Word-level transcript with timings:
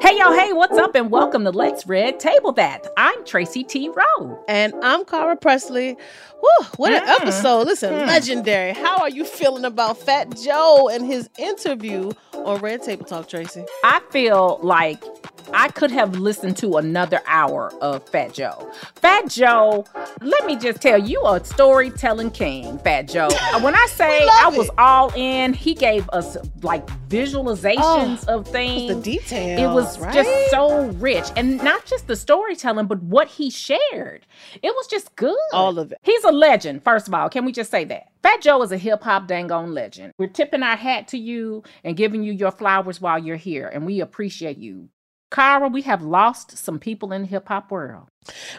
Hey, 0.00 0.18
yo, 0.18 0.32
hey, 0.32 0.52
what's 0.52 0.78
up? 0.78 0.94
And 0.94 1.10
welcome 1.10 1.42
to 1.44 1.50
Let's 1.50 1.86
Red 1.86 2.20
Table 2.20 2.52
That. 2.52 2.86
I'm 2.96 3.24
Tracy 3.24 3.64
T. 3.64 3.88
Rowe. 3.88 4.38
And 4.46 4.72
I'm 4.82 5.04
Cara 5.04 5.36
Presley. 5.36 5.96
Whew, 6.40 6.66
what 6.76 6.92
an 6.92 7.02
Mm. 7.02 7.20
episode. 7.20 7.66
Listen, 7.66 7.92
Mm. 7.92 8.06
legendary. 8.06 8.72
How 8.72 8.98
are 8.98 9.08
you 9.08 9.24
feeling 9.24 9.64
about 9.64 9.98
Fat 9.98 10.36
Joe 10.36 10.88
and 10.88 11.04
his 11.04 11.28
interview 11.38 12.12
on 12.34 12.60
Red 12.60 12.82
Table 12.82 13.04
Talk, 13.04 13.26
Tracy? 13.28 13.64
I 13.84 14.00
feel 14.10 14.60
like 14.62 15.02
I 15.52 15.68
could 15.68 15.90
have 15.90 16.16
listened 16.18 16.56
to 16.58 16.76
another 16.76 17.20
hour 17.26 17.72
of 17.80 18.08
Fat 18.08 18.34
Joe. 18.34 18.70
Fat 18.96 19.28
Joe, 19.28 19.84
let 20.20 20.46
me 20.46 20.56
just 20.56 20.80
tell 20.80 20.98
you, 20.98 21.24
a 21.26 21.44
storytelling 21.44 22.30
king, 22.30 22.78
Fat 22.78 23.08
Joe. 23.08 23.28
When 23.60 23.74
I 23.74 23.86
say 23.86 24.26
I 24.30 24.48
was 24.48 24.70
all 24.78 25.12
in, 25.14 25.52
he 25.52 25.74
gave 25.74 26.08
us 26.10 26.36
like 26.62 26.86
visualizations 27.08 28.24
oh, 28.28 28.38
of 28.38 28.48
things. 28.48 28.90
Oh, 28.90 28.94
the 28.94 29.00
details, 29.00 29.60
It 29.60 29.66
was 29.66 29.98
right? 29.98 30.14
just 30.14 30.50
so 30.50 30.86
rich. 30.92 31.24
And 31.36 31.62
not 31.62 31.84
just 31.84 32.06
the 32.06 32.16
storytelling, 32.16 32.86
but 32.86 33.02
what 33.02 33.28
he 33.28 33.50
shared. 33.50 34.26
It 34.62 34.70
was 34.74 34.86
just 34.86 35.14
good. 35.16 35.36
All 35.52 35.78
of 35.78 35.92
it. 35.92 35.98
He's 36.02 36.24
a 36.24 36.32
legend, 36.32 36.84
first 36.84 37.08
of 37.08 37.14
all. 37.14 37.28
Can 37.28 37.44
we 37.44 37.52
just 37.52 37.70
say 37.70 37.84
that? 37.84 38.08
Fat 38.22 38.40
Joe 38.40 38.62
is 38.62 38.72
a 38.72 38.76
hip 38.78 39.02
hop 39.02 39.26
dang 39.26 39.50
on 39.52 39.72
legend. 39.72 40.12
We're 40.18 40.26
tipping 40.28 40.62
our 40.62 40.76
hat 40.76 41.08
to 41.08 41.18
you 41.18 41.62
and 41.84 41.96
giving 41.96 42.22
you 42.22 42.32
your 42.32 42.50
flowers 42.50 43.00
while 43.00 43.18
you're 43.18 43.36
here, 43.36 43.68
and 43.68 43.86
we 43.86 44.00
appreciate 44.00 44.58
you. 44.58 44.88
Kyra, 45.30 45.72
we 45.72 45.82
have 45.82 46.02
lost 46.02 46.56
some 46.56 46.78
people 46.78 47.12
in 47.12 47.22
the 47.22 47.26
hip 47.28 47.48
hop 47.48 47.70
world. 47.70 48.06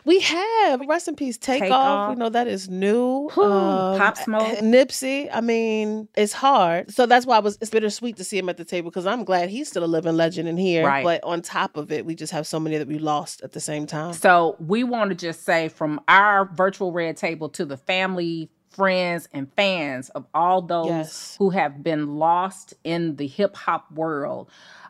We 0.06 0.20
have 0.22 0.82
rest 0.88 1.08
in 1.08 1.16
peace. 1.16 1.38
Take, 1.38 1.64
Takeoff. 1.64 1.86
Off. 1.86 2.10
We 2.10 2.16
know 2.16 2.30
that 2.30 2.48
is 2.48 2.70
new. 2.70 3.30
Whew, 3.34 3.44
um, 3.44 3.98
Pop 3.98 4.18
Smoke. 4.18 4.60
Nipsey. 4.60 5.30
I 5.32 5.42
mean, 5.42 6.08
it's 6.16 6.34
hard. 6.34 6.92
So 6.92 7.06
that's 7.06 7.26
why 7.26 7.38
it 7.38 7.44
was 7.44 7.58
it's 7.62 7.70
bittersweet 7.72 8.18
to 8.18 8.24
see 8.24 8.38
him 8.38 8.50
at 8.50 8.58
the 8.58 8.66
table 8.66 8.90
because 8.90 9.06
I'm 9.06 9.24
glad 9.24 9.50
he's 9.50 9.68
still 9.70 9.84
a 9.84 9.86
living 9.88 10.16
legend 10.16 10.48
in 10.48 10.58
here. 10.58 10.86
Right. 10.86 11.04
But 11.04 11.24
on 11.24 11.42
top 11.42 11.78
of 11.78 11.92
it, 11.92 12.06
we 12.06 12.16
just 12.16 12.32
have 12.34 12.48
so 12.48 12.60
many 12.60 12.78
that 12.78 12.88
we 12.88 12.98
lost 13.00 13.42
at 13.44 13.52
the 13.54 13.60
same 13.60 13.86
time. 13.88 14.14
So 14.14 14.56
we 14.60 14.84
want 14.84 15.10
to 15.12 15.16
just 15.16 15.44
say 15.44 15.70
from 15.70 16.00
our 16.08 16.46
virtual 16.54 16.92
red 16.92 17.18
table 17.18 17.50
to 17.50 17.66
the 17.66 17.78
family, 17.78 18.50
friends, 18.70 19.28
and 19.34 19.52
fans 19.56 20.10
of 20.12 20.26
all 20.34 20.62
those 20.62 20.88
Yes. 20.88 21.36
who 21.40 21.50
have 21.50 21.84
been 21.84 22.16
lost 22.16 22.74
in 22.84 23.16
the 23.18 23.28
hip 23.28 23.56
hop 23.56 23.92
world. 23.92 24.50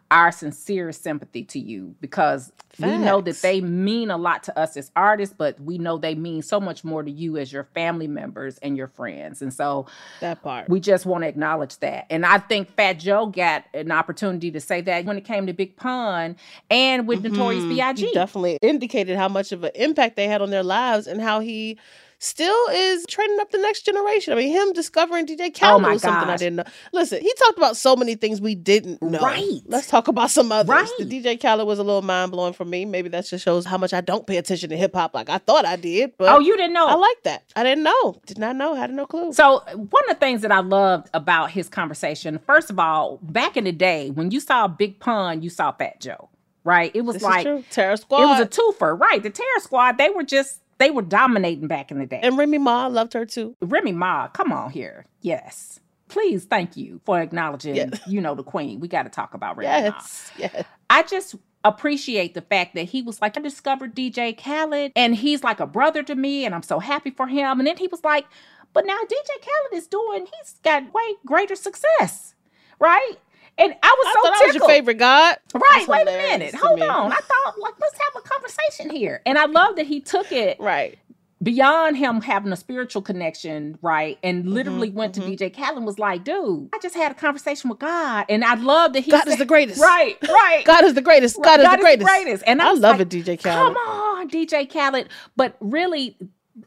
Our 0.09 0.31
sincere 0.31 0.91
sympathy 0.93 1.43
to 1.45 1.59
you 1.59 1.95
because 1.99 2.53
we 2.79 2.97
know 2.97 3.19
that 3.21 3.41
they 3.41 3.59
mean 3.59 4.09
a 4.09 4.17
lot 4.17 4.43
to 4.43 4.57
us 4.57 4.77
as 4.77 4.91
artists, 4.95 5.35
but 5.37 5.59
we 5.59 5.77
know 5.77 5.97
they 5.97 6.15
mean 6.15 6.41
so 6.41 6.59
much 6.61 6.83
more 6.83 7.03
to 7.03 7.11
you 7.11 7.37
as 7.37 7.51
your 7.51 7.65
family 7.73 8.07
members 8.07 8.57
and 8.59 8.77
your 8.77 8.87
friends. 8.87 9.41
And 9.41 9.53
so 9.53 9.87
that 10.21 10.41
part. 10.43 10.69
we 10.69 10.79
just 10.79 11.05
want 11.05 11.23
to 11.23 11.27
acknowledge 11.27 11.77
that. 11.79 12.05
And 12.09 12.25
I 12.25 12.37
think 12.37 12.69
Fat 12.75 12.93
Joe 12.99 13.25
got 13.25 13.65
an 13.73 13.91
opportunity 13.91 14.51
to 14.51 14.61
say 14.61 14.79
that 14.81 15.05
when 15.05 15.17
it 15.17 15.25
came 15.25 15.45
to 15.47 15.53
Big 15.53 15.75
Pun 15.75 16.37
and 16.69 17.07
with 17.07 17.23
Notorious 17.23 17.63
Mhm. 17.63 17.69
B.I.G. 17.69 18.05
He 18.05 18.13
definitely 18.13 18.59
indicated 18.61 19.17
how 19.17 19.27
much 19.27 19.51
of 19.51 19.63
an 19.63 19.71
impact 19.75 20.15
they 20.15 20.27
had 20.27 20.41
on 20.41 20.51
their 20.51 20.63
lives 20.63 21.07
and 21.07 21.19
how 21.19 21.39
he 21.41 21.77
still 22.19 22.57
is 22.71 23.05
training 23.07 23.37
up 23.39 23.51
the 23.51 23.57
next 23.59 23.83
generation. 23.85 24.33
I 24.33 24.35
mean, 24.37 24.51
him 24.51 24.73
discovering 24.73 25.25
DJ 25.25 25.47
oh 25.47 25.59
Khaled 25.59 25.85
Oh 25.85 25.89
was 25.93 26.01
something 26.01 26.29
I 26.29 26.37
didn't 26.37 26.55
know. 26.57 26.63
Listen, 26.93 27.21
he 27.21 27.31
talked 27.35 27.57
about 27.57 27.77
so 27.77 27.95
many 27.95 28.15
things 28.15 28.41
we 28.41 28.55
didn't 28.55 29.01
know. 29.01 29.19
Right. 29.19 29.61
Let's 29.65 29.87
talk 29.87 30.07
about 30.07 30.31
some 30.31 30.51
others. 30.51 30.69
Right. 30.69 30.89
The 30.99 31.05
DJ 31.05 31.39
Khaled 31.41 31.67
was 31.67 31.79
a 31.79 31.83
little 31.83 32.01
mind 32.01 32.31
blowing 32.31 32.53
for 32.53 32.65
me. 32.65 32.85
Maybe 32.85 33.09
that 33.09 33.25
just 33.25 33.43
shows 33.43 33.65
how 33.65 33.77
much 33.77 33.93
I 33.93 34.01
don't 34.01 34.25
pay 34.25 34.37
attention 34.37 34.69
to 34.71 34.77
hip 34.77 34.93
hop 34.95 35.13
like 35.13 35.29
I 35.29 35.37
thought 35.37 35.65
I 35.65 35.75
did. 35.75 36.13
But 36.17 36.29
Oh, 36.35 36.39
you 36.39 36.57
didn't 36.57 36.73
know? 36.73 36.87
I 36.87 36.95
like 36.95 37.23
that. 37.23 37.43
I 37.55 37.63
didn't 37.63 37.83
know. 37.83 38.19
Did 38.25 38.39
not 38.39 38.55
know. 38.55 38.73
Had 38.73 38.91
no 38.91 39.05
clue. 39.05 39.33
So 39.33 39.59
one 39.75 40.03
of 40.05 40.09
the 40.09 40.15
things 40.19 40.41
that 40.41 40.51
I 40.51 40.59
loved 40.59 41.09
about 41.13 41.51
his 41.51 41.69
conversation, 41.69 42.39
first 42.39 42.69
of 42.69 42.79
all, 42.79 43.19
back 43.21 43.57
in 43.57 43.63
the 43.65 43.71
day 43.71 44.09
when 44.09 44.31
you 44.31 44.39
saw 44.39 44.67
Big 44.67 44.99
Pun, 44.99 45.41
you 45.41 45.49
saw 45.49 45.71
Fat 45.71 45.99
Joe, 46.01 46.29
right? 46.63 46.91
It 46.95 47.01
was 47.01 47.15
This 47.17 47.23
like. 47.23 47.43
Terror 47.69 47.93
it 47.93 47.99
was 48.09 48.39
a 48.39 48.49
Squad. 48.49 48.51
twofer, 48.51 48.99
right? 48.99 49.21
The 49.21 49.29
Terror 49.29 49.59
Squad, 49.59 49.97
they 49.97 50.09
were 50.09 50.23
just 50.23 50.61
they 50.79 50.91
were 50.91 51.01
dominating 51.01 51.67
back 51.67 51.91
in 51.91 51.99
the 51.99 52.05
day. 52.05 52.19
and 52.21 52.37
Remy 52.37 52.57
Ma 52.59 52.87
loved 52.87 53.13
her 53.13 53.25
too. 53.25 53.55
Remy 53.61 53.93
Ma, 53.93 54.27
come 54.27 54.51
on 54.51 54.71
here, 54.71 55.05
yes. 55.21 55.79
Please, 56.09 56.45
thank 56.45 56.77
you 56.77 57.01
for 57.05 57.19
acknowledging, 57.19 57.75
Yes. 57.75 57.99
you 58.07 58.21
know, 58.21 58.33
the 58.33 58.43
queen. 58.43 58.79
We 58.79 58.87
got 58.87 59.03
to 59.03 59.09
talk 59.09 59.33
about 59.33 59.57
Remy 59.57 59.89
Ma. 59.89 59.95
Yes. 59.97 60.31
Yes. 60.37 60.63
I 60.89 61.03
just 61.03 61.35
appreciate 61.65 62.33
the 62.33 62.41
fact 62.41 62.75
that 62.75 62.83
he 62.83 63.01
was 63.01 63.21
like, 63.21 63.37
I 63.37 63.41
discovered 63.41 63.93
DJ 63.93 64.37
Khaled 64.41 64.93
and 64.95 65.15
he's 65.15 65.43
like 65.43 65.59
a 65.59 65.65
brother 65.67 66.01
to 66.03 66.15
me 66.15 66.45
and 66.45 66.55
I'm 66.55 66.63
so 66.63 66.79
happy 66.79 67.09
for 67.11 67.27
him. 67.27 67.59
And 67.59 67.67
then 67.67 67.75
he 67.75 67.87
was 67.87 68.03
like, 68.05 68.25
but 68.71 68.85
now 68.85 68.95
DJ 68.95 69.41
Khaled 69.41 69.73
is 69.73 69.87
doing, 69.87 70.27
he's 70.39 70.53
got 70.63 70.93
way 70.93 71.15
greater 71.25 71.55
success, 71.55 72.35
right? 72.79 73.15
And 73.59 73.73
I 73.81 73.95
was 73.99 74.07
I 74.07 74.13
so 74.13 74.21
thought 74.21 74.41
I 74.41 74.45
was 74.47 74.55
your 74.55 74.67
favorite 74.67 74.97
God. 74.99 75.37
Right, 75.53 75.63
That's 75.73 75.87
wait 75.87 76.01
a 76.03 76.05
minute. 76.05 76.55
Hold 76.55 76.79
me. 76.79 76.85
on. 76.85 77.11
I 77.11 77.15
thought, 77.15 77.59
like, 77.59 77.73
let's 77.79 77.97
have 77.97 78.23
a 78.23 78.27
conversation 78.27 78.89
here. 78.89 79.21
And 79.25 79.37
I 79.37 79.45
love 79.45 79.75
that 79.77 79.87
he 79.87 79.99
took 79.99 80.31
it 80.31 80.59
Right. 80.59 80.97
beyond 81.41 81.97
him 81.97 82.21
having 82.21 82.51
a 82.51 82.55
spiritual 82.55 83.01
connection, 83.01 83.79
right? 83.81 84.19
And 84.23 84.43
Mm-hmm, 84.43 84.53
literally 84.53 84.89
went 84.91 85.15
to 85.15 85.21
DJ 85.21 85.49
Khaled 85.55 85.77
and 85.77 85.85
was 85.87 85.97
like, 85.97 86.23
dude, 86.23 86.69
I 86.73 86.77
just 86.81 86.95
had 86.95 87.11
a 87.11 87.15
conversation 87.15 87.69
with 87.69 87.79
God. 87.79 88.25
And 88.29 88.43
I 88.43 88.53
love 88.55 88.93
that 88.93 88.99
he 89.01 89.11
God 89.11 89.23
said- 89.23 89.29
is 89.33 89.37
the 89.37 89.45
greatest. 89.45 89.81
Right, 89.81 90.17
right. 90.27 90.63
God 90.65 90.83
is 90.83 90.93
the 90.93 91.01
greatest. 91.01 91.41
God, 91.41 91.59
is 91.59 91.69
the 91.69 91.77
greatest. 91.77 91.99
the 91.99 92.05
greatest. 92.23 92.43
And 92.45 92.61
I, 92.61 92.69
I 92.69 92.73
love 92.73 92.99
like, 92.99 93.01
it, 93.01 93.09
DJ 93.09 93.41
Khaled. 93.41 93.75
Come 93.75 93.75
on, 93.77 94.29
DJ 94.29 94.71
Khaled. 94.71 95.09
But 95.35 95.55
really, 95.59 96.15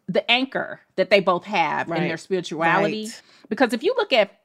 the 0.09 0.29
anchor 0.31 0.81
that 0.97 1.11
they 1.11 1.21
both 1.21 1.45
have 1.45 1.89
in 1.89 1.95
their 2.09 2.17
spirituality. 2.17 3.05
right. 3.05 3.23
Because 3.49 3.73
if 3.73 3.83
you 3.83 3.95
look 3.97 4.13
at 4.13 4.39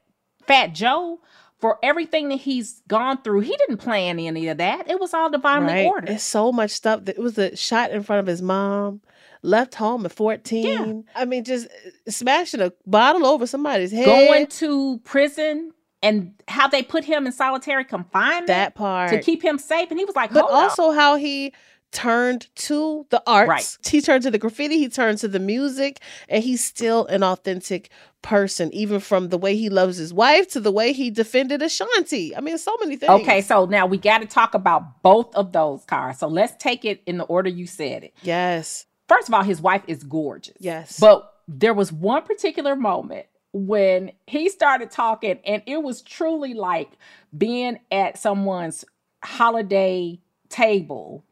Fat 0.47 0.73
Joe, 0.73 1.19
for 1.65 1.79
everything 1.81 2.29
that 2.29 2.35
he's 2.35 2.83
gone 2.87 3.19
through, 3.23 3.39
he 3.39 3.57
didn't 3.57 3.77
plan 3.77 4.19
any 4.19 4.47
of 4.49 4.59
that. 4.59 4.87
It 4.87 4.99
was 4.99 5.15
all 5.15 5.31
divinely 5.31 5.73
Right. 5.73 5.85
ordered. 5.87 6.11
It's 6.11 6.23
so 6.23 6.51
much 6.51 6.69
stuff. 6.69 7.05
That, 7.05 7.17
it 7.17 7.21
was 7.21 7.39
a 7.39 7.55
shot 7.55 7.89
in 7.89 8.03
front 8.03 8.19
of 8.19 8.27
his 8.27 8.39
mom. 8.39 9.01
Left 9.41 9.73
home 9.73 10.05
at 10.05 10.11
14. 10.11 11.05
I 11.15 11.25
mean, 11.25 11.43
just 11.43 11.65
uh, 11.65 12.11
smashing 12.11 12.61
a 12.61 12.71
bottle 12.85 13.25
over 13.25 13.47
somebody's 13.47 13.91
head. 13.91 14.05
Going 14.05 14.45
to 14.45 14.99
prison 15.05 15.71
and 16.03 16.35
how 16.47 16.67
they 16.67 16.83
put 16.83 17.03
him 17.03 17.25
in 17.25 17.31
solitary 17.31 17.83
confinement 17.83 18.45
that 18.45 18.75
part. 18.75 19.09
to 19.09 19.19
keep 19.19 19.43
him 19.43 19.57
safe. 19.57 19.89
And 19.89 19.97
he 19.99 20.05
was 20.05 20.15
like, 20.15 20.31
but 20.31 20.45
also 20.51 20.91
how 20.91 21.15
he 21.15 21.51
turned 21.95 22.53
to 22.55 23.05
the 23.09 23.23
arts. 23.25 23.47
Right. 23.47 23.77
He 23.89 24.01
turned 24.01 24.23
to 24.23 24.31
the 24.31 24.37
graffiti, 24.37 24.77
he 24.77 24.89
turned 24.89 25.17
to 25.19 25.29
the 25.29 25.39
music, 25.39 26.01
and 26.27 26.43
he's 26.43 26.63
still 26.63 27.05
an 27.07 27.23
authentic 27.23 27.89
person, 28.21 28.71
even 28.73 28.99
from 28.99 29.29
the 29.29 29.37
way 29.37 29.55
he 29.55 29.69
loves 29.69 29.95
his 29.97 30.13
wife 30.13 30.49
to 30.49 30.59
the 30.59 30.71
way 30.71 30.91
he 30.91 31.09
defended 31.09 31.61
Ashanti. 31.61 32.35
I 32.35 32.41
mean, 32.41 32.57
so 32.57 32.75
many 32.81 32.97
things. 32.97 33.09
Okay, 33.21 33.41
so 33.41 33.65
now 33.65 33.85
we 33.85 33.97
got 33.97 34.19
to 34.19 34.25
talk 34.25 34.53
about 34.53 35.01
both 35.01 35.33
of 35.35 35.53
those 35.53 35.85
cars. 35.85 36.19
So 36.19 36.27
let's 36.27 36.53
take 36.61 36.83
it 36.83 37.01
in 37.05 37.17
the 37.17 37.23
order 37.23 37.49
you 37.49 37.65
said 37.65 38.03
it. 38.03 38.13
Yes. 38.23 38.85
First 39.07 39.29
of 39.29 39.33
all, 39.33 39.43
his 39.43 39.61
wife 39.61 39.83
is 39.87 40.03
gorgeous. 40.03 40.57
Yes. 40.59 40.99
But 40.99 41.31
there 41.47 41.73
was 41.73 41.93
one 41.93 42.23
particular 42.23 42.75
moment 42.75 43.27
when 43.53 44.11
he 44.27 44.49
started 44.49 44.91
talking, 44.91 45.39
and 45.45 45.63
it 45.65 45.81
was 45.81 46.01
truly 46.01 46.53
like 46.53 46.89
being 47.37 47.79
at 47.89 48.17
someone's 48.17 48.83
holiday 49.23 50.19
table. 50.49 51.23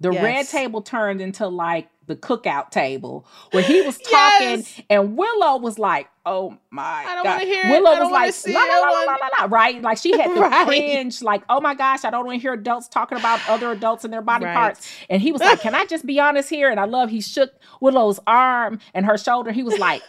The 0.00 0.10
red 0.10 0.46
table 0.48 0.82
turned 0.82 1.20
into 1.20 1.46
like 1.48 1.88
the 2.06 2.14
cookout 2.16 2.70
table 2.70 3.26
where 3.50 3.64
he 3.64 3.82
was 3.82 3.98
talking, 3.98 4.58
Yes. 4.58 4.80
and 4.88 5.16
Willow 5.16 5.56
was 5.58 5.76
like, 5.76 6.08
"Oh 6.24 6.56
my 6.70 6.82
I 7.04 7.14
don't 7.16 7.24
god!" 7.24 7.40
hear 7.42 7.66
it. 7.66 7.70
Willow 7.70 7.90
I 7.90 8.00
was 8.00 8.12
like, 8.12 8.54
"La, 8.54 8.62
it. 8.62 8.68
la, 8.68 8.90
la, 8.90 9.00
la, 9.00 9.12
la, 9.16 9.28
la," 9.40 9.46
right? 9.50 9.82
Like 9.82 9.98
she 9.98 10.16
had 10.16 10.30
the 10.36 10.40
Right. 10.42 10.66
cringe, 10.66 11.20
like, 11.22 11.42
"Oh 11.48 11.60
my 11.60 11.74
gosh, 11.74 12.04
I 12.04 12.10
don't 12.10 12.24
want 12.24 12.36
to 12.36 12.40
hear 12.42 12.52
adults 12.52 12.86
talking 12.86 13.18
about 13.18 13.40
other 13.48 13.72
adults 13.72 14.04
and 14.04 14.12
their 14.12 14.22
body 14.22 14.44
Right. 14.44 14.54
parts." 14.54 14.88
And 15.10 15.20
he 15.20 15.32
was 15.32 15.40
like, 15.42 15.60
"Can 15.60 15.74
I 15.74 15.84
just 15.86 16.06
be 16.06 16.20
honest 16.20 16.48
here?" 16.48 16.70
And 16.70 16.78
I 16.78 16.84
love 16.84 17.10
he 17.10 17.20
shook 17.20 17.52
Willow's 17.80 18.20
arm 18.26 18.78
and 18.94 19.04
her 19.06 19.18
shoulder. 19.18 19.50
He 19.50 19.64
was 19.64 19.78
like, 19.78 20.02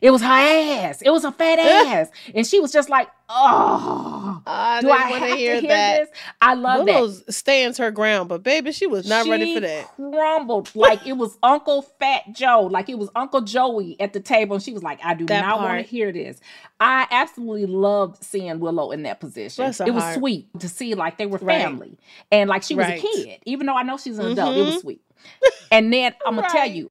"It 0.00 0.10
was 0.10 0.22
her 0.22 0.28
ass. 0.28 1.02
It 1.02 1.10
was 1.10 1.24
a 1.24 1.32
fat 1.32 1.58
ass," 1.60 2.10
and 2.34 2.46
she 2.46 2.60
was 2.60 2.72
just 2.72 2.88
like, 2.88 3.08
"Oh, 3.28 4.42
I 4.46 4.80
do 4.80 4.90
I 4.90 5.36
hear 5.36 5.54
to 5.54 5.60
hear 5.60 5.60
that. 5.62 6.00
this?" 6.00 6.08
I 6.40 6.54
love 6.54 6.86
that. 6.86 6.92
Willow's 6.94 7.34
stands 7.34 7.78
her 7.78 7.90
ground, 7.90 8.28
but 8.28 8.42
baby, 8.42 8.72
she 8.72 8.86
was 8.86 9.08
not 9.08 9.26
ready 9.26 9.54
for 9.54 9.60
that. 9.60 9.94
Crumbled 9.96 10.70
like 10.74 11.06
it 11.06 11.14
was 11.14 11.36
Uncle 11.42 11.82
Fat 11.82 12.22
Joe, 12.32 12.62
like 12.70 12.88
it 12.88 12.98
was 12.98 13.08
Uncle 13.14 13.40
Joey 13.42 14.00
at 14.00 14.12
the 14.12 14.20
table, 14.20 14.54
and 14.56 14.62
she 14.62 14.72
was 14.72 14.82
like, 14.82 15.00
"I 15.04 15.14
do 15.14 15.26
That 15.26 15.40
not 15.42 15.58
want 15.60 15.78
to 15.78 15.82
hear 15.82 16.12
this." 16.12 16.38
I 16.80 17.06
absolutely 17.10 17.66
loved 17.66 18.22
seeing 18.22 18.60
Willow 18.60 18.90
in 18.90 19.04
that 19.04 19.20
position. 19.20 19.64
It 19.64 19.90
was 19.94 20.02
heart. 20.02 20.18
sweet 20.18 20.48
to 20.60 20.68
see 20.68 20.94
like 20.94 21.18
they 21.18 21.26
were 21.26 21.38
Right. 21.38 21.62
family 21.62 21.98
and 22.32 22.48
like 22.50 22.62
she 22.62 22.74
was 22.74 22.86
Right. 22.86 22.98
a 22.98 23.02
kid, 23.02 23.40
even 23.46 23.66
though 23.66 23.76
I 23.76 23.82
know 23.84 23.96
she's 23.96 24.18
an 24.18 24.26
adult. 24.32 24.56
It 24.56 24.62
was 24.62 24.76
Mhm. 24.76 24.80
sweet. 24.80 25.00
And 25.70 25.92
then 25.92 26.14
I'm 26.26 26.36
gonna 26.36 26.48
tell 26.48 26.66
you, 26.68 26.90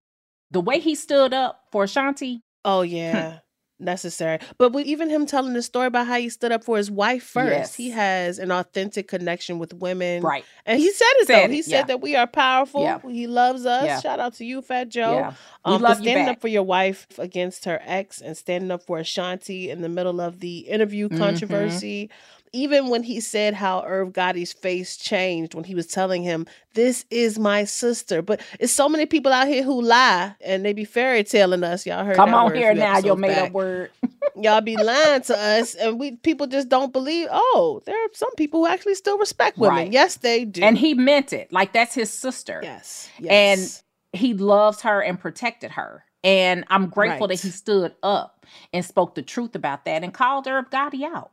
the 0.52 0.62
way 0.62 0.80
he 0.80 0.96
stood 0.96 1.34
up 1.34 1.64
for 1.72 1.84
Ashanti, 1.84 2.42
Oh 2.66 2.82
yeah. 3.00 3.40
Necessary. 3.80 4.40
But 4.58 4.72
with 4.72 4.86
even 4.86 5.10
him 5.10 5.26
telling 5.26 5.52
the 5.54 5.62
story 5.62 5.88
about 5.88 6.08
how 6.08 6.18
he 6.18 6.30
stood 6.30 6.54
up 6.54 6.64
for 6.64 6.78
his 6.78 6.90
wife 6.90 7.24
first, 7.24 7.50
Yes. 7.52 7.76
he 7.76 7.90
has 7.90 8.40
an 8.40 8.50
authentic 8.50 9.10
connection 9.10 9.60
with 9.60 9.74
women. 9.74 10.22
right? 10.24 10.46
And 10.66 10.80
he 10.80 10.90
said 10.90 11.06
it 11.16 11.28
Said 11.28 11.48
though. 11.50 11.52
He 11.54 11.60
it, 11.60 11.66
said 11.66 11.72
yeah. 11.72 11.84
that 11.86 12.02
we 12.02 12.16
are 12.16 12.28
powerful. 12.28 12.84
Yeah. 12.84 13.00
He 13.10 13.28
loves 13.28 13.66
us. 13.66 13.84
Yeah. 13.84 14.00
Shout 14.00 14.22
out 14.22 14.36
to 14.36 14.46
you, 14.46 14.62
Fat 14.62 14.88
Joe. 14.88 15.16
Yeah, 15.16 15.34
Um, 15.66 15.82
love 15.82 15.98
standing 15.98 16.30
up 16.30 16.40
for 16.40 16.48
your 16.48 16.64
wife 16.64 17.08
against 17.18 17.66
her 17.66 17.82
ex 17.84 18.22
and 18.22 18.38
standing 18.38 18.72
up 18.72 18.84
for 18.86 19.00
Ashanti 19.00 19.70
in 19.70 19.82
the 19.82 19.90
middle 19.90 20.22
of 20.22 20.40
the 20.40 20.60
interview 20.60 21.10
Mhm. 21.10 21.18
controversy. 21.18 22.10
Even 22.56 22.90
when 22.90 23.02
he 23.04 23.20
said 23.20 23.56
how 23.56 23.84
Irv 23.84 24.10
Gotti's 24.14 24.54
face 24.54 24.96
changed 24.96 25.56
when 25.56 25.64
he 25.64 25.74
was 25.74 25.88
telling 25.88 26.22
him, 26.22 26.46
This 26.76 27.04
is 27.10 27.40
my 27.40 27.64
sister. 27.64 28.22
But 28.22 28.42
it's 28.60 28.72
so 28.72 28.88
many 28.88 29.06
people 29.08 29.32
out 29.34 29.48
here 29.48 29.64
who 29.64 29.82
lie 29.82 30.36
and 30.40 30.64
they 30.64 30.72
be 30.74 30.86
fairy 30.86 31.24
telling 31.24 31.64
us. 31.64 31.86
Y'all 31.86 32.06
heard 32.06 32.16
Come 32.16 32.34
on 32.34 32.54
here 32.54 32.74
now, 32.76 33.00
your 33.00 33.16
made 33.16 33.30
back. 33.30 33.48
up 33.48 33.52
word. 33.54 33.90
Y'all 34.36 34.62
be 34.62 34.78
lying 34.84 35.22
to 35.24 35.38
us 35.38 35.74
and 35.76 36.00
we 36.00 36.16
people 36.18 36.46
just 36.48 36.70
don't 36.70 36.94
believe. 36.94 37.28
Oh, 37.32 37.82
there 37.86 37.96
are 37.96 38.10
some 38.14 38.34
people 38.36 38.62
who 38.62 38.68
actually 38.72 38.96
still 38.96 39.18
respect 39.18 39.58
women. 39.58 39.76
Right. 39.76 39.92
Yes, 39.92 40.18
they 40.18 40.46
do. 40.46 40.62
And 40.62 40.78
he 40.78 40.94
meant 40.94 41.34
it. 41.34 41.52
Like 41.52 41.74
that's 41.74 41.96
his 41.96 42.12
sister. 42.12 42.62
Yes. 42.64 43.10
And 43.28 43.82
he 44.14 44.36
loves 44.36 44.82
her 44.82 45.02
and 45.02 45.20
protected 45.20 45.72
her. 45.72 46.04
And 46.24 46.64
I'm 46.70 46.88
grateful 46.88 47.28
Right. 47.28 47.36
that 47.38 47.42
he 47.42 47.50
stood 47.50 47.94
up 48.02 48.46
and 48.72 48.86
spoke 48.86 49.16
the 49.16 49.22
truth 49.22 49.56
about 49.56 49.84
that 49.86 50.04
and 50.04 50.14
called 50.14 50.48
Irv 50.48 50.70
Gotti 50.70 51.04
out. 51.04 51.32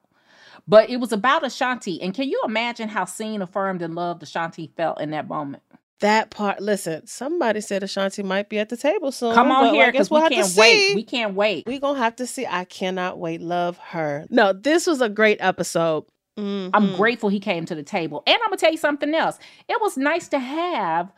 But 0.71 0.89
it 0.89 0.99
was 0.99 1.11
about 1.11 1.45
Ashanti. 1.45 2.01
And 2.01 2.15
can 2.15 2.29
you 2.29 2.41
imagine 2.45 2.89
how 2.89 3.05
seen, 3.05 3.43
affirmed, 3.43 3.83
and 3.83 3.97
loved 3.97 4.23
Ashanti 4.23 4.71
felt 4.77 5.01
in 5.01 5.11
that 5.11 5.27
moment? 5.27 5.65
That 5.99 6.31
part, 6.31 6.61
listen, 6.61 7.07
somebody 7.09 7.61
said 7.61 7.83
Ashanti 7.83 8.23
might 8.23 8.49
be 8.49 8.59
at 8.61 8.69
the 8.69 8.77
table 8.77 9.11
soon. 9.11 9.35
Come 9.35 9.51
on 9.51 9.75
here, 9.75 9.91
because 9.91 10.11
we'll 10.11 10.23
we 10.23 10.29
to 10.29 10.35
can't 10.37 10.55
wait. 10.57 10.95
We 10.95 11.03
can't 11.03 11.35
wait. 11.35 11.67
we 11.67 11.79
gonna 11.81 11.99
have 11.99 12.15
to 12.17 12.27
see. 12.27 12.47
I 12.47 12.65
cannot 12.65 13.19
wait. 13.19 13.41
Love 13.43 13.79
her. 13.79 14.27
No, 14.31 14.53
this 14.53 14.87
was 14.87 15.01
a 15.03 15.09
great 15.09 15.39
episode. 15.41 16.05
I'm 16.39 16.71
Mhm. 16.73 16.97
grateful 16.97 17.29
he 17.29 17.41
came 17.41 17.67
to 17.67 17.75
the 17.75 17.83
table. 17.83 18.23
And 18.27 18.35
I'm 18.37 18.49
gonna 18.49 18.57
tell 18.57 18.71
you 18.71 18.79
something 18.79 19.13
else. 19.15 19.39
It 19.69 19.79
was 19.83 19.99
nice 19.99 20.27
to 20.29 20.39
have 20.39 21.13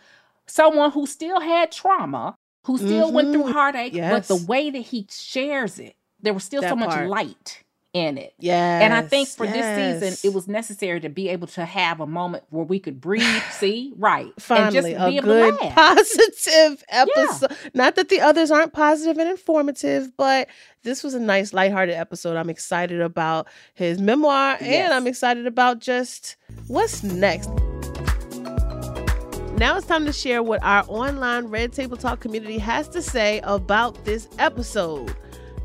someone 0.47 0.91
who 0.91 1.07
still 1.07 1.39
had 1.41 1.71
trauma, 1.71 2.35
who 2.67 2.77
still 2.79 3.13
went 3.13 3.33
through 3.33 3.45
Mhm. 3.45 3.53
heartache, 3.53 3.93
but 3.95 4.27
the 4.27 4.35
way 4.49 4.71
that 4.71 4.81
he 4.81 5.07
shares 5.11 5.79
it, 5.79 5.95
there 6.21 6.35
was 6.35 6.43
still 6.43 6.63
so 6.63 6.75
much 6.75 6.89
part. 6.91 7.09
light 7.09 7.62
in 7.93 8.17
it. 8.17 8.35
Yeah. 8.39 8.81
And 8.81 8.95
I 8.95 9.03
think 9.03 9.29
for 9.29 9.47
this 9.47 10.01
season, 10.03 10.29
it 10.31 10.35
was 10.35 10.49
necessary 10.49 10.99
to 11.01 11.09
be 11.11 11.29
able 11.29 11.47
to 11.49 11.65
have 11.67 12.01
a 12.01 12.07
moment 12.07 12.45
where 12.51 12.65
we 12.65 12.79
could 12.79 13.01
breathe, 13.01 13.43
see, 13.53 13.93
right, 13.99 14.33
finally 14.41 14.67
and 14.67 14.75
just 14.75 14.89
a 14.89 15.11
be 15.11 15.17
able 15.19 15.27
good 15.27 15.59
to 15.59 15.65
laugh. 15.67 15.75
positive 15.75 16.85
episode. 16.89 17.57
Not 17.75 17.97
that 17.97 18.09
the 18.09 18.21
others 18.21 18.51
aren't 18.51 18.73
positive 18.73 19.19
and 19.19 19.29
informative, 19.29 20.17
but 20.17 20.49
this 20.85 21.03
was 21.05 21.13
a 21.15 21.21
nice 21.21 21.53
lighthearted 21.53 21.95
episode. 21.95 22.37
I'm 22.37 22.49
excited 22.51 23.01
about 23.01 23.47
his 23.75 24.01
memoir 24.01 24.57
Yes. 24.61 24.87
and 24.87 24.95
I'm 24.95 25.07
excited 25.07 25.47
about 25.47 25.81
just 25.81 26.37
what's 26.69 27.03
next. 27.03 27.51
Now 29.59 29.77
it's 29.77 29.87
time 29.87 30.07
to 30.07 30.13
share 30.13 30.43
what 30.43 30.61
our 30.65 30.85
online 30.89 31.47
Red 31.47 31.73
Table 31.73 31.97
Talk 31.97 32.21
community 32.21 32.59
has 32.59 32.89
to 32.89 33.03
say 33.03 33.41
about 33.45 34.05
this 34.05 34.27
episode. 34.39 35.15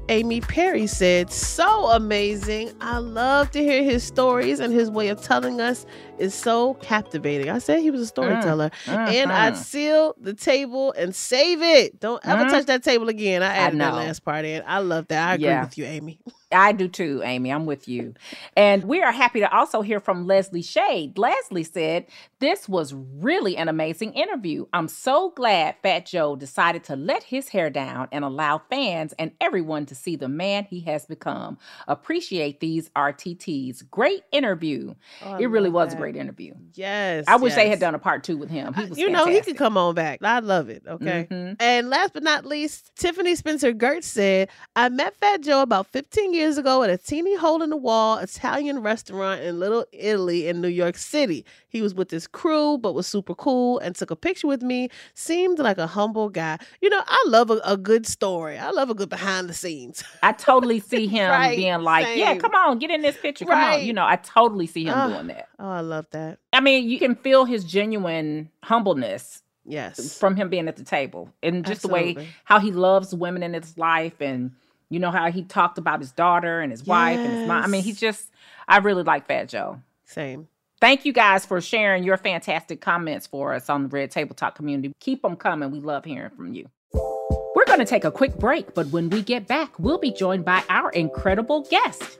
Amy 0.10 0.40
Perry 0.40 0.88
said, 0.88 1.32
So 1.32 1.88
amazing. 1.88 2.72
I 2.80 3.00
love 3.00 3.52
to 3.52 3.62
hear 3.62 3.84
his 3.84 4.04
stories, 4.04 4.60
and 4.60 4.74
his 4.74 4.90
way 4.90 5.10
of 5.10 5.22
telling 5.22 5.60
us 5.60 5.86
is 6.20 6.34
so 6.34 6.76
captivating. 6.76 7.50
I 7.50 7.60
said 7.60 7.80
he 7.82 7.92
was 7.92 8.02
a 8.02 8.08
storyteller. 8.08 8.72
And 8.88 9.32
I'd 9.32 9.54
Mhm. 9.54 9.58
seal 9.58 10.16
the 10.20 10.34
table 10.34 10.94
and 10.98 11.14
save 11.16 11.62
it. 11.62 12.00
Don't 12.00 12.26
ever 12.26 12.46
Mhm. 12.46 12.50
touch 12.50 12.66
that 12.66 12.84
table 12.84 13.10
again. 13.10 13.44
I 13.44 13.54
added 13.56 13.80
that 13.80 13.94
last 13.94 14.24
part 14.26 14.46
in. 14.46 14.64
I 14.66 14.80
love 14.80 15.08
that. 15.10 15.30
I 15.30 15.34
agree 15.36 15.46
Yeah. 15.46 15.64
with 15.66 15.78
you, 15.78 15.86
Amy. 15.86 16.20
I 16.50 16.72
do 16.72 16.88
too, 16.88 17.22
Amy. 17.26 17.52
I'm 17.52 17.66
with 17.66 17.90
you. 17.90 18.14
And 18.56 18.86
we 18.86 19.02
are 19.02 19.12
happy 19.12 19.42
to 19.42 19.54
also 19.54 19.82
hear 19.82 20.00
from 20.00 20.26
Leslie 20.26 20.62
Shade. 20.62 21.18
Leslie 21.18 21.66
said, 21.66 22.06
This 22.40 22.70
was 22.70 22.94
really 22.94 23.58
an 23.58 23.68
amazing 23.68 24.14
interview. 24.14 24.66
I'm 24.72 24.88
so 24.88 25.32
glad 25.32 25.76
Fat 25.84 26.06
Joe 26.06 26.36
decided 26.38 26.84
to 26.86 26.96
let 26.96 27.24
his 27.24 27.50
hair 27.50 27.70
down 27.70 28.08
and 28.14 28.24
allow 28.24 28.62
fans 28.70 29.14
and 29.20 29.32
everyone 29.42 29.86
to 29.88 29.96
see 29.96 30.16
the 30.16 30.28
man 30.30 30.66
he 30.70 30.82
has 30.82 31.06
become. 31.06 31.58
Appreciate 31.88 32.60
these 32.60 32.90
RTTs. 32.96 33.82
Great 33.90 34.24
interview. 34.32 34.94
Oh, 35.26 35.38
it 35.38 35.48
really 35.48 35.70
was 35.72 35.90
that. 35.90 35.98
great 36.00 36.07
interview. 36.16 36.54
Yes. 36.76 37.26
I 37.28 37.36
wish 37.36 37.56
they 37.56 37.70
had 37.70 37.80
done 37.80 37.96
a 37.96 38.00
part 38.00 38.24
two 38.24 38.38
with 38.38 38.50
him. 38.50 38.74
Was 38.90 38.98
you 38.98 39.10
know, 39.10 39.26
he 39.26 39.42
could 39.42 39.58
come 39.58 39.78
on 39.78 39.96
back. 39.96 40.20
I 40.24 40.40
love 40.40 40.70
it. 40.70 40.84
Okay. 40.88 41.28
Mhm. 41.30 41.56
And 41.60 41.90
last 41.90 42.14
but 42.14 42.24
not 42.24 42.46
least, 42.46 42.92
Tiffany 42.96 43.36
Spencer 43.36 43.74
Gertz 43.74 44.06
said, 44.06 44.50
I 44.76 44.90
met 44.90 45.16
Fat 45.18 45.42
Joe 45.42 45.62
about 45.62 45.88
15 45.88 46.34
years 46.34 46.58
ago 46.58 46.84
at 46.84 46.90
a 46.90 46.98
teeny 46.98 47.36
hole 47.36 47.62
in 47.62 47.70
the 47.70 47.78
wall 47.78 48.18
Italian 48.20 48.80
restaurant 48.80 49.42
in 49.42 49.60
Little 49.60 49.86
Italy 49.92 50.48
in 50.48 50.62
New 50.62 50.68
York 50.68 50.98
City. 50.98 51.46
He 51.70 51.82
was 51.82 51.94
with 51.94 52.10
his 52.10 52.28
crew, 52.28 52.78
but 52.78 52.94
was 52.94 53.08
super 53.08 53.36
cool 53.36 53.80
and 53.80 53.96
took 53.96 54.10
a 54.12 54.16
picture 54.16 54.48
with 54.48 54.62
me. 54.64 54.90
Seemed 55.14 55.60
like 55.60 55.78
a 55.78 55.88
humble 55.88 56.30
guy. 56.30 56.58
You 56.82 56.90
know, 56.90 57.02
I 57.06 57.24
love 57.28 57.50
a, 57.52 57.60
a 57.66 57.78
good 57.78 58.08
story. 58.08 58.58
I 58.58 58.70
love 58.72 58.90
a 58.90 58.96
good 58.96 59.10
behind 59.10 59.50
the 59.50 59.54
scenes. 59.54 60.04
I 60.24 60.32
totally 60.32 60.80
see 60.80 61.08
him 61.08 61.30
Right, 61.30 61.56
being 61.58 61.82
like, 61.82 62.18
Yeah, 62.18 62.36
come 62.38 62.54
on, 62.56 62.80
get 62.80 62.90
in 62.92 63.02
this 63.02 63.18
picture. 63.18 63.46
Come 63.46 63.54
Right. 63.58 63.80
on. 63.82 63.86
You 63.86 63.94
know, 63.94 64.06
I 64.06 64.16
totally 64.18 64.68
see 64.68 64.86
him 64.86 64.94
Ah. 64.96 65.08
doing 65.08 65.28
that. 65.28 65.47
Oh, 65.60 65.70
I 65.70 65.82
love 65.82 66.06
that. 66.12 66.40
I 66.54 66.60
mean, 66.60 66.90
you 66.90 67.00
can 67.00 67.16
feel 67.16 67.46
his 67.46 67.64
genuine 67.64 68.50
humbleness 68.64 69.42
Yes. 69.66 70.18
from 70.18 70.36
him 70.36 70.50
being 70.50 70.68
at 70.68 70.78
the 70.78 70.84
table 70.84 71.30
and 71.44 71.66
just 71.66 71.82
the 71.82 71.88
way 71.90 72.28
how 72.46 72.60
he 72.60 72.72
loves 72.72 73.14
women 73.14 73.44
in 73.44 73.54
his 73.54 73.78
life 73.78 74.22
and 74.22 74.52
you 74.90 75.00
know 75.00 75.12
how 75.12 75.30
he 75.30 75.44
talked 75.44 75.78
about 75.78 76.00
his 76.00 76.12
daughter 76.12 76.62
and 76.62 76.72
his 76.72 76.86
wife 76.86 77.18
and 77.18 77.34
his 77.40 77.48
mom. 77.48 77.64
I 77.64 77.68
mean, 77.68 77.84
he's 77.84 78.00
just 78.00 78.30
I 78.68 78.78
really 78.78 79.04
like 79.04 79.28
Fat 79.28 79.50
Joe. 79.50 79.82
Same. 80.06 80.48
Thank 80.80 81.06
you 81.06 81.12
guys 81.12 81.46
for 81.46 81.60
sharing 81.60 82.04
your 82.04 82.18
fantastic 82.18 82.80
comments 82.82 83.26
for 83.28 83.54
us 83.54 83.68
on 83.70 83.84
the 83.84 83.90
Red 83.90 84.12
Table 84.12 84.36
Talk 84.36 84.56
community. 84.56 84.94
Keep 85.00 85.24
them 85.24 85.36
coming. 85.36 85.72
We 85.72 85.80
love 85.80 86.06
hearing 86.06 86.30
from 86.30 86.54
you. 86.54 86.70
We're 86.94 87.66
going 87.66 87.80
to 87.80 87.86
take 87.86 88.06
a 88.06 88.12
quick 88.12 88.38
break, 88.38 88.74
but 88.76 88.88
when 88.88 89.10
we 89.10 89.24
get 89.24 89.48
back, 89.48 89.78
we'll 89.80 89.98
be 89.98 90.12
joined 90.12 90.46
by 90.46 90.64
our 90.70 90.92
incredible 90.92 91.64
guest. 91.70 92.20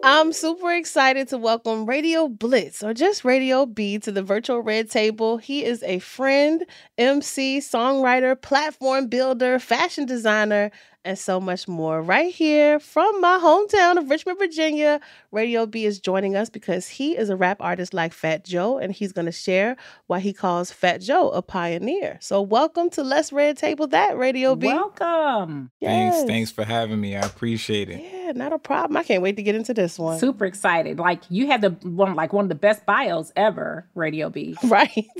I'm 0.00 0.32
super 0.32 0.72
excited 0.72 1.26
to 1.28 1.38
welcome 1.38 1.84
Radio 1.84 2.28
Blitz 2.28 2.84
or 2.84 2.94
just 2.94 3.24
Radio 3.24 3.66
B 3.66 3.98
to 3.98 4.12
the 4.12 4.22
virtual 4.22 4.60
red 4.60 4.88
table. 4.88 5.38
He 5.38 5.64
is 5.64 5.82
a 5.82 5.98
friend, 5.98 6.64
MC, 6.96 7.58
songwriter, 7.58 8.40
platform 8.40 9.08
builder, 9.08 9.58
fashion 9.58 10.06
designer, 10.06 10.70
and 11.04 11.18
so 11.18 11.40
much 11.40 11.66
more. 11.68 12.02
Right 12.02 12.32
here 12.32 12.78
from 12.80 13.20
my 13.20 13.38
hometown 13.42 13.98
of 13.98 14.10
Richmond, 14.10 14.38
Virginia, 14.38 15.00
Radio 15.32 15.66
B 15.66 15.84
is 15.84 16.00
joining 16.00 16.36
us 16.36 16.50
because 16.50 16.88
he 16.88 17.16
is 17.16 17.30
a 17.30 17.36
rap 17.36 17.58
artist 17.60 17.94
like 17.94 18.12
Fat 18.12 18.44
Joe, 18.44 18.78
and 18.78 18.92
he's 18.92 19.12
going 19.12 19.26
to 19.26 19.32
share 19.32 19.76
why 20.06 20.20
he 20.20 20.32
calls 20.32 20.70
Fat 20.72 21.00
Joe 21.00 21.30
a 21.30 21.42
pioneer. 21.42 22.18
So, 22.20 22.42
welcome 22.42 22.90
to 22.90 23.02
Let's 23.02 23.32
Red 23.32 23.56
Table 23.56 23.86
That, 23.88 24.18
Radio 24.18 24.54
B. 24.54 24.68
Welcome. 24.68 25.70
Yes. 25.80 26.16
Thanks. 26.16 26.28
Thanks 26.28 26.50
for 26.50 26.64
having 26.64 27.00
me. 27.00 27.16
I 27.16 27.20
appreciate 27.20 27.88
it. 27.90 28.00
Yeah, 28.00 28.32
not 28.32 28.52
a 28.52 28.58
problem. 28.58 28.96
I 28.96 29.02
can't 29.02 29.22
wait 29.22 29.36
to 29.36 29.42
get 29.42 29.54
into 29.54 29.72
this 29.74 29.98
one. 29.98 30.18
Super 30.18 30.44
excited. 30.44 30.98
Like 30.98 31.22
you 31.30 31.46
had 31.46 31.62
the 31.62 31.70
one, 31.88 32.14
like 32.14 32.32
one 32.32 32.44
of 32.44 32.48
the 32.48 32.54
best 32.54 32.84
bios 32.86 33.32
ever, 33.36 33.86
Radio 33.94 34.30
B. 34.30 34.56
Right. 34.68 34.92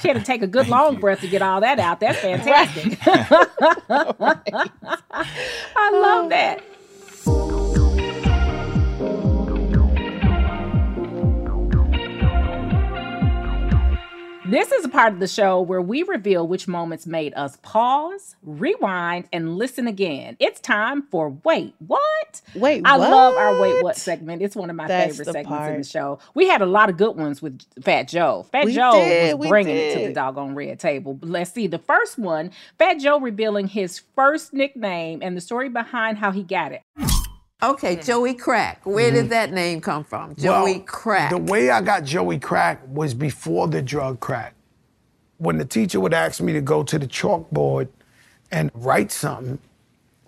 she 0.00 0.08
had 0.08 0.14
to 0.14 0.22
take 0.22 0.42
a 0.42 0.46
good 0.46 0.68
long 0.68 0.94
you. 0.94 1.00
breath 1.00 1.20
to 1.20 1.28
get 1.28 1.42
all 1.42 1.60
that 1.62 1.80
out. 1.80 1.98
That's 1.98 2.18
fantastic. 2.20 2.98
I 5.76 5.90
love 5.92 6.26
oh. 6.26 6.28
that. 6.30 7.63
This 14.46 14.72
is 14.72 14.84
a 14.84 14.90
part 14.90 15.14
of 15.14 15.20
the 15.20 15.26
show 15.26 15.62
where 15.62 15.80
we 15.80 16.02
reveal 16.02 16.46
which 16.46 16.68
moments 16.68 17.06
made 17.06 17.32
us 17.32 17.56
pause, 17.62 18.36
rewind, 18.42 19.24
and 19.32 19.56
listen 19.56 19.86
again. 19.86 20.36
It's 20.38 20.60
time 20.60 21.00
for 21.10 21.30
Wait, 21.44 21.74
What? 21.78 22.42
Wait, 22.54 22.82
I 22.84 22.98
what? 22.98 23.10
love 23.10 23.34
our 23.36 23.58
Wait, 23.58 23.82
What 23.82 23.96
segment. 23.96 24.42
It's 24.42 24.54
one 24.54 24.68
of 24.68 24.76
my 24.76 24.86
That's 24.86 25.12
favorite 25.16 25.32
segments 25.32 25.48
part. 25.48 25.72
in 25.72 25.78
the 25.78 25.86
show. 25.86 26.18
We 26.34 26.46
had 26.46 26.60
a 26.60 26.66
lot 26.66 26.90
of 26.90 26.98
good 26.98 27.16
ones 27.16 27.40
with 27.40 27.58
Fat 27.82 28.06
Joe. 28.06 28.44
Fat 28.52 28.66
We 28.66 28.74
Joe 28.74 28.92
did, 28.92 29.38
was 29.38 29.48
bringing 29.48 29.76
it 29.76 29.94
to 29.98 30.06
the 30.08 30.12
doggone 30.12 30.54
red 30.54 30.78
table. 30.78 31.18
Let's 31.22 31.50
see. 31.52 31.66
The 31.66 31.78
first 31.78 32.18
one, 32.18 32.50
Fat 32.78 32.98
Joe 32.98 33.18
revealing 33.18 33.68
his 33.68 34.02
first 34.14 34.52
nickname 34.52 35.20
and 35.22 35.34
the 35.34 35.40
story 35.40 35.70
behind 35.70 36.18
how 36.18 36.32
he 36.32 36.42
got 36.42 36.72
it. 36.72 36.82
Okay, 37.62 37.96
Joey 37.96 38.34
Crack. 38.34 38.84
Where 38.84 39.10
did 39.10 39.30
that 39.30 39.52
name 39.52 39.80
come 39.80 40.04
from? 40.04 40.34
Joey 40.36 40.74
Mm-hmm. 40.74 40.78
Well, 40.78 40.80
Crack. 40.80 41.30
The 41.30 41.38
way 41.38 41.70
I 41.70 41.80
got 41.80 42.04
Joey 42.04 42.38
Crack 42.38 42.82
was 42.88 43.14
before 43.14 43.68
the 43.68 43.80
drug 43.80 44.20
crack. 44.20 44.54
When 45.38 45.56
the 45.58 45.64
teacher 45.64 45.98
would 46.00 46.14
ask 46.14 46.40
me 46.40 46.52
to 46.52 46.60
go 46.60 46.82
to 46.82 46.98
the 46.98 47.06
chalkboard 47.06 47.88
and 48.50 48.70
write 48.74 49.10
something, 49.12 49.58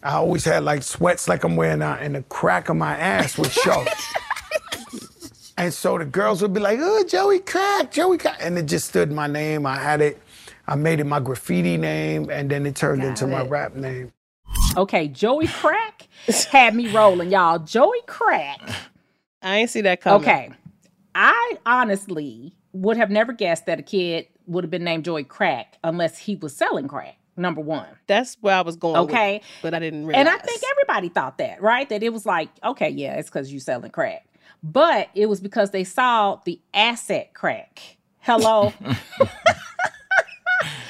I 0.03 0.15
always 0.15 0.45
had 0.45 0.65
like 0.65 0.83
sweats 0.83 1.29
like 1.29 1.45
I'm 1.45 1.57
wearing 1.57 1.81
now, 1.81 1.95
and 1.95 2.15
the 2.15 2.23
crack 2.23 2.69
of 2.69 2.77
my 2.77 2.97
ass 2.97 3.37
would 3.39 3.53
show. 3.53 3.85
and 5.59 5.73
so 5.73 5.99
the 5.99 6.05
girls 6.05 6.43
would 6.43 6.53
be 6.55 6.61
like, 6.61 6.79
"Oh, 6.81 7.05
Joey 7.05 7.41
Crack, 7.41 7.91
Joey 7.91 8.19
Crack," 8.19 8.39
and 8.41 8.57
it 8.59 8.67
just 8.67 8.89
stood 8.89 9.13
my 9.13 9.27
name. 9.27 9.67
I 9.67 9.77
had 9.77 10.01
it. 10.01 10.21
I 10.67 10.75
made 10.75 11.01
it 11.01 11.05
my 11.05 11.21
graffiti 11.21 11.77
name, 11.77 12.31
and 12.31 12.51
then 12.51 12.67
it 12.67 12.77
turned 12.77 13.05
into 13.05 13.27
my 13.27 13.43
rap 13.43 13.75
name. 13.75 14.13
Okay, 14.77 15.09
Joey 15.09 15.47
Crack 15.47 16.07
had 16.51 16.75
me 16.75 16.89
rolling, 16.89 17.31
y'all. 17.31 17.59
Joey 17.59 18.03
Crack. 18.07 18.61
I 19.43 19.59
ain't 19.59 19.71
see 19.71 19.81
that 19.83 20.01
coming. 20.01 20.23
Okay. 20.23 20.51
I 21.15 21.57
honestly 21.65 22.55
would 22.73 22.99
have 22.99 23.11
never 23.11 23.33
guessed 23.33 23.67
that 23.67 23.79
a 23.79 23.83
kid 23.83 24.27
would 24.47 24.65
have 24.65 24.71
been 24.71 24.85
named 24.85 25.05
Joey 25.05 25.25
Crack 25.25 25.79
unless 25.83 26.19
he 26.19 26.37
was 26.37 26.55
selling 26.55 26.89
crack. 26.89 27.17
Number 27.39 27.61
one. 27.61 27.87
That's 28.07 28.37
where 28.41 28.55
I 28.55 28.63
was 28.63 28.77
going. 28.77 28.97
Okay. 28.97 29.37
it, 29.37 29.43
but 29.63 29.75
I 29.75 29.79
didn't 29.79 30.07
realize. 30.07 30.21
And 30.21 30.29
I 30.29 30.39
think 30.39 30.63
everybody 30.71 31.09
thought 31.11 31.39
that, 31.39 31.61
right? 31.61 31.89
That 31.89 32.03
it 32.03 32.13
was 32.13 32.25
like, 32.25 32.49
okay, 32.65 32.89
yeah, 32.89 33.15
it's 33.17 33.29
because 33.29 33.53
you 33.53 33.61
selling 33.61 33.91
crack. 33.91 34.27
But 34.63 35.09
it 35.15 35.27
was 35.27 35.41
because 35.41 35.71
they 35.71 35.85
saw 35.85 36.41
the 36.45 36.61
asset 36.73 37.35
crack. 37.35 37.81
Hello. 38.21 38.73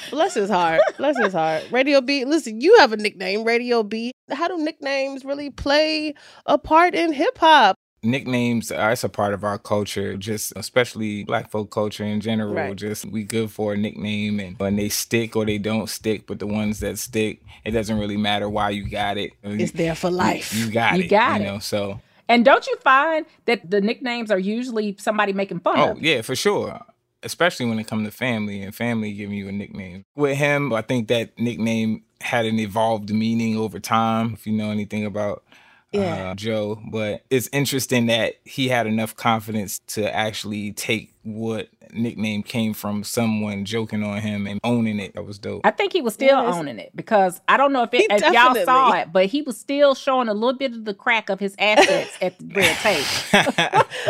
Bless 0.09 0.33
his 0.33 0.49
heart. 0.49 0.81
Bless 0.97 1.17
his 1.17 1.33
heart. 1.33 1.63
Radio 1.71 2.01
B. 2.01 2.25
Listen, 2.25 2.61
you 2.61 2.77
have 2.79 2.93
a 2.93 2.97
nickname, 2.97 3.43
Radio 3.43 3.83
B. 3.83 4.11
How 4.31 4.47
do 4.47 4.57
nicknames 4.57 5.23
really 5.25 5.49
play 5.49 6.13
a 6.45 6.57
part 6.57 6.95
in 6.95 7.13
hip 7.13 7.37
hop? 7.37 7.75
Nicknames 8.03 8.71
are 8.71 8.91
it's 8.91 9.03
a 9.03 9.09
part 9.09 9.33
of 9.33 9.43
our 9.43 9.57
culture, 9.57 10.15
just 10.15 10.53
especially 10.55 11.23
black 11.23 11.49
folk 11.49 11.71
culture 11.71 12.03
in 12.03 12.21
general. 12.21 12.53
Right. 12.53 12.75
Just 12.75 13.05
we 13.05 13.23
good 13.23 13.51
for 13.51 13.73
a 13.73 13.77
nickname 13.77 14.39
and 14.39 14.57
when 14.59 14.75
they 14.75 14.87
stick 14.89 15.35
or 15.35 15.45
they 15.45 15.57
don't 15.57 15.89
stick, 15.89 16.27
but 16.27 16.37
the 16.39 16.45
ones 16.47 16.79
that 16.81 16.99
stick, 16.99 17.41
it 17.65 17.71
doesn't 17.71 17.97
really 17.97 18.15
matter 18.17 18.47
why 18.47 18.69
you 18.69 18.87
got 18.87 19.17
it. 19.17 19.31
Uh, 19.43 19.49
it's 19.49 19.71
there 19.71 19.95
for 19.95 20.11
life. 20.11 20.53
You 20.53 20.71
got 20.71 20.97
You 20.97 21.05
it. 21.05 21.07
got 21.09 21.39
you 21.39 21.39
got 21.39 21.41
it. 21.41 21.43
know, 21.45 21.59
so 21.59 21.99
and 22.29 22.45
don't 22.45 22.67
you 22.67 22.75
find 22.77 23.25
that 23.45 23.69
the 23.69 23.81
nicknames 23.81 24.29
are 24.31 24.39
usually 24.39 24.95
somebody 24.99 25.33
making 25.33 25.61
fun 25.61 25.79
Oh 25.79 25.91
of? 25.91 25.97
Oh, 25.97 25.99
yeah, 25.99 26.21
for 26.21 26.35
sure. 26.35 26.79
Especially 27.27 27.65
when 27.65 27.77
it 27.77 27.87
comes 27.87 28.07
to 28.07 28.11
family 28.11 28.61
and 28.61 28.73
family 28.73 29.11
giving 29.13 29.35
you 29.37 29.47
a 29.49 29.51
nickname. 29.51 30.05
With 30.15 30.37
him, 30.37 30.73
I 30.73 30.81
think 30.81 31.09
that 31.09 31.37
nickname 31.37 32.03
had 32.21 32.45
an 32.45 32.57
evolved 32.59 33.13
meaning 33.13 33.57
over 33.57 33.79
time. 33.79 34.33
If 34.33 34.47
you 34.47 34.53
know 34.53 34.71
anything 34.71 35.05
about 35.05 35.43
Yeah. 35.91 36.31
uh, 36.31 36.35
Joe, 36.35 36.81
but 36.91 37.23
it's 37.29 37.49
interesting 37.51 38.07
that 38.07 38.35
he 38.45 38.69
had 38.69 38.87
enough 38.87 39.15
confidence 39.15 39.79
to 39.87 40.13
actually 40.15 40.71
take 40.71 41.13
what 41.23 41.67
nickname 41.93 42.43
came 42.43 42.73
from 42.73 43.03
someone 43.03 43.65
joking 43.65 44.03
on 44.03 44.19
him 44.21 44.47
and 44.47 44.59
owning 44.63 44.99
it. 44.99 45.13
That 45.15 45.25
was 45.25 45.39
dope. 45.39 45.61
I 45.63 45.71
think 45.71 45.93
he 45.93 46.01
was 46.01 46.13
still 46.13 46.27
Yes. 46.43 46.55
owning 46.55 46.79
it 46.79 46.91
because 46.95 47.41
I 47.47 47.57
don't 47.57 47.73
know 47.73 47.83
if, 47.83 47.93
it, 47.93 48.05
if 48.09 48.21
y'all 48.33 48.55
saw 48.65 48.91
it, 48.93 49.11
but 49.11 49.27
he 49.27 49.41
was 49.41 49.57
still 49.57 49.95
showing 49.95 50.27
a 50.27 50.33
little 50.33 50.57
bit 50.57 50.73
of 50.73 50.85
the 50.85 50.93
crack 50.93 51.29
of 51.29 51.39
his 51.39 51.55
assets 51.59 52.17
at 52.21 52.37
the 52.39 52.45
red 52.53 52.75
tape. 52.81 53.05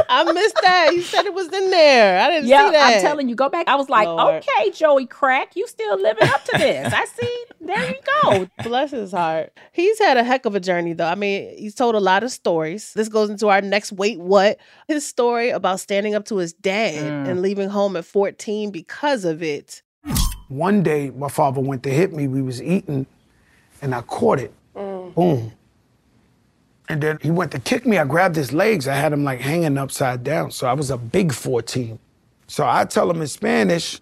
I 0.10 0.32
missed 0.32 0.58
that. 0.62 0.92
You 0.94 1.02
said 1.02 1.26
it 1.26 1.34
was 1.34 1.48
in 1.52 1.70
there. 1.72 2.20
I 2.20 2.30
didn't 2.30 2.48
Yeah, 2.48 2.66
see 2.68 2.72
that. 2.72 2.96
I'm 2.98 3.02
telling 3.02 3.30
you, 3.30 3.36
go 3.36 3.50
back. 3.50 3.68
I 3.68 3.76
was 3.76 3.90
like, 3.90 4.08
Lord. 4.08 4.44
okay, 4.48 4.72
Joey 4.72 5.06
Crack, 5.06 5.56
you 5.56 5.68
still 5.68 6.00
living 6.02 6.28
up 6.30 6.44
to 6.46 6.58
this. 6.58 6.94
I 6.94 7.06
see. 7.06 7.44
There 7.62 7.90
you 7.90 7.96
go. 8.24 8.48
Bless 8.64 8.92
his 8.92 9.12
heart. 9.12 9.52
He's 9.74 10.00
had 10.00 10.18
a 10.18 10.24
heck 10.24 10.46
of 10.46 10.56
a 10.56 10.60
journey, 10.60 10.94
though. 10.94 11.08
I 11.08 11.16
mean, 11.16 11.58
he's 11.58 11.76
told 11.76 11.96
a 11.96 12.00
lot 12.00 12.24
of 12.24 12.32
stories. 12.32 12.94
This 12.94 13.10
goes 13.10 13.30
into 13.30 13.48
our 13.50 13.62
next 13.62 13.92
wait, 13.92 14.20
what? 14.20 14.58
His 14.88 15.06
story 15.06 15.50
about 15.50 15.80
standing 15.80 16.16
up 16.16 16.26
to 16.26 16.38
his 16.38 16.54
dad 16.54 16.88
Mm. 16.88 17.28
and 17.30 17.42
leaving 17.42 17.67
home 17.70 17.96
at 17.96 18.06
14 18.06 18.72
because 18.72 19.26
of 19.26 19.42
it. 19.44 19.82
One 20.48 20.82
day, 20.84 21.10
my 21.10 21.30
father 21.30 21.60
went 21.60 21.84
to 21.84 21.90
hit 21.90 22.14
me. 22.14 22.28
We 22.28 22.42
was 22.42 22.62
eating, 22.62 23.06
and 23.82 23.94
I 23.94 24.02
caught 24.02 24.40
it. 24.40 24.54
Mm. 24.76 25.14
Boom. 25.14 25.52
And 26.90 27.04
then 27.04 27.20
he 27.22 27.32
went 27.32 27.52
to 27.52 27.60
kick 27.60 27.86
me. 27.86 27.98
I 27.98 28.06
grabbed 28.06 28.36
his 28.36 28.54
legs. 28.54 28.88
I 28.88 28.96
had 28.96 29.12
him 29.12 29.26
like 29.26 29.42
hanging 29.42 29.78
upside 29.78 30.24
down. 30.24 30.52
So 30.52 30.68
I 30.68 30.74
was 30.74 30.90
a 30.90 30.98
big 30.98 31.34
14. 31.34 32.00
So 32.48 32.66
I 32.66 32.86
tell 32.86 33.12
him 33.12 33.22
in 33.22 33.28
Spanish, 33.28 34.00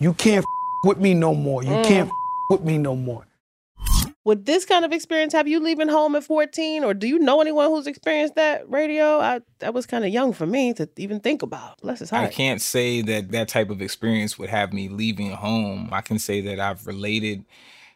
"You 0.00 0.12
can't 0.14 0.44
f- 0.44 0.84
with 0.84 0.98
me 0.98 1.14
no 1.14 1.32
more. 1.32 1.62
You 1.62 1.70
mm. 1.70 1.84
can't 1.84 2.08
f- 2.08 2.14
with 2.50 2.64
me 2.64 2.76
no 2.76 2.96
more." 2.96 3.27
Would 4.28 4.44
this 4.44 4.66
kind 4.66 4.84
of 4.84 4.92
experience 4.92 5.32
have 5.32 5.48
you 5.48 5.58
leaving 5.58 5.88
home 5.88 6.14
at 6.14 6.22
14? 6.22 6.84
Or 6.84 6.92
do 6.92 7.06
you 7.06 7.18
know 7.18 7.40
anyone 7.40 7.70
who's 7.70 7.86
experienced 7.86 8.34
that 8.34 8.68
radio? 8.68 9.20
I 9.20 9.40
that 9.60 9.72
was 9.72 9.86
kind 9.86 10.04
of 10.04 10.10
young 10.10 10.34
for 10.34 10.44
me 10.44 10.74
to 10.74 10.86
even 10.98 11.18
think 11.18 11.40
about. 11.40 11.80
Bless 11.80 12.00
his 12.00 12.10
heart 12.10 12.28
I 12.28 12.30
can't 12.30 12.60
say 12.60 13.00
that 13.00 13.30
that 13.30 13.48
type 13.48 13.70
of 13.70 13.80
experience 13.80 14.38
would 14.38 14.50
have 14.50 14.74
me 14.74 14.90
leaving 14.90 15.30
home. 15.30 15.88
I 15.92 16.02
can 16.02 16.18
say 16.18 16.42
that 16.42 16.60
I've 16.60 16.86
related 16.86 17.46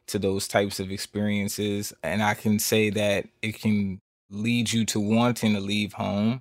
to 0.07 0.19
those 0.19 0.49
types 0.49 0.81
of 0.81 0.91
experiences, 0.91 1.93
and 2.03 2.23
I 2.23 2.33
can 2.33 2.59
say 2.59 2.89
that 2.89 3.27
it 3.43 3.61
can 3.61 4.01
lead 4.31 4.73
you 4.73 4.87
to 4.87 5.01
wanting 5.01 5.53
to 5.53 5.61
leave 5.61 5.93
home. 5.93 6.41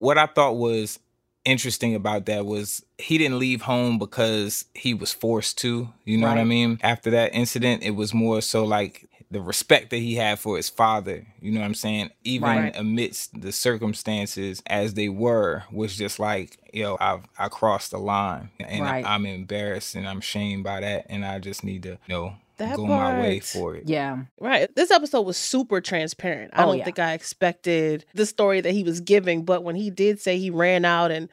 What 0.00 0.18
I 0.18 0.26
thought 0.26 0.56
was 0.56 0.98
interesting 1.46 1.94
about 1.94 2.26
that 2.26 2.44
was 2.44 2.84
he 2.98 3.16
didn't 3.16 3.38
leave 3.38 3.62
home 3.62 3.98
because 3.98 4.66
he 4.74 4.92
was 4.92 5.14
forced 5.14 5.56
to. 5.60 5.88
You 6.04 6.18
know 6.18 6.28
what 6.28 6.36
I 6.36 6.44
mean? 6.44 6.78
After 6.82 7.10
that 7.12 7.34
incident, 7.34 7.82
it 7.82 7.92
was 7.92 8.12
more 8.12 8.42
so 8.42 8.66
like 8.66 9.06
the 9.30 9.40
respect 9.40 9.90
that 9.90 9.98
he 9.98 10.16
had 10.16 10.38
for 10.40 10.56
his 10.56 10.68
father. 10.68 11.24
You 11.40 11.52
know 11.52 11.60
what 11.60 11.66
I'm 11.66 11.74
saying? 11.74 12.10
Even 12.24 12.48
Right. 12.48 12.76
amidst 12.76 13.40
the 13.40 13.52
circumstances 13.52 14.62
as 14.66 14.94
they 14.94 15.08
were, 15.08 15.64
was 15.70 15.96
just 15.96 16.18
like, 16.18 16.58
yo, 16.72 16.96
I've 17.00 17.24
I 17.38 17.48
crossed 17.48 17.92
the 17.92 17.98
line, 17.98 18.50
and 18.58 18.82
Right. 18.84 19.04
I, 19.04 19.14
am 19.14 19.26
embarrassed 19.26 19.94
and 19.94 20.08
I'm 20.08 20.20
shamed 20.20 20.64
by 20.64 20.80
that, 20.80 21.06
and 21.08 21.24
I 21.24 21.38
just 21.38 21.62
need 21.64 21.82
to, 21.84 21.90
you 21.90 21.98
know, 22.08 22.34
That 22.56 22.76
go 22.76 22.86
my 22.86 23.20
way 23.20 23.40
for 23.40 23.74
it. 23.76 23.84
Yeah. 23.88 24.18
Right. 24.38 24.68
This 24.74 24.90
episode 24.90 25.22
was 25.22 25.36
super 25.36 25.80
transparent. 25.80 26.50
I 26.54 26.62
Oh, 26.62 26.66
don't 26.66 26.78
yeah. 26.78 26.84
think 26.84 26.98
I 26.98 27.12
expected 27.14 28.04
the 28.14 28.26
story 28.26 28.60
that 28.60 28.72
he 28.72 28.82
was 28.82 29.00
giving, 29.00 29.44
but 29.44 29.62
when 29.62 29.76
he 29.76 29.90
did 29.90 30.20
say 30.20 30.38
he 30.38 30.50
ran 30.50 30.84
out 30.84 31.10
and 31.10 31.28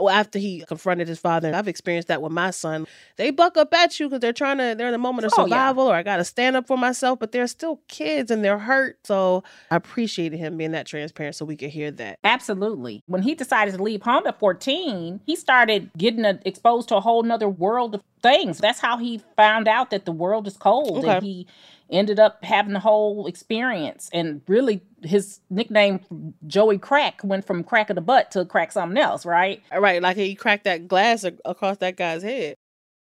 well, 0.00 0.14
after 0.14 0.38
he 0.38 0.64
confronted 0.66 1.08
his 1.08 1.18
father, 1.18 1.54
I've 1.54 1.68
experienced 1.68 2.08
that 2.08 2.22
with 2.22 2.32
my 2.32 2.50
son. 2.50 2.86
They 3.16 3.30
buck 3.30 3.56
up 3.56 3.72
at 3.74 3.98
you 4.00 4.08
because 4.08 4.20
they're 4.20 4.32
trying 4.32 4.58
to, 4.58 4.74
they're 4.76 4.88
in 4.88 4.94
a 4.94 4.98
moment 4.98 5.26
of 5.26 5.32
Oh, 5.36 5.46
yeah. 5.46 5.54
survival 5.68 5.86
or 5.90 5.94
I 5.94 6.02
got 6.02 6.16
to 6.16 6.24
stand 6.24 6.56
up 6.56 6.66
for 6.66 6.76
myself, 6.78 7.18
but 7.18 7.32
they're 7.32 7.46
still 7.46 7.80
kids 7.88 8.30
and 8.30 8.44
they're 8.44 8.58
hurt. 8.58 8.98
So 9.04 9.44
I 9.70 9.76
appreciated 9.76 10.38
him 10.38 10.56
being 10.56 10.72
that 10.72 10.86
transparent 10.86 11.36
so 11.36 11.44
we 11.44 11.56
could 11.56 11.70
hear 11.70 11.90
that. 11.92 12.18
Absolutely. 12.24 13.02
When 13.06 13.22
he 13.22 13.34
decided 13.34 13.74
to 13.74 13.82
leave 13.82 14.02
home 14.02 14.26
at 14.26 14.38
14, 14.38 15.20
he 15.26 15.36
started 15.36 15.90
getting 15.96 16.24
uh 16.24 16.38
exposed 16.44 16.88
to 16.88 16.96
a 16.96 17.00
whole 17.00 17.22
nother 17.22 17.48
world 17.48 17.94
of 17.94 18.02
things. 18.22 18.58
That's 18.58 18.80
how 18.80 18.98
he 18.98 19.22
found 19.36 19.68
out 19.68 19.90
that 19.90 20.04
the 20.04 20.12
world 20.12 20.46
is 20.46 20.56
cold. 20.56 20.98
Okay. 21.04 21.16
And 21.16 21.24
he 21.24 21.46
ended 21.90 22.18
up 22.18 22.44
having 22.44 22.72
the 22.72 22.80
whole 22.80 23.26
experience. 23.26 24.08
And 24.12 24.42
really, 24.48 24.82
his 25.02 25.40
nickname, 25.50 26.00
Joey 26.46 26.78
Crack, 26.78 27.20
went 27.24 27.46
from 27.46 27.64
crack 27.64 27.90
of 27.90 27.96
the 27.96 28.00
butt 28.00 28.30
to 28.32 28.44
crack 28.44 28.72
something 28.72 28.98
else, 28.98 29.26
right? 29.26 29.62
Right. 29.76 30.02
Like 30.02 30.16
he 30.16 30.34
cracked 30.34 30.64
that 30.64 30.88
glass 30.88 31.24
across 31.44 31.78
that 31.78 31.96
guy's 31.96 32.22
head. 32.22 32.56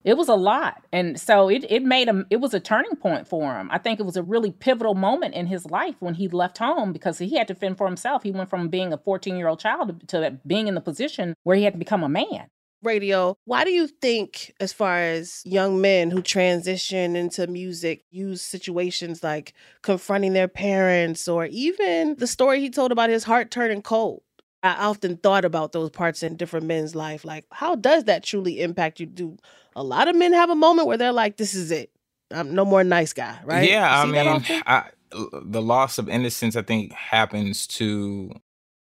It 0.04 0.16
was 0.16 0.28
a 0.28 0.34
lot. 0.34 0.84
And 0.92 1.20
so 1.20 1.48
it, 1.48 1.66
it 1.68 1.82
made 1.82 2.08
him, 2.08 2.26
it 2.30 2.36
was 2.36 2.54
a 2.54 2.60
turning 2.60 2.94
point 2.96 3.26
for 3.26 3.58
him. 3.58 3.68
I 3.70 3.78
think 3.78 3.98
it 3.98 4.06
was 4.06 4.16
a 4.16 4.22
really 4.22 4.52
pivotal 4.52 4.94
moment 4.94 5.34
in 5.34 5.46
his 5.46 5.66
life 5.66 5.96
when 5.98 6.14
he 6.14 6.28
left 6.28 6.58
home 6.58 6.92
because 6.92 7.18
he 7.18 7.36
had 7.36 7.48
to 7.48 7.54
fend 7.54 7.76
for 7.76 7.86
himself. 7.86 8.22
He 8.22 8.30
went 8.30 8.48
from 8.48 8.68
being 8.68 8.92
a 8.92 8.98
14 8.98 9.36
year 9.36 9.48
old 9.48 9.58
child 9.58 10.08
to 10.08 10.38
being 10.46 10.68
in 10.68 10.76
the 10.76 10.80
position 10.80 11.34
where 11.42 11.56
he 11.56 11.64
had 11.64 11.74
to 11.74 11.78
become 11.78 12.04
a 12.04 12.08
man. 12.08 12.46
Radio. 12.82 13.36
Why 13.44 13.64
do 13.64 13.70
you 13.70 13.86
think, 13.86 14.54
as 14.60 14.72
far 14.72 14.98
as 14.98 15.42
young 15.44 15.80
men 15.80 16.10
who 16.10 16.22
transition 16.22 17.16
into 17.16 17.46
music, 17.46 18.04
use 18.10 18.42
situations 18.42 19.22
like 19.22 19.54
confronting 19.82 20.32
their 20.32 20.48
parents 20.48 21.28
or 21.28 21.46
even 21.46 22.16
the 22.16 22.26
story 22.26 22.60
he 22.60 22.70
told 22.70 22.92
about 22.92 23.10
his 23.10 23.24
heart 23.24 23.50
turning 23.50 23.82
cold? 23.82 24.22
I 24.62 24.86
often 24.86 25.16
thought 25.16 25.44
about 25.44 25.72
those 25.72 25.90
parts 25.90 26.22
in 26.22 26.36
different 26.36 26.66
men's 26.66 26.94
life. 26.94 27.24
Like, 27.24 27.44
how 27.52 27.76
does 27.76 28.04
that 28.04 28.24
truly 28.24 28.60
impact 28.60 28.98
you? 28.98 29.06
Do 29.06 29.36
a 29.76 29.84
lot 29.84 30.08
of 30.08 30.16
men 30.16 30.32
have 30.32 30.50
a 30.50 30.56
moment 30.56 30.88
where 30.88 30.96
they're 30.96 31.12
like, 31.12 31.36
this 31.36 31.54
is 31.54 31.70
it? 31.70 31.90
I'm 32.32 32.54
no 32.54 32.64
more 32.64 32.82
nice 32.82 33.12
guy, 33.12 33.38
right? 33.44 33.68
Yeah, 33.68 34.02
I 34.02 34.04
mean. 34.06 34.44
I, 34.66 34.90
the 35.10 35.62
loss 35.62 35.98
of 35.98 36.08
innocence, 36.08 36.56
I 36.56 36.62
think, 36.62 36.92
happens 36.92 37.66
to 37.68 38.32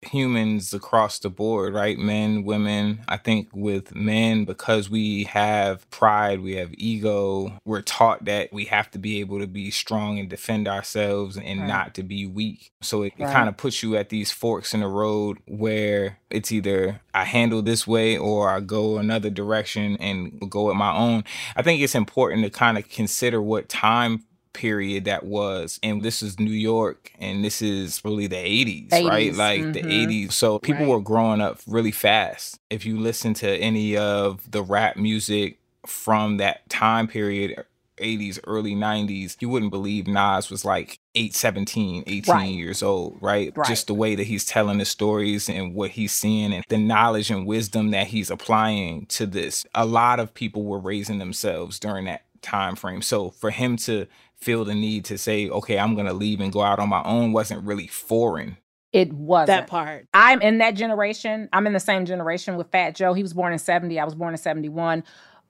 humans 0.08 0.74
across 0.74 1.20
the 1.20 1.30
board, 1.30 1.74
right? 1.74 1.98
Men, 1.98 2.44
women. 2.44 3.02
I 3.08 3.18
think 3.18 3.50
with 3.54 3.96
men, 3.96 4.46
because 4.46 4.90
we 4.90 5.24
have 5.26 5.90
pride, 5.90 6.42
we 6.42 6.56
have 6.56 6.74
ego, 6.78 7.60
we're 7.66 7.82
taught 7.82 8.26
that 8.26 8.52
we 8.54 8.66
have 8.66 8.90
to 8.92 9.00
be 9.00 9.20
able 9.20 9.40
to 9.40 9.48
be 9.48 9.72
strong 9.72 10.20
and 10.20 10.30
defend 10.30 10.68
ourselves 10.68 11.38
and 11.38 11.62
Right. 11.62 11.68
not 11.68 11.94
to 11.96 12.04
be 12.04 12.26
weak. 12.26 12.72
So 12.82 13.04
it, 13.04 13.14
it 13.18 13.28
kind 13.28 13.48
of 13.50 13.58
puts 13.58 13.84
you 13.84 13.96
at 13.96 14.10
these 14.10 14.32
forks 14.32 14.74
in 14.74 14.80
the 14.82 14.88
road 14.88 15.38
where 15.46 16.18
it's 16.30 16.52
either 16.52 17.02
I 17.14 17.26
handle 17.26 17.62
this 17.62 17.86
way 17.86 18.18
or 18.18 18.50
I 18.50 18.60
go 18.60 18.98
another 18.98 19.30
direction 19.30 19.98
and 20.00 20.50
go 20.50 20.70
at 20.70 20.76
my 20.76 20.92
own. 20.96 21.24
I 21.56 21.62
think 21.62 21.82
it's 21.82 21.96
important 21.96 22.44
to 22.44 22.50
kind 22.50 22.78
of 22.78 22.90
consider 22.90 23.42
what 23.42 23.70
time 23.70 24.24
period 24.54 25.06
that 25.06 25.24
was 25.26 25.80
and 25.84 26.02
this 26.04 26.22
is 26.24 26.40
new 26.40 26.52
york 26.52 27.12
and 27.20 27.44
this 27.44 27.62
is 27.62 28.02
really 28.06 28.28
the 28.28 28.36
80s, 28.36 28.92
right 29.08 29.34
like 29.36 29.62
the 29.74 29.82
mhm. 29.82 30.08
80s 30.28 30.32
so 30.34 30.60
people 30.60 30.84
Right. 30.86 30.90
were 30.92 31.02
growing 31.02 31.42
up 31.42 31.60
really 31.68 31.92
fast 31.92 32.60
if 32.70 32.86
you 32.86 33.00
listen 33.00 33.34
to 33.36 33.50
any 33.58 33.98
of 33.98 34.50
the 34.52 34.62
rap 34.64 34.96
music 34.98 35.60
from 35.86 36.38
that 36.38 36.68
time 36.70 37.08
period 37.08 37.66
80s 38.00 38.40
early 38.48 38.74
90s 38.74 39.38
you 39.40 39.50
wouldn't 39.50 39.72
believe 39.72 40.08
nas 40.08 40.50
was 40.50 40.66
like 40.66 40.98
8 41.16 41.34
17 41.36 42.04
18 42.08 42.34
Right. 42.34 42.50
years 42.50 42.82
old 42.82 43.18
right? 43.22 43.54
Right. 43.56 43.68
just 43.68 43.86
the 43.88 43.94
way 43.94 44.16
that 44.16 44.24
he's 44.26 44.46
telling 44.46 44.80
the 44.80 44.86
stories 44.86 45.48
and 45.48 45.76
what 45.76 45.92
he's 45.92 46.12
seeing 46.12 46.54
and 46.54 46.64
the 46.70 46.78
knowledge 46.78 47.30
and 47.30 47.46
wisdom 47.46 47.92
that 47.92 48.08
he's 48.08 48.32
applying 48.32 49.06
to 49.08 49.26
this 49.28 49.66
a 49.76 49.86
lot 49.86 50.20
of 50.20 50.34
people 50.34 50.64
were 50.64 50.80
raising 50.80 51.20
themselves 51.20 51.80
during 51.80 52.06
that 52.06 52.24
time 52.42 52.76
frame 52.76 53.02
so 53.02 53.30
for 53.30 53.52
him 53.52 53.78
to 53.78 54.06
feel 54.44 54.66
the 54.66 54.76
need 54.76 55.06
to 55.06 55.18
say 55.18 55.50
okay 55.50 55.78
i'm 55.80 55.96
gonna 55.96 56.14
leave 56.14 56.40
and 56.42 56.52
go 56.54 56.62
out 56.62 56.80
on 56.80 56.90
my 56.90 57.02
own 57.04 57.32
wasn't 57.34 57.64
really 57.66 57.88
foreign 57.88 58.58
It 58.92 59.12
wasn't. 59.14 59.48
that 59.48 59.68
part. 59.68 60.08
I'm 60.14 60.40
in 60.42 60.60
that 60.60 60.76
generation. 60.76 61.50
I'm 61.52 61.66
in 61.66 61.74
the 61.74 61.80
same 61.80 62.06
generation 62.06 62.58
with 62.58 62.70
Fat 62.72 62.94
Joe. 62.94 63.14
He 63.16 63.24
was 63.24 63.34
born 63.34 63.52
in 63.52 63.58
70. 63.58 64.00
I 64.00 64.06
was 64.06 64.14
born 64.14 64.36
in 64.36 64.38
71. 64.38 65.04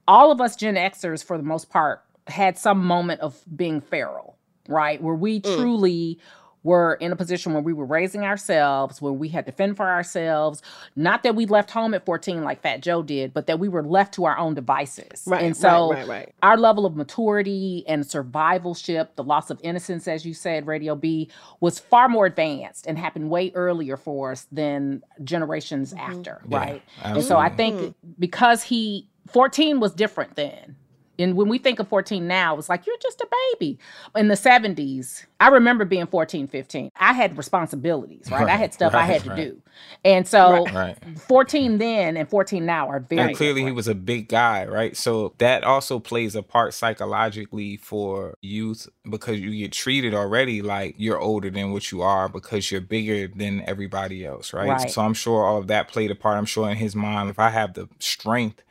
All 0.08 0.32
of 0.32 0.40
us 0.40 0.56
Gen 0.56 0.76
Xers, 0.76 1.22
for 1.24 1.38
the 1.38 1.44
most 1.44 1.70
part, 1.70 2.04
had 2.28 2.58
some 2.58 2.80
moment 2.86 3.20
of 3.20 3.38
being 3.54 3.82
feral, 3.82 4.38
right? 4.70 5.02
Where 5.04 5.14
we 5.16 5.42
Mm. 5.42 5.56
truly 5.56 6.20
were 6.64 6.96
in 6.96 7.12
a 7.12 7.16
position 7.16 7.54
where 7.54 7.62
we 7.62 7.74
were 7.74 7.86
raising 7.86 8.24
ourselves, 8.24 9.02
where 9.02 9.12
we 9.12 9.28
had 9.30 9.46
to 9.46 9.52
fend 9.52 9.78
for 9.78 9.90
ourselves. 9.90 10.62
Not 10.96 11.24
that 11.24 11.36
we 11.36 11.46
left 11.46 11.72
home 11.72 11.94
at 11.94 12.06
14 12.06 12.44
like 12.44 12.62
Fat 12.62 12.82
Joe 12.82 13.04
did, 13.04 13.34
but 13.34 13.48
that 13.48 13.60
we 13.60 13.68
were 13.68 13.84
left 13.84 14.14
to 14.16 14.26
our 14.26 14.38
own 14.38 14.54
devices. 14.54 15.24
Right, 15.28 15.44
and 15.44 15.56
so 15.56 15.92
right, 15.92 16.00
right, 16.00 16.08
right. 16.08 16.36
our 16.42 16.58
level 16.58 16.86
of 16.86 16.96
maturity 16.96 17.84
and 17.88 18.04
survivalship, 18.04 19.10
the 19.16 19.24
loss 19.24 19.50
of 19.50 19.60
innocence, 19.64 20.08
as 20.08 20.26
you 20.26 20.34
said, 20.34 20.66
Radio 20.68 20.96
B, 20.96 21.30
was 21.60 21.80
far 21.80 22.08
more 22.08 22.26
advanced 22.26 22.88
and 22.88 22.98
happened 22.98 23.30
way 23.30 23.52
earlier 23.56 23.98
for 23.98 24.32
us 24.32 24.48
than 24.52 25.04
generations 25.24 25.94
mm-hmm. 25.94 26.12
after, 26.12 26.42
Yeah, 26.48 26.58
right? 26.58 26.84
And 27.04 27.24
so 27.24 27.38
I 27.38 27.48
absolutely. 27.48 27.56
think 27.56 27.96
mm-hmm. 27.96 28.12
because 28.20 28.64
he, 28.64 29.10
14 29.32 29.80
was 29.80 29.94
different 29.94 30.36
then. 30.36 30.76
And 31.20 31.36
when 31.36 31.48
we 31.48 31.58
think 31.60 31.80
of 31.80 31.88
14 31.88 32.28
now, 32.28 32.58
it's 32.58 32.70
like, 32.70 32.86
you're 32.88 32.98
just 33.02 33.22
a 33.22 33.28
baby. 33.54 33.78
In 34.16 34.28
the 34.30 34.36
70s, 34.36 35.26
I 35.40 35.50
remember 35.50 35.86
being 35.86 36.08
14, 36.08 36.48
15. 36.48 36.90
I 36.96 37.14
had 37.14 37.38
responsibilities, 37.38 38.30
right? 38.32 38.48
I 38.48 38.56
had 38.56 38.74
stuff 38.74 38.94
I 38.94 38.98
right, 38.98 39.06
had 39.06 39.24
to 39.24 39.30
right. 39.30 39.36
do. 39.38 39.62
And 40.06 40.28
so 40.28 40.66
right 40.68 40.98
14 41.28 41.78
then 41.80 42.16
and 42.18 42.30
14 42.30 42.66
now 42.66 42.88
are 42.90 43.00
very 43.00 43.22
and 43.30 43.36
clearly 43.36 43.64
he 43.64 43.72
was 43.72 43.88
a 43.88 43.96
big 43.96 44.28
guy 44.30 44.66
right 44.66 44.96
so 44.96 45.34
that 45.40 45.64
also 45.64 46.00
plays 46.00 46.36
a 46.36 46.44
part 46.44 46.74
psychologically 46.74 47.78
for 47.78 48.36
youth 48.42 48.88
because 49.10 49.40
you 49.40 49.52
get 49.58 49.72
treated 49.72 50.14
already 50.14 50.62
like 50.62 50.96
you're 50.98 51.20
older 51.20 51.50
than 51.50 51.72
what 51.72 51.92
you 51.92 52.02
are 52.02 52.30
because 52.30 52.72
you're 52.72 52.82
bigger 52.82 53.28
than 53.28 53.62
everybody 53.68 54.26
else 54.26 54.54
right, 54.54 54.70
Right. 54.70 54.92
so 54.92 55.02
i'm 55.02 55.14
sure 55.14 55.44
all 55.44 55.58
of 55.58 55.68
that 55.68 55.88
played 55.88 56.12
a 56.12 56.16
part 56.16 56.38
i'm 56.38 56.46
sure 56.46 56.70
in 56.70 56.78
his 56.78 56.96
mind 56.96 57.30
if 57.30 57.40
i 57.40 57.50
have 57.50 57.74
the 57.74 57.90
strength 58.00 58.62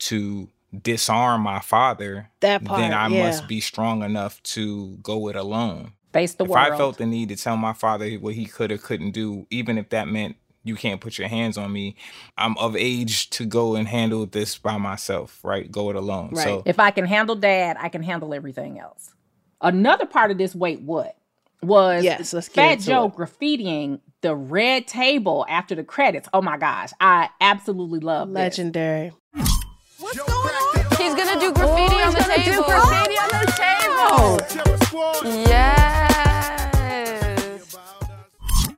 to 0.00 0.48
disarm 0.82 1.42
my 1.42 1.60
father 1.60 2.30
That 2.40 2.64
part, 2.64 2.80
then 2.80 2.92
i 2.92 3.08
yeah. 3.08 3.26
must 3.26 3.48
be 3.48 3.60
strong 3.60 4.02
enough 4.02 4.42
to 4.44 4.98
go 5.02 5.28
it 5.28 5.36
alone 5.36 5.92
face 6.12 6.34
the 6.34 6.44
if 6.44 6.50
world. 6.50 6.72
I 6.72 6.76
felt 6.76 6.98
the 6.98 7.06
need 7.06 7.28
to 7.30 7.36
tell 7.36 7.56
my 7.56 7.72
father 7.72 8.10
what 8.14 8.34
he 8.34 8.46
could 8.46 8.72
or 8.72 8.78
couldn't 8.78 9.12
do, 9.12 9.46
even 9.50 9.78
if 9.78 9.90
that 9.90 10.08
meant 10.08 10.36
you 10.62 10.74
can't 10.74 11.00
put 11.00 11.18
your 11.18 11.28
hands 11.28 11.56
on 11.56 11.72
me, 11.72 11.96
I'm 12.36 12.56
of 12.58 12.76
age 12.76 13.30
to 13.30 13.46
go 13.46 13.76
and 13.76 13.88
handle 13.88 14.26
this 14.26 14.58
by 14.58 14.76
myself, 14.76 15.40
right? 15.42 15.70
Go 15.70 15.90
it 15.90 15.96
alone. 15.96 16.36
So 16.36 16.62
if 16.66 16.78
I 16.78 16.90
can 16.90 17.06
handle 17.06 17.34
dad, 17.34 17.76
I 17.80 17.88
can 17.88 18.02
handle 18.02 18.34
everything 18.34 18.78
else. 18.78 19.14
Another 19.62 20.06
part 20.06 20.30
of 20.30 20.38
this 20.38 20.54
wait 20.54 20.80
what 20.82 21.16
was 21.62 22.04
Yes, 22.04 22.32
let's 22.32 22.48
get 22.48 22.54
Fat 22.54 22.80
Joe 22.80 23.06
it. 23.06 23.14
graffitiing 23.14 24.00
the 24.22 24.34
red 24.34 24.86
table 24.86 25.46
after 25.48 25.74
the 25.74 25.84
credits. 25.84 26.28
Oh 26.32 26.42
my 26.42 26.58
gosh, 26.58 26.90
I 27.00 27.30
absolutely 27.40 28.00
love 28.00 28.32
this. 28.32 28.58
Legendary. 30.02 30.96
He's 30.98 31.14
gonna 31.14 31.38
do 31.40 31.48
oh, 31.48 31.52
graffiti 31.52 31.96
on 32.02 32.12
the 32.12 32.20
table. 32.20 32.42
He's 32.42 32.56
gonna 32.56 32.56
do 32.56 32.64
graffiti 32.64 33.18
on 33.18 33.28
the 33.28 33.46
table. 33.56 34.38
Yes. 35.46 37.76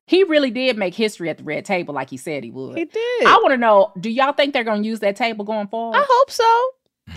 He 0.07 0.25
really 0.25 0.51
did 0.51 0.77
make 0.77 0.95
history 0.95 1.31
at 1.31 1.39
the 1.39 1.45
red 1.45 1.65
table 1.65 1.95
like 1.95 2.11
he 2.11 2.17
said 2.19 2.45
he 2.45 2.51
would. 2.51 2.77
He 2.77 2.85
did. 2.85 3.27
I 3.27 3.39
want 3.43 3.53
to 3.53 3.57
know, 3.57 3.93
do 3.99 4.11
y'all 4.11 4.33
think 4.33 4.53
they're 4.53 4.65
going 4.65 4.83
to 4.83 4.89
use 4.89 5.01
that 5.01 5.17
table 5.17 5.43
going 5.45 5.69
forward? 5.69 5.97
I 5.97 6.05
hope 6.07 6.31
so. 6.31 6.45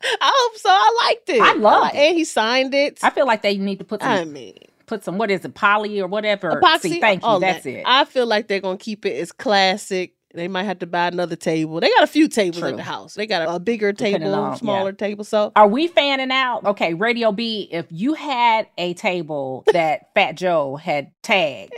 I 0.00 0.32
hope 0.34 0.56
so. 0.56 0.70
I 0.70 1.04
liked 1.06 1.28
it. 1.28 1.42
I 1.42 1.52
love 1.54 1.82
like- 1.82 1.94
it. 1.94 1.98
And 1.98 2.16
he 2.16 2.24
signed 2.24 2.72
it. 2.72 2.98
I 3.02 3.10
feel 3.10 3.26
like 3.26 3.42
they 3.42 3.58
need 3.58 3.80
to 3.80 3.84
put 3.84 4.00
some 4.00 4.10
I 4.10 4.24
mean, 4.24 4.56
put 4.86 5.04
some 5.04 5.18
what 5.18 5.30
is 5.30 5.44
it, 5.44 5.52
poly 5.54 6.00
or 6.00 6.06
whatever. 6.06 6.58
epoxy. 6.62 6.80
See, 6.80 7.00
thank 7.00 7.22
you. 7.22 7.28
Oh, 7.28 7.38
That's 7.38 7.64
that. 7.64 7.80
it. 7.80 7.84
I 7.86 8.06
feel 8.06 8.24
like 8.26 8.48
they're 8.48 8.60
gonna 8.60 8.78
keep 8.78 9.04
it 9.04 9.18
as 9.20 9.30
classic 9.32 10.14
They 10.34 10.46
might 10.46 10.64
have 10.64 10.80
to 10.80 10.86
buy 10.86 11.06
another 11.06 11.36
table. 11.36 11.80
They 11.80 11.88
got 11.88 12.02
a 12.04 12.06
few 12.06 12.28
tables 12.28 12.58
True. 12.60 12.68
in 12.68 12.76
the 12.76 12.82
house. 12.82 13.14
They 13.14 13.26
got 13.26 13.42
a, 13.42 13.54
a 13.54 13.58
bigger 13.58 13.92
table, 13.94 14.34
on- 14.34 14.56
smaller 14.58 14.90
yeah. 14.90 14.96
table. 14.96 15.24
So 15.24 15.52
Are 15.56 15.66
we 15.66 15.86
fanning 15.88 16.30
out? 16.30 16.64
Okay, 16.66 16.92
Radio 16.94 17.32
B, 17.32 17.66
if 17.72 17.86
you 17.90 18.12
had 18.14 18.68
a 18.76 18.92
table 18.94 19.64
that 19.72 20.12
Fat 20.14 20.32
Joe 20.32 20.76
had 20.76 21.12
tagged, 21.22 21.72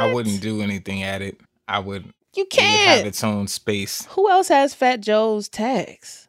I 0.00 0.12
wouldn't 0.12 0.40
do 0.40 0.62
anything 0.62 1.02
at 1.02 1.20
it. 1.20 1.40
I 1.68 1.78
would. 1.78 2.04
You 2.34 2.44
it 2.44 2.44
would 2.44 2.50
can't. 2.50 2.98
have 2.98 3.06
its 3.06 3.22
own 3.22 3.48
space. 3.48 4.06
who 4.10 4.30
else 4.30 4.48
has 4.48 4.72
Fat 4.72 5.00
Joe's 5.00 5.48
tags? 5.48 6.28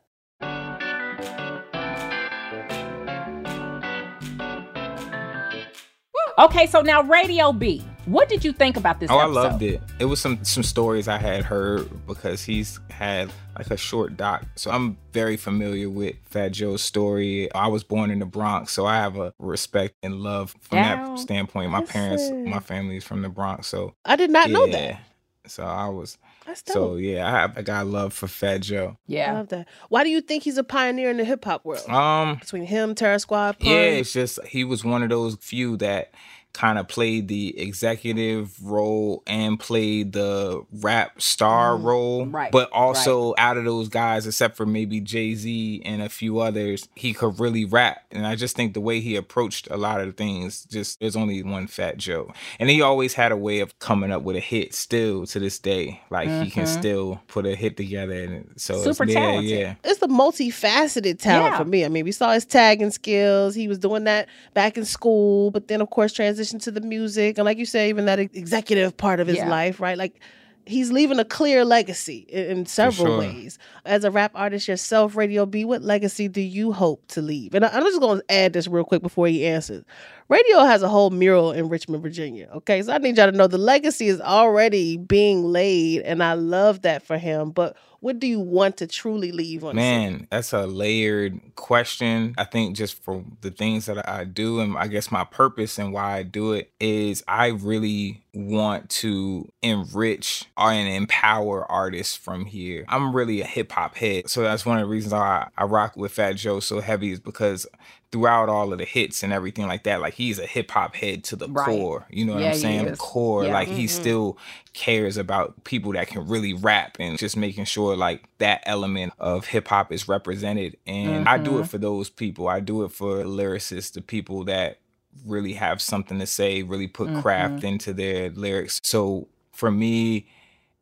Okay, 6.38 6.66
so 6.66 6.82
now 6.82 7.04
Radio 7.04 7.52
B, 7.54 7.84
what 8.06 8.30
did 8.30 8.44
you 8.44 8.52
think 8.52 8.78
about 8.78 9.00
this 9.00 9.10
oh, 9.12 9.20
episode? 9.20 9.40
I 9.40 9.44
loved 9.44 9.64
it. 9.64 9.82
It 10.00 10.06
was 10.06 10.20
some 10.20 10.44
some 10.44 10.64
stories 10.64 11.08
I 11.08 11.18
had 11.18 11.44
heard 11.44 11.90
because 12.08 12.44
he's 12.44 12.80
had 12.90 13.32
like 13.58 13.70
a 13.70 13.78
short 13.78 14.18
doc. 14.18 14.46
So 14.56 14.72
I'm 14.72 14.98
very 15.14 15.38
familiar 15.38 15.90
with 15.90 16.16
Fat 16.24 16.50
Joe's 16.50 16.82
story. 16.82 17.54
I 17.54 17.68
was 17.68 17.84
born 17.84 18.12
in 18.12 18.20
the 18.20 18.26
Bronx, 18.26 18.72
so 18.72 18.86
I 18.86 18.96
have 18.96 19.18
a 19.18 19.34
respect 19.40 19.96
and 20.04 20.22
love 20.22 20.56
from 20.62 20.78
Down. 20.78 21.16
that 21.16 21.20
standpoint. 21.20 21.72
My 21.72 21.84
parents, 21.84 22.30
my 22.32 22.60
family 22.60 22.98
is 22.98 23.04
from 23.04 23.22
the 23.22 23.30
Bronx, 23.30 23.68
so 23.68 23.96
I 24.06 24.16
did 24.16 24.32
not 24.32 24.50
know 24.50 24.68
that. 24.68 25.00
So 25.48 25.64
I 25.64 25.88
was 25.90 26.18
That's 26.46 26.64
so 26.66 26.96
yeah, 26.96 27.28
I 27.28 27.32
have 27.32 27.58
I 27.58 27.62
got 27.62 27.88
love 27.88 28.14
for 28.14 28.28
Fat 28.28 28.60
Joe. 28.60 28.98
Yeah, 29.08 29.32
I 29.32 29.34
love 29.34 29.50
that. 29.50 29.68
Why 29.90 30.04
do 30.04 30.10
you 30.10 30.22
think 30.22 30.44
he's 30.44 30.58
a 30.58 30.64
pioneer 30.64 31.10
in 31.10 31.18
the 31.18 31.26
hip 31.26 31.44
hop 31.44 31.66
world? 31.66 31.88
Um 31.90 32.36
Between 32.36 32.64
him, 32.64 32.96
Terror 32.96 33.20
Squad, 33.20 33.60
Pun, 33.60 33.70
Yeah, 33.70 33.82
it's 33.82 34.14
just 34.14 34.44
he 34.46 34.64
was 34.64 34.84
one 34.84 35.04
of 35.04 35.10
those 35.10 35.36
few 35.36 35.78
that 35.78 36.14
kind 36.54 36.78
of 36.78 36.88
played 36.88 37.28
the 37.28 37.58
executive 37.60 38.62
role 38.64 39.24
and 39.28 39.60
played 39.60 40.14
the 40.14 40.64
rap 40.72 41.22
star 41.22 41.78
role. 41.78 42.26
right, 42.26 42.52
But 42.52 42.70
also 42.72 43.34
out 43.38 43.58
of 43.58 43.66
those 43.66 43.88
guys, 43.90 44.28
except 44.28 44.58
for 44.58 44.66
maybe 44.66 45.00
Jay-Z 45.00 45.82
and 45.86 46.02
a 46.02 46.10
few 46.10 46.40
others, 46.40 46.88
he 46.96 47.14
could 47.14 47.40
really 47.40 47.66
rap. 47.66 48.04
And 48.12 48.26
I 48.28 48.36
just 48.36 48.56
think 48.56 48.74
the 48.74 48.82
way 48.82 49.00
he 49.00 49.16
approached 49.16 49.68
a 49.72 49.78
lot 49.78 50.02
of 50.02 50.16
things, 50.18 50.66
just 50.66 51.00
there's 51.00 51.16
only 51.16 51.42
one 51.44 51.68
Fat 51.68 51.98
Joe. 51.98 52.34
And 52.60 52.70
he 52.70 52.82
always 52.82 53.14
had 53.14 53.32
a 53.32 53.38
way 53.38 53.60
of 53.60 53.78
coming 53.80 54.12
up 54.12 54.24
with 54.24 54.36
a 54.36 54.40
hit 54.42 54.74
still 54.74 55.26
to 55.28 55.40
this 55.40 55.58
day. 55.60 56.02
Like 56.10 56.28
he 56.44 56.50
can 56.52 56.66
Mhm. 56.66 56.80
still 56.80 57.22
put 57.28 57.46
a 57.46 57.56
hit 57.56 57.78
together. 57.78 58.24
And 58.24 58.50
so 58.58 58.74
it's- 58.80 58.84
Super 58.98 59.10
yeah, 59.10 59.20
talented. 59.20 59.50
yeah. 59.60 59.76
It's 59.84 60.00
the 60.00 60.08
multifaceted 60.08 61.20
talent 61.20 61.54
Yeah. 61.54 61.58
for 61.58 61.66
me. 61.66 61.86
I 61.86 61.88
mean, 61.88 62.06
we 62.06 62.12
saw 62.12 62.34
his 62.34 62.46
tagging 62.46 62.92
skills. 62.92 63.56
He 63.56 63.68
was 63.68 63.78
doing 63.80 64.04
that 64.04 64.28
back 64.54 64.78
in 64.78 64.86
school, 64.86 65.52
but 65.52 65.68
then 65.68 65.82
of 65.82 65.90
course 65.90 66.14
transitioned 66.14 66.41
to 66.50 66.72
the 66.72 66.82
music, 66.82 67.38
and 67.38 67.46
like 67.46 67.58
you 67.58 67.66
say, 67.66 67.90
even 67.90 68.06
that 68.06 68.20
executive 68.20 68.96
part 68.98 69.20
of 69.20 69.28
his 69.28 69.38
Yeah. 69.38 69.50
life, 69.50 69.80
right? 69.80 69.98
Like 69.98 70.20
he's 70.66 70.92
leaving 70.92 71.20
a 71.20 71.26
clear 71.26 71.66
legacy 71.66 72.26
in, 72.30 72.66
several 72.66 73.08
sure. 73.08 73.20
ways. 73.20 73.58
As 73.86 74.04
a 74.04 74.12
rap 74.12 74.32
artist 74.36 74.68
yourself, 74.68 75.16
Radio 75.16 75.46
B, 75.46 75.66
what 75.66 75.82
legacy 75.82 76.28
do 76.28 76.42
you 76.42 76.72
hope 76.72 77.06
to 77.10 77.22
leave? 77.22 77.56
And 77.56 77.66
I, 77.66 77.70
I'm 77.70 77.84
just 77.84 78.00
going 78.00 78.20
to 78.20 78.32
add 78.32 78.54
this 78.54 78.68
real 78.68 78.84
quick 78.84 79.02
before 79.02 79.28
he 79.28 79.46
answers. 79.46 79.84
Radio 80.32 80.60
has 80.64 80.82
a 80.82 80.88
whole 80.88 81.10
mural 81.10 81.52
in 81.52 81.68
Richmond, 81.68 82.02
Virginia. 82.02 82.48
Okay, 82.56 82.82
so 82.82 82.94
I 82.94 83.00
need 83.00 83.18
y'all 83.18 83.30
to 83.30 83.38
know 83.38 83.48
the 83.48 83.58
legacy 83.58 84.08
is 84.08 84.22
already 84.22 84.96
being 84.96 85.44
laid, 85.44 86.04
and 86.04 86.24
I 86.24 86.36
love 86.36 86.84
that 86.84 87.06
for 87.06 87.18
him. 87.18 87.52
But 87.52 87.76
what 88.00 88.18
do 88.18 88.28
you 88.28 88.40
want 88.40 88.78
to 88.78 88.88
truly 88.88 89.34
leave 89.34 89.66
on? 89.66 89.76
Man, 89.76 90.28
that's 90.32 90.54
a 90.54 90.66
layered 90.66 91.40
question. 91.56 92.34
I 92.38 92.46
think 92.46 92.78
just 92.78 93.04
for 93.04 93.26
the 93.42 93.52
things 93.52 93.88
that 93.88 94.08
I 94.08 94.24
do, 94.24 94.62
and 94.62 94.78
I 94.78 94.88
guess 94.88 95.12
my 95.12 95.26
purpose 95.26 95.78
and 95.78 95.92
why 95.92 96.20
I 96.20 96.24
do 96.24 96.54
it 96.54 96.72
is 96.80 97.26
I 97.28 97.48
really 97.48 98.24
want 98.34 98.90
to 98.90 99.52
enrich 99.62 100.46
and 100.58 100.88
empower 100.88 101.70
artists 101.70 102.16
from 102.16 102.46
here. 102.46 102.86
I'm 102.88 103.14
really 103.14 103.42
a 103.42 103.46
hip 103.46 103.74
hop 103.74 103.96
head. 103.96 104.30
So 104.30 104.44
that's 104.44 104.66
one 104.66 104.78
of 104.78 104.88
the 104.88 104.90
reasons 104.90 105.14
why 105.14 105.50
I, 105.58 105.64
I 105.64 105.66
rock 105.66 105.98
with 105.98 106.14
Fat 106.14 106.38
Joe 106.38 106.62
so 106.62 106.80
heavy 106.80 107.12
is 107.12 107.20
because 107.20 107.68
throughout 108.12 108.50
all 108.50 108.74
of 108.74 108.80
the 108.80 108.86
hits 108.86 109.24
and 109.24 109.32
everything 109.32 109.68
like 109.68 109.84
that, 109.84 110.02
like 110.02 110.14
he's 110.14 110.38
a 110.38 110.46
hip 110.46 110.70
hop 110.70 110.96
head 110.96 111.24
to 111.24 111.36
the 111.38 111.48
Right. 111.48 111.66
core. 111.66 112.06
You 112.10 112.26
know 112.26 112.34
what 112.34 112.42
Yeah, 112.42 112.50
I'm 112.50 112.58
saying? 112.60 112.86
is. 112.88 112.98
Core. 113.00 113.46
Yeah. 113.46 113.54
Like 113.54 113.70
he 113.70 113.86
Mhm. 113.86 113.90
still 113.90 114.38
cares 114.74 115.16
about 115.18 115.64
people 115.64 115.94
that 115.94 116.08
can 116.08 116.28
really 116.28 116.54
rap 116.54 116.98
and 117.00 117.18
just 117.18 117.38
making 117.38 117.66
sure 117.66 117.96
like 117.96 118.24
that 118.40 118.62
element 118.66 119.14
of 119.20 119.46
hip 119.48 119.68
hop 119.70 119.94
is 119.94 120.10
represented. 120.10 120.76
And 120.86 121.28
I 121.28 121.38
do 121.38 121.60
it 121.60 121.68
for 121.68 121.78
those 121.78 122.10
people. 122.10 122.48
I 122.50 122.60
do 122.60 122.84
it 122.84 122.92
for 122.92 123.24
lyricists, 123.24 123.94
the 123.94 124.02
people 124.02 124.44
that 124.46 124.80
really 125.26 125.54
have 125.54 125.82
something 125.82 126.20
to 126.20 126.26
say, 126.26 126.64
really 126.64 126.88
put 126.88 127.14
craft 127.22 127.62
Mhm. 127.62 127.64
into 127.64 127.94
their 127.94 128.30
lyrics. 128.30 128.80
So 128.84 129.28
for 129.54 129.72
me, 129.72 130.26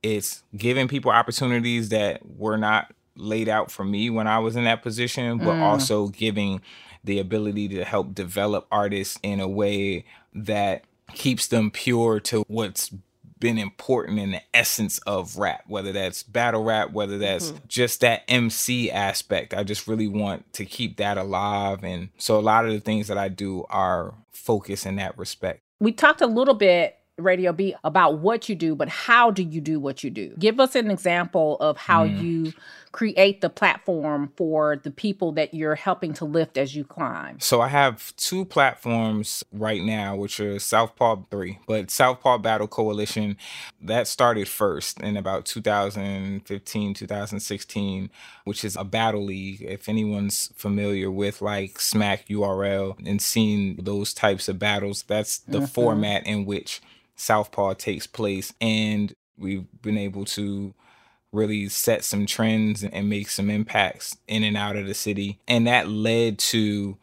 it's 0.02 0.44
giving 0.56 0.88
people 0.88 1.12
opportunities 1.12 1.90
that 1.90 2.22
were 2.38 2.58
not 2.58 2.92
laid 3.16 3.50
out 3.50 3.70
for 3.70 3.84
me 3.84 4.10
when 4.10 4.28
I 4.28 4.40
was 4.40 4.56
in 4.56 4.64
that 4.64 4.82
position, 4.82 5.40
but 5.40 5.56
Mm. 5.58 5.62
also 5.62 6.08
giving 6.08 6.62
the 7.04 7.20
ability 7.20 7.68
to 7.70 7.84
help 7.84 8.14
develop 8.14 8.68
artists 8.72 9.20
in 9.24 9.40
a 9.40 9.48
way 9.48 10.06
that 10.34 10.84
keeps 11.14 11.48
them 11.48 11.72
pure 11.72 12.20
to 12.20 12.44
what's 12.48 12.92
been 13.40 13.58
important 13.58 14.20
in 14.20 14.32
the 14.32 14.42
essence 14.54 15.00
of 15.00 15.38
rap, 15.38 15.64
whether 15.68 15.92
that's 15.92 16.24
battle 16.24 16.64
rap, 16.64 16.92
whether 16.92 17.18
that's 17.18 17.52
mm-hmm. 17.52 17.58
just 17.68 18.02
that 18.02 18.24
MC 18.28 18.92
aspect. 18.92 19.54
I 19.54 19.64
just 19.64 19.88
really 19.88 20.08
want 20.08 20.52
to 20.54 20.66
keep 20.66 20.98
that 20.98 21.18
alive. 21.18 21.84
And 21.84 22.10
so 22.18 22.38
a 22.38 22.42
lot 22.42 22.66
of 22.66 22.74
the 22.74 22.80
things 22.80 23.08
that 23.08 23.18
I 23.18 23.30
do 23.30 23.66
are 23.70 24.14
focused 24.32 24.86
in 24.86 24.98
that 24.98 25.18
respect. 25.18 25.62
We 25.80 25.94
talked 25.94 26.22
a 26.22 26.28
little 26.28 26.54
bit, 26.54 26.98
Radio 27.20 27.54
B, 27.54 27.76
about 27.84 28.20
what 28.20 28.50
you 28.50 28.56
do, 28.56 28.76
but 28.76 28.90
how 28.90 29.32
do 29.32 29.44
you 29.44 29.62
do 29.62 29.80
what 29.80 30.04
you 30.04 30.10
do? 30.10 30.34
Give 30.40 30.60
us 30.60 30.76
an 30.76 30.90
example 30.92 31.58
of 31.60 31.78
how 31.78 32.06
Mm. 32.06 32.22
you 32.22 32.54
create 32.92 33.42
the 33.42 33.50
platform 33.50 34.32
for 34.36 34.76
the 34.84 34.90
people 34.90 35.32
that 35.34 35.54
you're 35.54 35.76
helping 35.76 36.12
to 36.12 36.26
lift 36.26 36.58
as 36.58 36.76
you 36.76 36.84
climb. 36.84 37.40
So 37.40 37.62
I 37.62 37.68
have 37.68 38.16
two 38.16 38.46
platforms 38.46 39.44
right 39.52 39.84
now, 39.84 40.16
which 40.16 40.40
are 40.40 40.58
Southpaw 40.58 41.18
3, 41.30 41.60
but 41.68 41.92
Southpaw 41.92 42.40
Battle 42.40 42.68
Coalition, 42.68 43.38
that 43.80 44.08
started 44.08 44.48
first 44.48 45.00
in 45.02 45.18
about 45.18 45.46
2015, 45.46 46.96
2016, 46.96 48.10
which 48.50 48.66
is 48.66 48.76
a 48.76 48.84
battle 48.84 49.24
league. 49.24 49.62
If 49.62 49.88
anyone's 49.88 50.52
familiar 50.56 51.12
with 51.12 51.40
like 51.40 51.80
Smack 51.80 52.28
URL 52.30 52.98
and 53.06 53.22
seen 53.22 53.78
those 53.80 54.12
types 54.12 54.50
of 54.50 54.58
battles, 54.58 55.04
that's 55.04 55.38
the 55.38 55.60
Mhm. 55.60 55.70
format 55.70 56.26
in 56.26 56.46
which 56.46 56.82
Southpaw 57.16 57.76
takes 57.76 58.08
place. 58.08 58.52
And 58.60 59.14
we've 59.38 59.68
been 59.84 60.00
able 60.00 60.26
to 60.26 60.74
really 61.32 61.70
set 61.70 62.04
some 62.04 62.26
trends 62.26 62.84
and 62.84 63.08
make 63.08 63.30
some 63.30 63.52
impacts 63.52 64.18
in 64.28 64.44
and 64.44 64.58
out 64.58 64.76
of 64.76 64.88
the 64.88 64.96
city. 64.96 65.38
And 65.48 65.68
that 65.68 65.88
led 65.88 66.40
to 66.40 66.98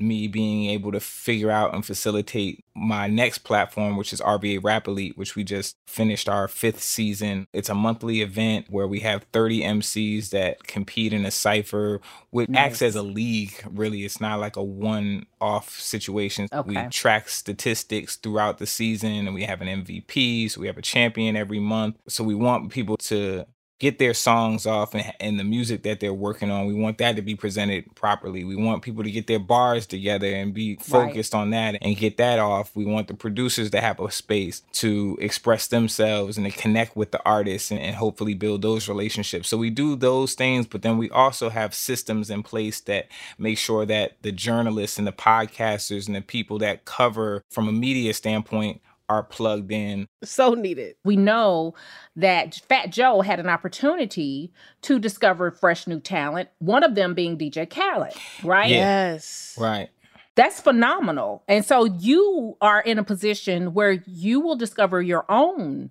me 0.00 0.28
being 0.28 0.70
able 0.70 0.92
to 0.92 1.00
figure 1.00 1.50
out 1.50 1.74
and 1.74 1.84
facilitate 1.84 2.64
my 2.74 3.06
next 3.08 3.38
platform, 3.38 3.96
which 3.96 4.12
is 4.12 4.20
RVA 4.20 4.62
Rap 4.62 4.86
Elite, 4.86 5.16
which 5.18 5.34
we 5.34 5.44
just 5.44 5.76
finished 5.86 6.28
our 6.28 6.48
fifth 6.48 6.80
season. 6.82 7.46
It's 7.52 7.68
a 7.68 7.74
monthly 7.74 8.20
event 8.20 8.66
where 8.68 8.86
we 8.86 9.00
have 9.00 9.24
30 9.32 9.62
MCs 9.62 10.30
that 10.30 10.64
compete 10.64 11.12
in 11.12 11.24
a 11.24 11.30
cipher, 11.30 12.00
which 12.30 12.48
acts 12.54 12.82
as 12.82 12.96
a 12.96 13.02
league. 13.02 13.54
Really, 13.68 14.04
it's 14.04 14.20
not 14.20 14.40
like 14.40 14.56
a 14.56 14.62
one 14.62 15.26
off 15.40 15.70
situation. 15.70 16.48
We 16.64 16.76
track 16.90 17.28
statistics 17.28 18.16
throughout 18.16 18.58
the 18.58 18.66
season 18.66 19.26
and 19.26 19.34
we 19.34 19.44
have 19.44 19.60
an 19.60 19.84
MVP. 19.84 20.50
So 20.50 20.60
we 20.60 20.66
have 20.66 20.78
a 20.78 20.82
champion 20.82 21.36
every 21.36 21.60
month. 21.60 21.96
So 22.08 22.22
we 22.24 22.34
want 22.34 22.70
people 22.70 22.96
to 22.98 23.46
get 23.78 23.98
their 23.98 24.14
songs 24.14 24.66
off 24.66 24.94
and, 24.94 25.12
and 25.20 25.38
the 25.38 25.44
music 25.44 25.82
that 25.84 26.00
they're 26.00 26.12
working 26.12 26.50
on. 26.50 26.66
We 26.66 26.74
want 26.74 26.98
that 26.98 27.16
to 27.16 27.22
be 27.22 27.36
presented 27.36 27.94
properly. 27.94 28.42
We 28.42 28.56
want 28.56 28.82
people 28.82 29.04
to 29.04 29.10
get 29.10 29.28
their 29.28 29.38
bars 29.38 29.86
together 29.86 30.26
and 30.26 30.52
be 30.52 30.76
focused 30.76 31.34
on 31.34 31.50
that 31.50 31.76
and 31.80 31.96
get 31.96 32.16
that 32.16 32.38
off. 32.38 32.74
We 32.74 32.84
want 32.84 33.06
the 33.06 33.14
producers 33.14 33.70
to 33.70 33.80
have 33.80 34.00
a 34.00 34.10
space 34.10 34.62
to 34.72 35.16
express 35.20 35.68
themselves 35.68 36.36
and 36.36 36.50
to 36.50 36.58
connect 36.58 36.96
with 36.96 37.12
the 37.12 37.22
artists 37.24 37.70
and, 37.70 37.80
and 37.80 37.94
hopefully 37.94 38.34
build 38.34 38.62
those 38.62 38.88
relationships. 38.88 39.48
So 39.48 39.56
we 39.56 39.70
do 39.70 39.94
those 39.94 40.34
things, 40.34 40.66
but 40.66 40.82
then 40.82 40.98
we 40.98 41.08
also 41.10 41.48
have 41.48 41.72
systems 41.72 42.30
in 42.30 42.42
place 42.42 42.80
that 42.80 43.06
make 43.38 43.58
sure 43.58 43.86
that 43.86 44.16
the 44.22 44.32
journalists 44.32 44.98
and 44.98 45.06
the 45.06 45.12
podcasters 45.12 46.08
and 46.08 46.16
the 46.16 46.20
people 46.20 46.58
that 46.58 46.84
cover 46.84 47.44
from 47.48 47.68
a 47.68 47.72
media 47.72 48.12
standpoint 48.12 48.80
are 49.08 49.22
plugged 49.22 49.72
in. 49.72 50.06
So 50.22 50.54
needed. 50.54 50.96
We 51.04 51.16
know 51.16 51.74
that 52.16 52.56
Fat 52.68 52.90
Joe 52.90 53.20
had 53.20 53.40
an 53.40 53.48
opportunity 53.48 54.52
to 54.82 54.98
discover 54.98 55.50
fresh 55.50 55.86
new 55.86 56.00
talent, 56.00 56.48
one 56.58 56.82
of 56.82 56.94
them 56.94 57.14
being 57.14 57.38
DJ 57.38 57.68
Khaled, 57.68 58.14
right? 58.44 58.68
Yes. 58.68 59.56
Right. 59.58 59.88
That's 60.34 60.60
phenomenal. 60.60 61.42
And 61.48 61.64
so 61.64 61.84
you 61.84 62.56
are 62.60 62.80
in 62.80 62.98
a 62.98 63.02
position 63.02 63.74
where 63.74 64.02
you 64.06 64.40
will 64.40 64.54
discover 64.54 65.02
your 65.02 65.24
own 65.28 65.90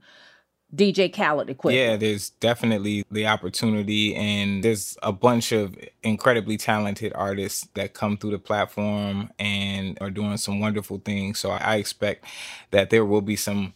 DJ 0.75 1.13
Khaled 1.13 1.49
equipment. 1.49 1.82
Yeah, 1.82 1.95
there's 1.95 2.30
definitely 2.32 3.06
the 3.10 3.25
opportunity, 3.27 4.13
and 4.15 4.63
there's 4.63 4.97
a 5.01 5.13
bunch 5.13 5.51
of 5.51 5.75
incredibly 6.03 6.58
talented 6.58 7.13
artists 7.15 7.67
that 7.73 7.93
come 7.93 8.17
through 8.17 8.32
the 8.32 8.39
platform 8.39 9.30
and 9.39 9.97
are 10.01 10.10
doing 10.10 10.38
some 10.38 10.60
wonderful 10.60 10.99
things. 11.03 11.39
So 11.39 11.51
I 11.51 11.75
expect 11.77 12.25
that 12.71 12.89
there 12.89 13.06
will 13.06 13.21
be 13.21 13.36
some 13.38 13.73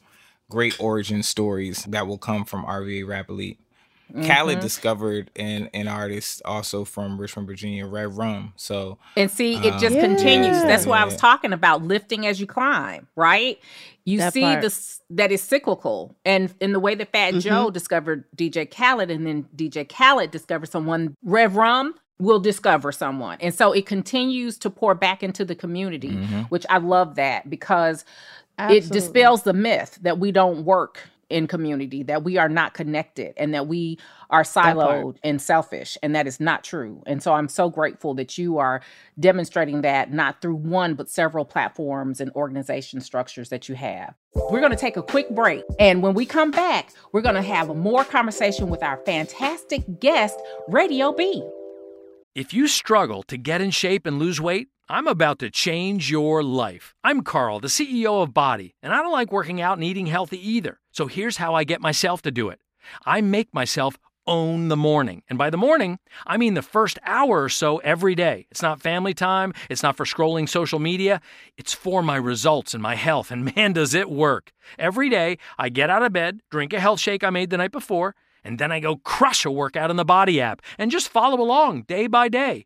great 0.50 0.76
origin 0.82 1.24
stories 1.24 1.86
that 1.86 2.08
will 2.08 2.18
come 2.18 2.44
from 2.44 2.66
RVA 2.66 3.08
Rap 3.08 3.30
Elite. 3.30 3.58
Khaled 4.28 4.58
Mhm. 4.58 4.62
discovered 4.62 5.32
an, 5.38 5.70
an 5.74 5.88
artist 5.88 6.42
also 6.44 6.84
from 6.84 7.18
Richmond, 7.20 7.48
Virginia, 7.48 7.88
Red 7.88 8.18
Rum. 8.18 8.52
So 8.58 8.98
And 9.16 9.32
see, 9.32 9.56
it 9.56 9.80
just 9.80 9.96
um, 9.96 10.02
continues. 10.02 10.62
That's 10.64 10.86
why 10.86 11.02
I 11.02 11.06
was 11.06 11.16
talking 11.16 11.54
about 11.54 11.82
lifting 11.84 12.28
as 12.28 12.42
you 12.42 12.46
climb, 12.46 13.08
right? 13.16 13.58
You 14.06 14.18
That 14.20 14.34
see 14.34 14.42
part. 14.42 14.62
this 14.62 15.02
that 15.12 15.32
is 15.32 15.42
cyclical. 15.42 16.16
And 16.26 16.54
in 16.60 16.72
the 16.74 16.80
way 16.80 16.96
that 16.96 17.12
Fat 17.12 17.36
Joe 17.36 17.70
discovered 17.70 18.26
DJ 18.36 18.70
Khaled 18.70 19.12
and 19.12 19.26
then 19.28 19.46
DJ 19.56 19.88
Khaled 19.88 20.32
discovered 20.32 20.70
someone, 20.70 21.16
Rev 21.24 21.56
Rum 21.56 21.94
will 22.20 22.40
discover 22.40 22.92
someone. 22.92 23.38
And 23.42 23.54
so 23.54 23.72
it 23.72 23.86
continues 23.86 24.58
to 24.60 24.70
pour 24.70 24.94
back 24.96 25.24
into 25.24 25.44
the 25.46 25.56
community, 25.56 26.10
Mm-hmm. 26.12 26.42
which 26.50 26.66
I 26.70 26.78
love 26.78 27.16
that 27.16 27.50
because 27.50 28.06
it 28.60 28.90
dispels 28.92 29.42
the 29.44 29.54
myth 29.54 29.98
that 30.04 30.20
we 30.20 30.32
don't 30.32 30.66
work 30.66 31.00
in 31.32 31.48
community, 31.48 32.04
that 32.04 32.24
we 32.24 32.38
are 32.38 32.50
not 32.50 32.74
connected, 32.74 33.34
and 33.38 33.54
that 33.54 33.68
we 33.68 33.98
are 34.30 34.44
siloed 34.44 35.18
and 35.24 35.42
selfish. 35.42 35.98
And 36.04 36.16
that 36.16 36.28
is 36.28 36.40
not 36.40 36.64
true. 36.64 37.02
And 37.06 37.24
so 37.24 37.34
I'm 37.34 37.50
so 37.50 37.70
grateful 37.70 38.14
that 38.16 38.38
you 38.38 38.58
are 38.58 38.82
demonstrating 39.20 39.82
that 39.82 40.12
not 40.12 40.42
through 40.42 40.56
one, 40.56 40.96
but 40.96 41.10
several 41.10 41.46
platforms 41.46 42.22
and 42.22 42.32
organization 42.32 43.02
structures 43.02 43.50
that 43.50 43.68
you 43.70 43.76
have. 43.76 44.14
We're 44.36 44.60
going 44.60 44.72
to 44.72 44.78
take 44.78 44.98
a 44.98 45.04
quick 45.04 45.30
break. 45.30 45.64
And 45.80 46.02
when 46.02 46.14
we 46.14 46.26
come 46.26 46.52
back, 46.52 46.92
we're 47.12 47.22
going 47.22 47.36
to 47.36 47.42
have 47.42 47.76
more 47.76 48.04
conversation 48.04 48.70
with 48.70 48.84
our 48.84 48.98
fantastic 49.06 50.00
guest, 50.00 50.40
Radio 50.68 51.12
B. 51.12 51.44
If 52.34 52.54
you 52.54 52.68
struggle 52.68 53.24
to 53.24 53.38
get 53.38 53.60
in 53.60 53.72
shape 53.72 54.06
and 54.06 54.18
lose 54.18 54.40
weight, 54.40 54.70
I'm 54.92 55.08
about 55.08 55.40
to 55.40 55.50
change 55.50 56.12
your 56.12 56.44
life. 56.44 56.94
I'm 57.02 57.22
Carl, 57.22 57.62
the 57.62 57.70
CEO 57.70 58.22
of 58.22 58.32
BODi, 58.34 58.74
and 58.84 58.94
I 58.94 58.98
don't 58.98 59.14
like 59.14 59.32
working 59.32 59.62
out 59.62 59.78
and 59.78 59.86
eating 59.86 60.08
healthy 60.08 60.38
either. 60.46 60.82
So 60.92 61.08
here's 61.08 61.38
how 61.38 61.56
I 61.56 61.64
get 61.64 61.80
myself 61.80 62.22
to 62.24 62.30
do 62.30 62.50
it 62.50 62.60
I 63.06 63.22
make 63.22 63.54
myself 63.54 63.98
own 64.28 64.68
the 64.68 64.76
morning. 64.76 65.24
And 65.30 65.40
by 65.40 65.50
the 65.50 65.56
morning, 65.56 66.00
I 66.28 66.36
mean 66.36 66.56
the 66.56 66.62
first 66.62 67.00
hour 67.06 67.42
or 67.42 67.48
so 67.48 67.78
every 67.78 68.16
day. 68.16 68.48
It's 68.52 68.62
not 68.62 68.82
family 68.82 69.14
time, 69.14 69.54
it's 69.70 69.82
not 69.82 69.96
for 69.96 70.04
scrolling 70.04 70.50
social 70.50 70.80
media, 70.80 71.22
it's 71.56 71.74
for 71.74 72.04
my 72.04 72.18
results 72.18 72.74
and 72.74 72.84
my 72.84 72.96
health. 72.96 73.32
And 73.32 73.46
man, 73.56 73.72
does 73.72 73.94
it 73.94 74.10
work. 74.10 74.52
Every 74.78 75.10
day, 75.10 75.38
I 75.58 75.70
get 75.70 75.90
out 75.90 76.04
of 76.04 76.12
bed, 76.12 76.42
drink 76.50 76.74
a 76.74 76.82
health 76.82 77.00
shake 77.00 77.24
I 77.24 77.30
made 77.30 77.50
the 77.50 77.56
night 77.56 77.72
before, 77.72 78.14
and 78.44 78.60
then 78.60 78.74
I 78.74 78.82
go 78.82 78.98
crush 78.98 79.46
a 79.46 79.52
workout 79.52 79.90
in 79.90 79.96
the 79.96 80.04
BODi 80.04 80.40
app 80.40 80.62
and 80.78 80.92
just 80.92 81.08
follow 81.08 81.40
along 81.40 81.84
day 81.84 82.08
by 82.08 82.28
day. 82.28 82.66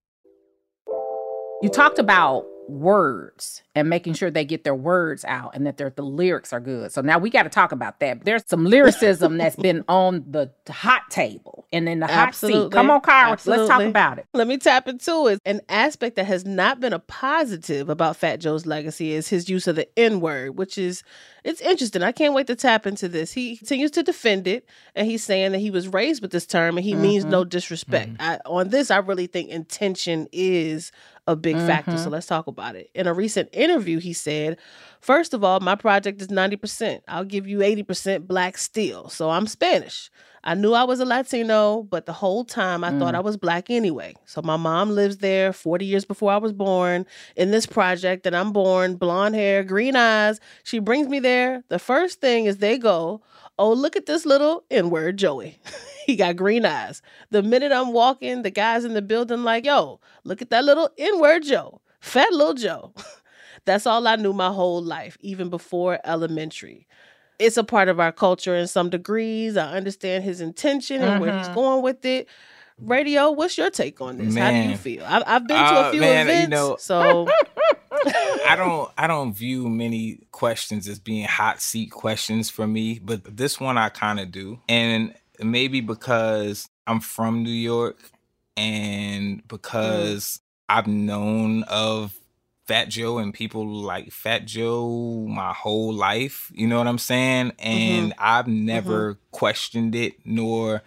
You 1.61 1.69
talked 1.69 1.99
about 1.99 2.47
words 2.67 3.63
and 3.75 3.89
making 3.89 4.13
sure 4.13 4.31
they 4.31 4.45
get 4.45 4.63
their 4.63 4.75
words 4.75 5.25
out 5.25 5.55
and 5.55 5.65
that 5.65 5.77
their 5.77 5.89
the 5.89 6.01
lyrics 6.01 6.53
are 6.53 6.59
good. 6.59 6.91
So 6.91 7.01
now 7.01 7.17
we 7.17 7.29
got 7.29 7.43
to 7.43 7.49
talk 7.49 7.71
about 7.71 7.99
that. 7.99 8.23
There's 8.23 8.43
some 8.47 8.65
lyricism 8.65 9.37
that's 9.37 9.55
been 9.57 9.83
on 9.87 10.25
the 10.29 10.51
hot 10.69 11.09
table 11.09 11.67
and 11.71 11.87
in 11.87 11.99
the 11.99 12.07
hot 12.07 12.33
seat. 12.33 12.71
Come 12.71 12.89
on, 12.89 13.01
Kyle, 13.01 13.37
let's 13.45 13.45
talk 13.45 13.81
about 13.81 14.19
it. 14.19 14.25
Let 14.33 14.47
me 14.47 14.57
tap 14.57 14.87
into 14.87 15.27
it. 15.27 15.39
An 15.45 15.61
aspect 15.69 16.15
that 16.15 16.25
has 16.25 16.45
not 16.45 16.79
been 16.79 16.93
a 16.93 16.99
positive 16.99 17.89
about 17.89 18.17
Fat 18.17 18.37
Joe's 18.37 18.65
legacy 18.65 19.11
is 19.11 19.27
his 19.27 19.49
use 19.49 19.67
of 19.67 19.75
the 19.75 19.87
N 19.97 20.19
word, 20.19 20.57
which 20.57 20.77
is 20.77 21.03
it's 21.43 21.61
interesting. 21.61 22.03
I 22.03 22.11
can't 22.11 22.33
wait 22.33 22.47
to 22.47 22.55
tap 22.55 22.85
into 22.85 23.07
this. 23.07 23.31
He 23.31 23.57
continues 23.57 23.91
to 23.91 24.03
defend 24.03 24.47
it, 24.47 24.67
and 24.95 25.07
he's 25.07 25.23
saying 25.23 25.53
that 25.53 25.59
he 25.59 25.71
was 25.71 25.87
raised 25.87 26.21
with 26.21 26.31
this 26.31 26.45
term 26.45 26.77
and 26.77 26.85
he 26.85 26.93
means 26.93 27.25
no 27.25 27.41
mm-hmm. 27.41 27.49
disrespect. 27.49 28.13
Mm-hmm. 28.13 28.21
I, 28.21 28.39
on 28.45 28.69
this, 28.69 28.91
I 28.91 28.97
really 28.97 29.27
think 29.27 29.49
intention 29.49 30.27
is 30.31 30.91
a 31.27 31.35
big 31.35 31.55
factor. 31.55 31.91
So 31.91 32.03
mm-hmm. 32.03 32.13
let's 32.13 32.25
talk 32.25 32.47
about 32.47 32.75
it. 32.75 32.89
In 32.93 33.07
a 33.07 33.13
recent 33.13 33.49
interview, 33.53 33.99
he 33.99 34.13
said, 34.13 34.57
First 35.01 35.33
of 35.33 35.43
all, 35.43 35.59
my 35.59 35.75
project 35.75 36.21
is 36.21 36.27
90%. 36.27 37.01
I'll 37.07 37.25
give 37.25 37.47
you 37.47 37.59
80% 37.59 38.27
black 38.27 38.57
steel. 38.57 39.09
So 39.09 39.29
I'm 39.29 39.47
Spanish. 39.47 40.11
I 40.43 40.55
knew 40.55 40.73
I 40.73 40.83
was 40.83 40.99
a 40.99 41.05
Latino, 41.05 41.83
but 41.83 42.05
the 42.05 42.13
whole 42.13 42.43
time 42.43 42.83
I 42.83 42.89
thought 42.97 43.13
mm. 43.13 43.17
I 43.17 43.19
was 43.19 43.37
black 43.37 43.69
anyway. 43.69 44.15
So 44.25 44.41
my 44.41 44.57
mom 44.57 44.91
lives 44.91 45.17
there 45.17 45.53
40 45.53 45.85
years 45.85 46.05
before 46.05 46.31
I 46.31 46.37
was 46.37 46.51
born 46.51 47.05
in 47.35 47.51
this 47.51 47.65
project 47.67 48.23
that 48.23 48.33
I'm 48.33 48.51
born, 48.51 48.95
blonde 48.95 49.35
hair, 49.35 49.63
green 49.63 49.95
eyes. 49.95 50.39
She 50.63 50.79
brings 50.79 51.07
me 51.07 51.19
there. 51.19 51.63
The 51.69 51.79
first 51.79 52.21
thing 52.21 52.45
is 52.45 52.57
they 52.57 52.79
go, 52.79 53.21
Oh, 53.59 53.73
look 53.73 53.95
at 53.95 54.05
this 54.05 54.25
little 54.25 54.63
N 54.71 54.89
word, 54.89 55.17
Joey. 55.17 55.59
he 56.05 56.15
got 56.15 56.35
green 56.35 56.65
eyes. 56.65 57.01
The 57.29 57.43
minute 57.43 57.71
I'm 57.71 57.93
walking, 57.93 58.41
the 58.41 58.49
guys 58.51 58.85
in 58.85 58.93
the 58.93 59.01
building, 59.01 59.43
like, 59.43 59.65
Yo, 59.65 59.99
look 60.23 60.41
at 60.41 60.49
that 60.49 60.63
little 60.63 60.89
N 60.97 61.19
word 61.19 61.43
Joe, 61.43 61.81
fat 61.99 62.31
little 62.33 62.53
Joe. 62.55 62.93
That's 63.65 63.85
all 63.85 64.07
I 64.07 64.15
knew 64.15 64.33
my 64.33 64.51
whole 64.51 64.81
life, 64.81 65.17
even 65.21 65.49
before 65.49 65.99
elementary. 66.03 66.87
It's 67.37 67.57
a 67.57 67.63
part 67.63 67.89
of 67.89 67.99
our 67.99 68.11
culture 68.11 68.55
in 68.55 68.67
some 68.67 68.89
degrees. 68.89 69.57
I 69.57 69.73
understand 69.73 70.23
his 70.23 70.41
intention 70.41 71.01
and 71.03 71.21
where 71.21 71.37
he's 71.37 71.47
Mm-hmm. 71.47 71.51
Mhm. 71.51 71.55
going 71.55 71.81
with 71.83 72.03
it. 72.05 72.27
Radio, 72.79 73.29
what's 73.31 73.57
your 73.59 73.69
take 73.69 74.01
on 74.01 74.17
this? 74.17 74.35
How 74.35 74.49
do 74.49 74.57
you 74.69 74.77
feel? 74.77 75.03
I've, 75.05 75.23
I've 75.27 75.47
been 75.47 75.57
to 75.57 75.63
a 75.75 75.79
Uh, 75.81 75.91
few 75.91 76.01
man, 76.01 76.25
you 76.25 76.31
events, 76.33 76.49
know- 76.51 76.77
so 76.79 77.27
I 78.05 78.55
don't 78.57 78.91
I 78.97 79.07
don't 79.07 79.33
view 79.33 79.69
many 79.69 80.27
questions 80.31 80.87
as 80.87 80.99
being 80.99 81.25
hot 81.25 81.61
seat 81.61 81.91
questions 81.91 82.49
for 82.49 82.67
me, 82.67 82.99
but 82.99 83.37
this 83.37 83.59
one 83.59 83.77
I 83.77 83.89
kind 83.89 84.19
of 84.19 84.31
do. 84.31 84.59
And 84.67 85.13
maybe 85.39 85.81
because 85.81 86.67
I'm 86.87 86.99
from 86.99 87.43
New 87.43 87.51
York 87.51 87.97
and 88.57 89.37
mm. 89.37 89.47
because 89.47 90.39
I've 90.67 90.87
known 90.87 91.63
of 91.63 92.17
Fat 92.67 92.89
Joe 92.89 93.17
and 93.17 93.33
people 93.33 93.67
like 93.67 94.11
Fat 94.11 94.45
Joe 94.45 95.25
my 95.27 95.53
whole 95.53 95.93
life, 95.93 96.51
you 96.53 96.67
know 96.67 96.77
what 96.77 96.87
I'm 96.87 96.97
saying? 96.97 97.51
Mm-hmm. 97.51 97.67
And 97.67 98.13
I've 98.17 98.45
mm-hmm. 98.45 98.65
never 98.65 99.17
questioned 99.31 99.95
it 99.95 100.13
nor 100.25 100.81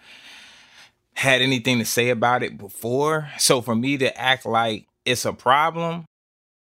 had 1.13 1.41
anything 1.41 1.79
to 1.79 1.85
say 1.85 2.09
about 2.09 2.43
it 2.43 2.57
before. 2.57 3.29
So 3.37 3.61
for 3.61 3.75
me 3.75 3.97
to 3.97 4.19
act 4.19 4.45
like 4.45 4.87
it's 5.05 5.25
a 5.25 5.33
problem 5.33 6.05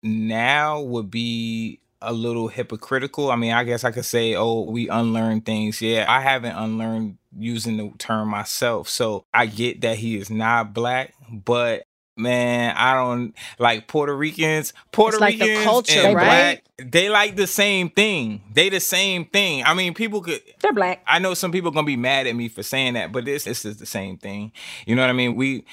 now 0.03 0.81
would 0.81 1.11
be 1.11 1.79
a 2.01 2.13
little 2.13 2.47
hypocritical. 2.47 3.31
I 3.31 3.35
mean, 3.35 3.53
I 3.53 3.63
guess 3.63 3.83
I 3.83 3.91
could 3.91 4.05
say, 4.05 4.35
oh, 4.35 4.61
we 4.61 4.89
unlearn 4.89 5.41
things. 5.41 5.81
Yeah, 5.81 6.05
I 6.07 6.21
haven't 6.21 6.55
unlearned 6.55 7.17
using 7.37 7.77
the 7.77 7.91
term 7.97 8.29
myself. 8.29 8.89
So 8.89 9.25
I 9.33 9.45
get 9.45 9.81
that 9.81 9.97
he 9.97 10.17
is 10.17 10.29
not 10.29 10.73
black, 10.73 11.13
but 11.29 11.83
man, 12.17 12.75
I 12.75 12.93
don't 12.95 13.35
like 13.59 13.87
Puerto 13.87 14.15
Ricans. 14.15 14.73
Puerto 14.91 15.17
It's 15.17 15.21
like 15.21 15.39
the 15.39 15.49
Ricans 15.49 15.63
culture, 15.63 15.99
and 15.99 16.15
right? 16.15 16.63
black, 16.77 16.91
they 16.91 17.09
like 17.09 17.35
the 17.35 17.47
same 17.47 17.89
thing. 17.89 18.41
They 18.53 18.69
the 18.69 18.79
same 18.79 19.25
thing. 19.25 19.63
I 19.63 19.73
mean, 19.73 19.93
people 19.93 20.21
could 20.21 20.41
They're 20.61 20.73
black. 20.73 21.03
I 21.07 21.19
know 21.19 21.33
some 21.33 21.51
people 21.51 21.71
gonna 21.71 21.85
be 21.85 21.95
mad 21.95 22.27
at 22.27 22.35
me 22.35 22.49
for 22.49 22.63
saying 22.63 22.93
that, 22.93 23.11
but 23.11 23.25
this 23.25 23.43
this 23.45 23.65
is 23.65 23.77
the 23.77 23.85
same 23.85 24.17
thing. 24.17 24.51
You 24.85 24.95
know 24.95 25.03
what 25.03 25.09
I 25.09 25.13
mean? 25.13 25.35
We 25.35 25.65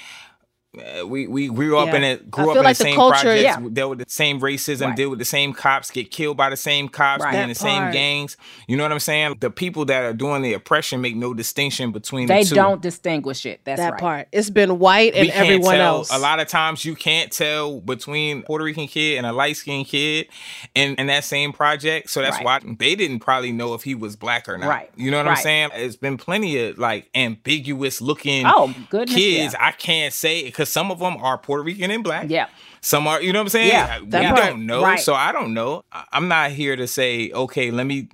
Uh, 0.77 1.05
we 1.07 1.27
we 1.27 1.47
grew 1.47 1.77
up 1.77 1.87
Yeah. 1.87 1.95
in 1.95 2.03
it, 2.03 2.29
grew 2.31 2.51
up 2.51 2.57
in 2.57 2.63
like 2.63 2.77
the 2.77 2.83
the 2.83 2.89
same 2.89 2.95
culture- 2.95 3.21
projects, 3.21 3.43
Yeah. 3.43 3.69
dealt 3.71 3.89
with 3.91 3.99
the 3.99 4.05
same 4.07 4.39
racism, 4.41 4.87
Right. 4.87 4.95
deal 4.95 5.09
with 5.09 5.19
the 5.19 5.25
same 5.25 5.53
cops, 5.53 5.91
get 5.91 6.11
killed 6.11 6.37
by 6.37 6.49
the 6.49 6.57
same 6.57 6.89
cops, 6.89 7.23
Right. 7.23 7.31
be 7.31 7.37
in 7.37 7.47
That 7.49 7.53
the 7.55 7.59
same 7.59 7.91
gangs. 7.91 8.37
You 8.67 8.77
know 8.77 8.83
what 8.83 8.91
I'm 8.91 8.99
saying? 8.99 9.37
The 9.39 9.49
people 9.49 9.85
that 9.85 10.03
are 10.03 10.13
doing 10.13 10.41
the 10.41 10.53
oppression 10.53 11.01
make 11.01 11.15
no 11.15 11.33
distinction 11.33 11.91
between 11.91 12.27
They 12.27 12.43
the 12.43 12.49
two. 12.49 12.55
don't 12.55 12.81
distinguish 12.81 13.45
it. 13.45 13.61
That's 13.63 13.79
that 13.79 13.91
right. 13.93 13.99
part. 14.01 14.27
It's 14.31 14.49
been 14.49 14.79
white 14.79 15.13
and 15.15 15.27
We 15.27 15.31
everyone 15.31 15.75
tell- 15.75 15.95
else. 15.97 16.13
A 16.13 16.17
lot 16.19 16.39
of 16.39 16.47
times 16.47 16.83
you 16.85 16.95
can't 16.95 17.31
tell 17.31 17.79
between 17.79 18.41
Puerto 18.43 18.65
Rican 18.65 18.87
kid 18.87 19.17
and 19.17 19.25
a 19.25 19.31
light 19.31 19.57
skinned 19.57 19.87
kid 19.87 20.27
in, 20.73 20.95
in 20.95 21.07
that 21.07 21.23
same 21.23 21.53
project. 21.53 22.09
So 22.09 22.21
that's 22.21 22.37
Right. 22.37 22.45
why 22.45 22.59
they 22.77 22.95
didn't 22.95 23.19
probably 23.19 23.51
know 23.51 23.73
if 23.73 23.83
he 23.83 23.95
was 23.95 24.15
black 24.15 24.49
or 24.49 24.57
not. 24.57 24.67
Right. 24.69 24.89
You 24.95 25.11
know 25.11 25.17
what 25.17 25.27
I'm 25.27 25.35
saying? 25.37 25.69
It's 25.75 25.95
been 25.95 26.17
plenty 26.17 26.57
of 26.67 26.77
like 26.77 27.09
ambiguous 27.15 28.01
looking 28.01 28.45
Oh, 28.45 28.73
goodness, 28.89 29.15
kids. 29.15 29.53
yeah. 29.53 29.65
I 29.67 29.71
can't 29.71 30.13
say 30.13 30.39
it 30.39 30.45
because 30.45 30.64
some 30.65 30.91
of 30.91 30.99
them 30.99 31.17
are 31.17 31.37
Puerto 31.37 31.63
Rican 31.63 31.91
and 31.91 32.03
black. 32.03 32.29
Yeah. 32.29 32.47
Some 32.81 33.07
are, 33.07 33.21
you 33.21 33.33
know 33.33 33.39
what 33.39 33.43
I'm 33.45 33.49
saying? 33.49 33.67
Yeah, 33.69 33.99
we 34.01 34.09
part. 34.09 34.35
don't 34.37 34.65
know. 34.65 34.81
Right. 34.83 34.99
So 34.99 35.13
I 35.13 35.31
don't 35.31 35.53
know. 35.53 35.83
I- 35.91 36.05
I'm 36.11 36.27
not 36.27 36.51
here 36.51 36.75
to 36.75 36.87
say, 36.87 37.31
okay, 37.31 37.71
let 37.71 37.85
me, 37.85 38.09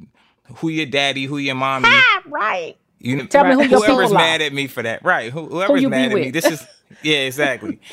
who 0.55 0.69
your 0.69 0.85
daddy, 0.85 1.25
who 1.25 1.37
your 1.37 1.55
mommy. 1.55 1.87
Ah, 1.89 2.21
right. 2.27 2.77
You 2.99 3.15
know, 3.17 3.25
Tell 3.25 3.43
me 3.45 3.53
who 3.55 3.63
your 3.63 3.79
whoever's 3.79 4.09
people 4.09 4.17
are. 4.17 4.19
mad 4.19 4.41
at 4.41 4.53
me 4.53 4.67
for 4.67 4.83
that, 4.83 5.03
right? 5.03 5.31
Who, 5.31 5.47
whoever's 5.47 5.81
you 5.81 5.87
be 5.89 5.91
mad 5.95 6.11
at 6.11 6.15
me, 6.15 6.29
this 6.29 6.45
is 6.45 6.65
yeah, 7.03 7.19
exactly. 7.19 7.79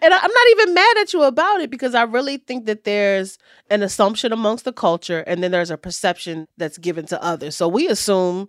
And 0.00 0.14
I, 0.14 0.18
I'm 0.18 0.30
not 0.30 0.48
even 0.52 0.74
mad 0.74 0.96
at 0.98 1.12
you 1.12 1.22
about 1.24 1.60
it 1.60 1.70
because 1.70 1.94
I 1.94 2.02
really 2.04 2.36
think 2.36 2.66
that 2.66 2.84
there's 2.84 3.38
an 3.70 3.82
assumption 3.82 4.32
amongst 4.32 4.64
the 4.64 4.72
culture 4.72 5.20
and 5.26 5.42
then 5.42 5.50
there's 5.50 5.70
a 5.70 5.76
perception 5.76 6.46
that's 6.56 6.78
given 6.78 7.04
to 7.06 7.22
others. 7.22 7.56
So 7.56 7.66
we 7.68 7.88
assume 7.88 8.48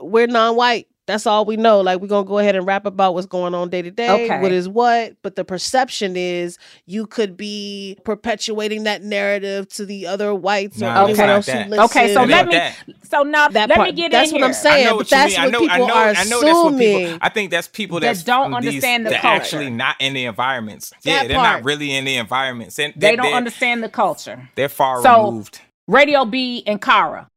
we're 0.00 0.28
non-white. 0.28 0.86
That's 1.08 1.26
all 1.26 1.44
we 1.44 1.56
know. 1.56 1.80
Like 1.80 2.00
we're 2.00 2.06
gonna 2.06 2.24
go 2.26 2.38
ahead 2.38 2.54
and 2.54 2.64
rap 2.64 2.86
about 2.86 3.14
what's 3.14 3.26
going 3.26 3.54
on 3.54 3.70
day 3.70 3.82
to 3.82 3.90
day, 3.90 4.26
Okay. 4.26 4.40
what 4.40 4.52
is 4.52 4.68
what. 4.68 5.14
But 5.22 5.34
the 5.34 5.44
perception 5.44 6.16
is 6.16 6.58
you 6.86 7.06
could 7.06 7.36
be 7.36 7.98
perpetuating 8.04 8.84
that 8.84 9.02
narrative 9.02 9.68
to 9.70 9.84
the 9.84 10.06
other 10.06 10.32
whites 10.32 10.78
or 10.80 10.84
Nah, 10.86 11.06
it's 11.06 11.18
anyone 11.18 11.34
else 11.36 11.46
that. 11.46 11.64
who 11.64 11.70
listens. 11.70 11.90
Okay, 11.90 12.14
so 12.14 12.22
It 12.22 12.28
let 12.28 12.46
me. 12.46 12.52
that. 12.54 12.76
So 13.10 13.24
now 13.24 13.48
That 13.48 13.68
let 13.68 13.76
part- 13.78 13.88
me 13.88 13.92
get 13.96 14.12
that's 14.12 14.30
in 14.30 14.34
what 14.34 14.38
here. 14.42 14.46
I'm 14.46 14.52
saying. 14.54 14.86
I 14.86 14.90
know 14.90 14.90
but 14.90 14.96
what 14.98 15.10
you 15.10 15.16
that's 15.16 15.32
mean. 15.36 15.42
What 15.44 15.52
know, 15.52 15.58
people 15.60 15.74
I 15.74 15.78
know, 15.78 15.94
are 15.94 15.98
I 15.98 16.12
know 16.12 16.14
that's 16.14 16.42
what 16.42 16.66
assuming. 16.66 17.06
people. 17.06 17.18
I 17.20 17.28
think 17.30 17.50
that's 17.50 17.68
people 17.68 18.00
That 18.00 18.22
don't 18.24 18.52
from 18.52 18.62
these- 18.62 18.68
understand 18.68 19.06
the 19.06 19.10
culture. 19.10 19.26
actually 19.26 19.70
not 19.70 19.96
in 19.98 20.14
the 20.14 20.24
environments. 20.26 20.90
That 20.90 20.98
yeah, 21.04 21.24
they're 21.26 21.36
not 21.36 21.64
really 21.64 21.92
in 21.96 22.04
the 22.04 22.14
environments, 22.16 22.78
and 22.78 22.94
They 22.94 23.08
they're, 23.08 23.16
don't 23.16 23.34
understand 23.34 23.82
the 23.82 23.88
culture. 23.88 24.48
They're 24.54 24.68
far 24.68 25.02
So- 25.02 25.24
removed. 25.26 25.60
Radio 25.88 26.24
B 26.24 26.62
and 26.64 26.80
Kara. 26.80 27.28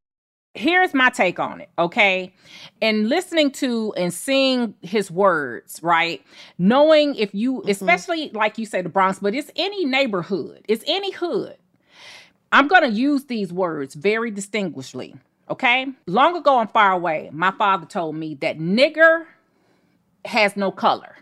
Here's 0.55 0.93
my 0.93 1.09
take 1.09 1.37
on 1.37 1.59
it, 1.59 1.69
okay? 1.77 2.33
And 2.81 3.09
listening 3.09 3.51
to 3.51 3.93
and 3.97 4.13
seeing 4.13 4.73
his 4.81 5.11
words, 5.11 5.81
right? 5.83 6.23
Knowing 6.57 7.15
if 7.15 7.35
you, 7.35 7.55
mm-hmm. 7.55 7.69
especially 7.69 8.29
like 8.29 8.57
you 8.57 8.65
say, 8.65 8.81
the 8.81 8.87
Bronx, 8.87 9.19
but 9.19 9.35
it's 9.35 9.51
any 9.57 9.85
neighborhood, 9.85 10.63
it's 10.69 10.83
any 10.87 11.11
hood. 11.11 11.57
I'm 12.53 12.69
gonna 12.69 12.87
use 12.87 13.25
these 13.25 13.51
words 13.51 13.95
very 13.95 14.31
distinguishedly, 14.31 15.15
okay? 15.49 15.87
Long 16.07 16.37
ago 16.37 16.59
and 16.61 16.71
far 16.71 16.93
away, 16.93 17.29
my 17.33 17.51
father 17.51 17.85
told 17.85 18.15
me 18.15 18.35
that 18.35 18.57
nigger 18.57 19.25
has 20.23 20.55
no 20.55 20.71
color, 20.71 21.17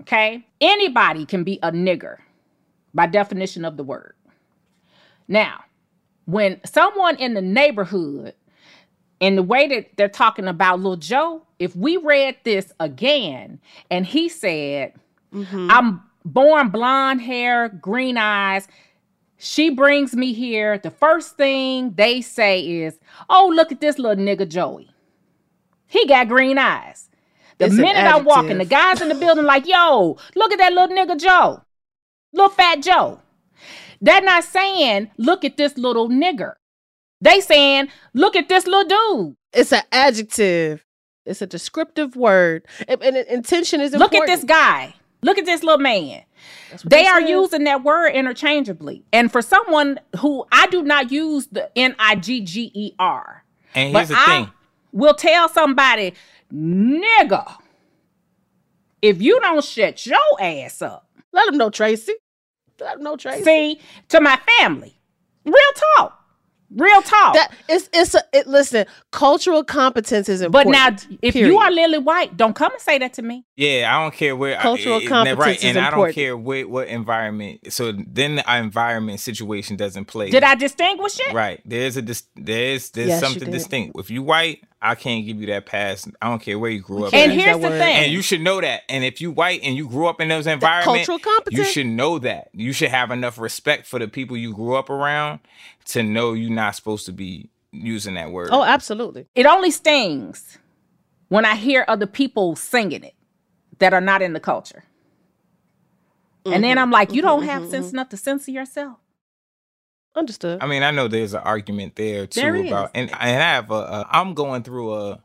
okay? 0.00 0.46
Anybody 0.62 1.26
can 1.26 1.44
be 1.44 1.58
a 1.62 1.70
nigger 1.70 2.16
by 2.94 3.06
definition 3.06 3.66
of 3.66 3.76
the 3.76 3.84
word. 3.84 4.14
Now, 5.28 5.64
when 6.26 6.60
someone 6.64 7.16
in 7.16 7.34
the 7.34 7.42
neighborhood 7.42 8.34
and 9.20 9.36
the 9.36 9.42
way 9.42 9.68
that 9.68 9.96
they're 9.96 10.08
talking 10.08 10.46
about 10.46 10.78
little 10.78 10.96
Joe, 10.96 11.42
if 11.58 11.74
we 11.76 11.96
read 11.96 12.36
this 12.44 12.72
again 12.80 13.60
and 13.90 14.06
he 14.06 14.28
said, 14.28 14.94
mm-hmm. 15.32 15.70
I'm 15.70 16.02
born 16.24 16.68
blonde 16.70 17.20
hair, 17.20 17.68
green 17.68 18.16
eyes, 18.16 18.68
she 19.36 19.70
brings 19.70 20.14
me 20.14 20.32
here. 20.32 20.78
The 20.78 20.90
first 20.90 21.36
thing 21.36 21.92
they 21.94 22.20
say 22.20 22.60
is, 22.60 22.98
Oh, 23.28 23.50
look 23.54 23.72
at 23.72 23.80
this 23.80 23.98
little 23.98 24.22
nigga 24.22 24.48
Joey. 24.48 24.90
He 25.86 26.06
got 26.06 26.28
green 26.28 26.58
eyes. 26.58 27.08
The 27.58 27.66
It's 27.66 27.74
minute 27.74 27.96
I 27.96 28.18
walk 28.18 28.46
in, 28.46 28.58
the 28.58 28.64
guys 28.64 29.02
in 29.02 29.08
the 29.08 29.14
building 29.14 29.44
like, 29.44 29.66
yo, 29.66 30.16
look 30.34 30.52
at 30.52 30.58
that 30.58 30.72
little 30.72 30.96
nigga 30.96 31.20
Joe. 31.20 31.62
Little 32.32 32.48
fat 32.48 32.82
Joe. 32.82 33.20
They're 34.00 34.22
not 34.22 34.44
saying, 34.44 35.10
look 35.18 35.44
at 35.44 35.56
this 35.56 35.76
little 35.76 36.08
nigger. 36.08 36.54
They 37.20 37.40
saying, 37.40 37.88
look 38.14 38.34
at 38.34 38.48
this 38.48 38.66
little 38.66 38.84
dude. 39.24 39.36
It's 39.52 39.72
an 39.72 39.82
adjective. 39.92 40.84
It's 41.26 41.42
a 41.42 41.46
descriptive 41.46 42.16
word. 42.16 42.66
And, 42.88 43.02
and 43.02 43.16
intention 43.16 43.80
is 43.80 43.92
Look 43.92 44.14
at 44.14 44.26
this 44.26 44.44
guy. 44.44 44.94
Look 45.22 45.36
at 45.36 45.44
this 45.44 45.62
little 45.62 45.78
man. 45.78 46.22
They 46.84 47.06
are 47.06 47.20
saying. 47.20 47.28
using 47.28 47.64
that 47.64 47.84
word 47.84 48.10
interchangeably. 48.14 49.04
And 49.12 49.30
for 49.30 49.42
someone 49.42 50.00
who 50.20 50.46
I 50.50 50.66
do 50.68 50.82
not 50.82 51.12
use 51.12 51.46
the 51.48 51.70
N 51.76 51.94
I 51.98 52.14
G 52.16 52.40
G 52.40 52.70
E 52.74 52.92
R, 52.98 53.44
And 53.74 53.92
but 53.92 53.98
here's 54.00 54.08
the 54.08 54.14
I 54.18 54.24
thing. 54.26 54.50
will 54.92 55.14
tell 55.14 55.48
somebody, 55.50 56.14
nigga, 56.52 57.54
if 59.02 59.20
you 59.20 59.40
don't 59.40 59.62
shut 59.62 60.06
your 60.06 60.18
ass 60.40 60.80
up, 60.80 61.06
Let 61.32 61.46
them 61.46 61.58
know, 61.58 61.68
Tracy. 61.70 62.14
Let 62.84 62.94
them 62.96 63.04
know, 63.04 63.16
Tracy. 63.16 63.44
see, 63.44 63.80
to 64.08 64.20
my 64.20 64.38
family, 64.58 64.94
real 65.44 65.54
talk, 65.96 66.16
real 66.76 67.02
talk. 67.02 67.34
that 67.34 67.52
it's 67.68 67.88
it's 67.92 68.14
a 68.14 68.22
it, 68.32 68.46
listen. 68.46 68.86
Cultural 69.10 69.64
competence 69.64 70.28
is 70.28 70.40
important. 70.40 70.72
but 70.74 70.78
now, 71.10 71.18
if 71.22 71.34
period. 71.34 71.52
you 71.52 71.58
are 71.58 71.70
Lily 71.70 71.98
White, 71.98 72.36
don't 72.36 72.54
come 72.54 72.72
and 72.72 72.80
say 72.80 72.98
that 72.98 73.12
to 73.14 73.22
me. 73.22 73.44
Yeah, 73.56 73.94
I 73.94 74.02
don't 74.02 74.14
care 74.14 74.34
where 74.36 74.56
Cultural 74.58 74.98
it- 74.98 75.04
it- 75.04 75.08
competence 75.08 75.40
right, 75.40 75.58
is 75.58 75.64
and 75.64 75.78
I 75.78 75.90
don't 75.90 76.12
care 76.12 76.36
where, 76.36 76.66
what 76.68 76.88
environment. 76.88 77.72
So 77.72 77.92
then 77.92 78.36
the 78.36 78.56
environment 78.56 79.20
situation 79.20 79.76
doesn't 79.76 80.04
play. 80.06 80.30
Did 80.30 80.44
I 80.44 80.54
distinguish 80.54 81.18
it? 81.20 81.32
Right. 81.34 81.60
There's 81.64 81.96
a 81.96 82.02
dis- 82.02 82.24
there's 82.36 82.90
there's 82.90 83.08
Yes, 83.08 83.20
something 83.20 83.50
distinct. 83.50 83.98
If 83.98 84.10
you 84.10 84.22
white, 84.22 84.62
I 84.82 84.94
can't 84.94 85.26
give 85.26 85.40
you 85.40 85.46
that 85.48 85.66
pass. 85.66 86.08
I 86.22 86.28
don't 86.28 86.40
care 86.40 86.58
where 86.58 86.70
you 86.70 86.80
grew 86.80 87.04
up. 87.04 87.12
And 87.12 87.30
here's 87.32 87.58
the 87.58 87.68
word. 87.68 87.78
thing. 87.78 88.04
And 88.04 88.12
you 88.12 88.22
should 88.22 88.40
know 88.40 88.60
that. 88.60 88.82
And 88.88 89.04
if 89.04 89.20
you 89.20 89.30
white 89.30 89.60
and 89.62 89.76
you 89.76 89.86
grew 89.88 90.06
up 90.06 90.20
in 90.20 90.28
those 90.28 90.46
environments, 90.46 91.06
cultural 91.06 91.40
you 91.50 91.64
should 91.64 91.86
know 91.86 92.18
that. 92.20 92.48
You 92.52 92.72
should 92.72 92.88
have 92.88 93.10
enough 93.10 93.38
respect 93.38 93.86
for 93.86 93.98
the 93.98 94.08
people 94.08 94.36
you 94.36 94.54
grew 94.54 94.76
up 94.76 94.88
around 94.88 95.40
to 95.86 96.02
know 96.02 96.32
you're 96.32 96.50
not 96.50 96.76
supposed 96.76 97.06
to 97.06 97.12
be 97.12 97.50
using 97.72 98.14
that 98.14 98.30
word. 98.30 98.48
Oh, 98.52 98.62
absolutely. 98.62 99.26
it 99.34 99.46
only 99.46 99.70
stings 99.70 100.58
when 101.28 101.44
I 101.44 101.56
hear 101.56 101.84
other 101.86 102.06
people 102.06 102.56
singing 102.56 103.04
it 103.04 103.14
that 103.78 103.92
are 103.92 104.00
not 104.00 104.22
in 104.22 104.32
the 104.32 104.40
culture. 104.40 104.84
And 106.46 106.64
then 106.64 106.76
mm-hmm. 106.76 106.78
I'm 106.78 106.90
like, 106.90 107.12
you 107.12 107.20
mm-hmm, 107.20 107.28
don't 107.28 107.42
have 107.44 107.62
mm-hmm, 107.62 107.70
sense 107.70 107.92
enough 107.92 108.08
to 108.10 108.16
censor 108.16 108.50
yourself. 108.50 108.98
Understood. 110.16 110.58
I 110.60 110.66
mean, 110.66 110.82
I 110.82 110.90
know 110.90 111.06
there's 111.08 111.34
an 111.34 111.42
argument 111.42 111.94
there 111.96 112.26
too 112.26 112.40
There 112.40 112.56
about, 112.56 112.90
and, 112.94 113.10
and 113.10 113.18
I 113.20 113.28
have 113.28 113.70
a, 113.70 113.74
a. 113.74 114.08
I'm 114.10 114.34
going 114.34 114.62
through 114.64 114.92
a, 114.94 115.20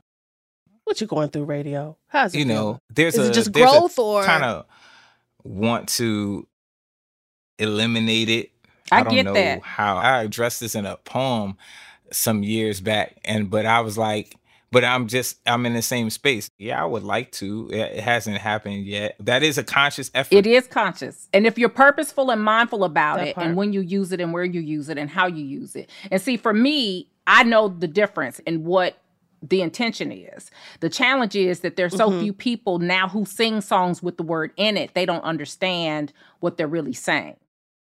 What 0.83 1.01
you 1.01 1.07
going 1.07 1.29
through, 1.29 1.45
radio? 1.45 1.97
How's 2.07 2.35
it? 2.35 2.39
you 2.39 2.45
know, 2.45 2.79
there's 2.93 3.15
Is 3.15 3.27
a 3.27 3.31
it 3.31 3.33
just 3.33 3.51
there's 3.53 3.69
growth 3.71 3.97
or- 3.97 4.23
kind 4.23 4.43
of 4.43 4.65
want 5.43 5.89
to 5.89 6.47
eliminate 7.59 8.29
it. 8.29 8.51
I 8.91 9.01
don't 9.03 9.13
get 9.13 9.25
know 9.25 9.33
that. 9.33 9.61
how 9.63 9.97
I 9.97 10.21
addressed 10.23 10.59
this 10.59 10.75
in 10.75 10.85
a 10.85 10.97
poem 10.97 11.57
some 12.11 12.43
years 12.43 12.81
back, 12.81 13.17
and 13.25 13.49
but 13.49 13.65
I 13.65 13.79
was 13.81 13.97
like, 13.97 14.35
but 14.75 14.83
I'm 14.83 15.07
just 15.07 15.38
I'm 15.45 15.65
in 15.65 15.73
the 15.73 15.81
same 15.81 16.09
space. 16.09 16.49
Yeah, 16.57 16.81
I 16.83 16.85
would 16.85 17.03
like 17.03 17.31
to. 17.33 17.69
It 17.71 17.77
it 17.93 18.03
hasn't 18.03 18.38
happened 18.39 18.85
yet. 18.85 19.15
That 19.21 19.41
is 19.41 19.57
a 19.57 19.63
conscious 19.63 20.11
effort. 20.13 20.35
It 20.35 20.45
is 20.45 20.67
conscious. 20.67 21.29
And 21.33 21.47
if 21.47 21.57
you're 21.57 21.69
purposeful 21.69 22.29
and 22.29 22.43
mindful 22.43 22.83
about 22.83 23.19
That 23.19 23.27
it 23.29 23.35
part. 23.35 23.47
and 23.47 23.55
when 23.55 23.71
you 23.71 23.79
use 23.79 24.11
it 24.11 24.19
and 24.19 24.33
where 24.33 24.43
you 24.43 24.59
use 24.59 24.89
it 24.89 24.97
and 24.97 25.09
how 25.09 25.27
you 25.27 25.45
use 25.45 25.77
it. 25.77 25.89
And 26.11 26.21
see, 26.21 26.35
for 26.35 26.53
me, 26.53 27.09
I 27.25 27.43
know 27.43 27.69
the 27.69 27.88
difference 27.88 28.39
in 28.39 28.65
what 28.65 28.97
the 29.41 29.61
intention 29.61 30.11
is. 30.11 30.51
The 30.81 30.89
challenge 30.89 31.35
is 31.38 31.61
that 31.61 31.77
there's 31.77 31.95
so 31.95 32.09
Mhm. 32.09 32.19
few 32.19 32.33
people 32.33 32.79
now 32.79 33.07
who 33.07 33.23
sing 33.25 33.61
songs 33.61 34.03
with 34.03 34.17
the 34.17 34.23
word 34.23 34.51
in 34.57 34.75
it, 34.75 34.93
they 34.93 35.05
don't 35.05 35.23
understand 35.23 36.11
what 36.41 36.57
they're 36.57 36.67
really 36.67 36.93
saying. 36.93 37.38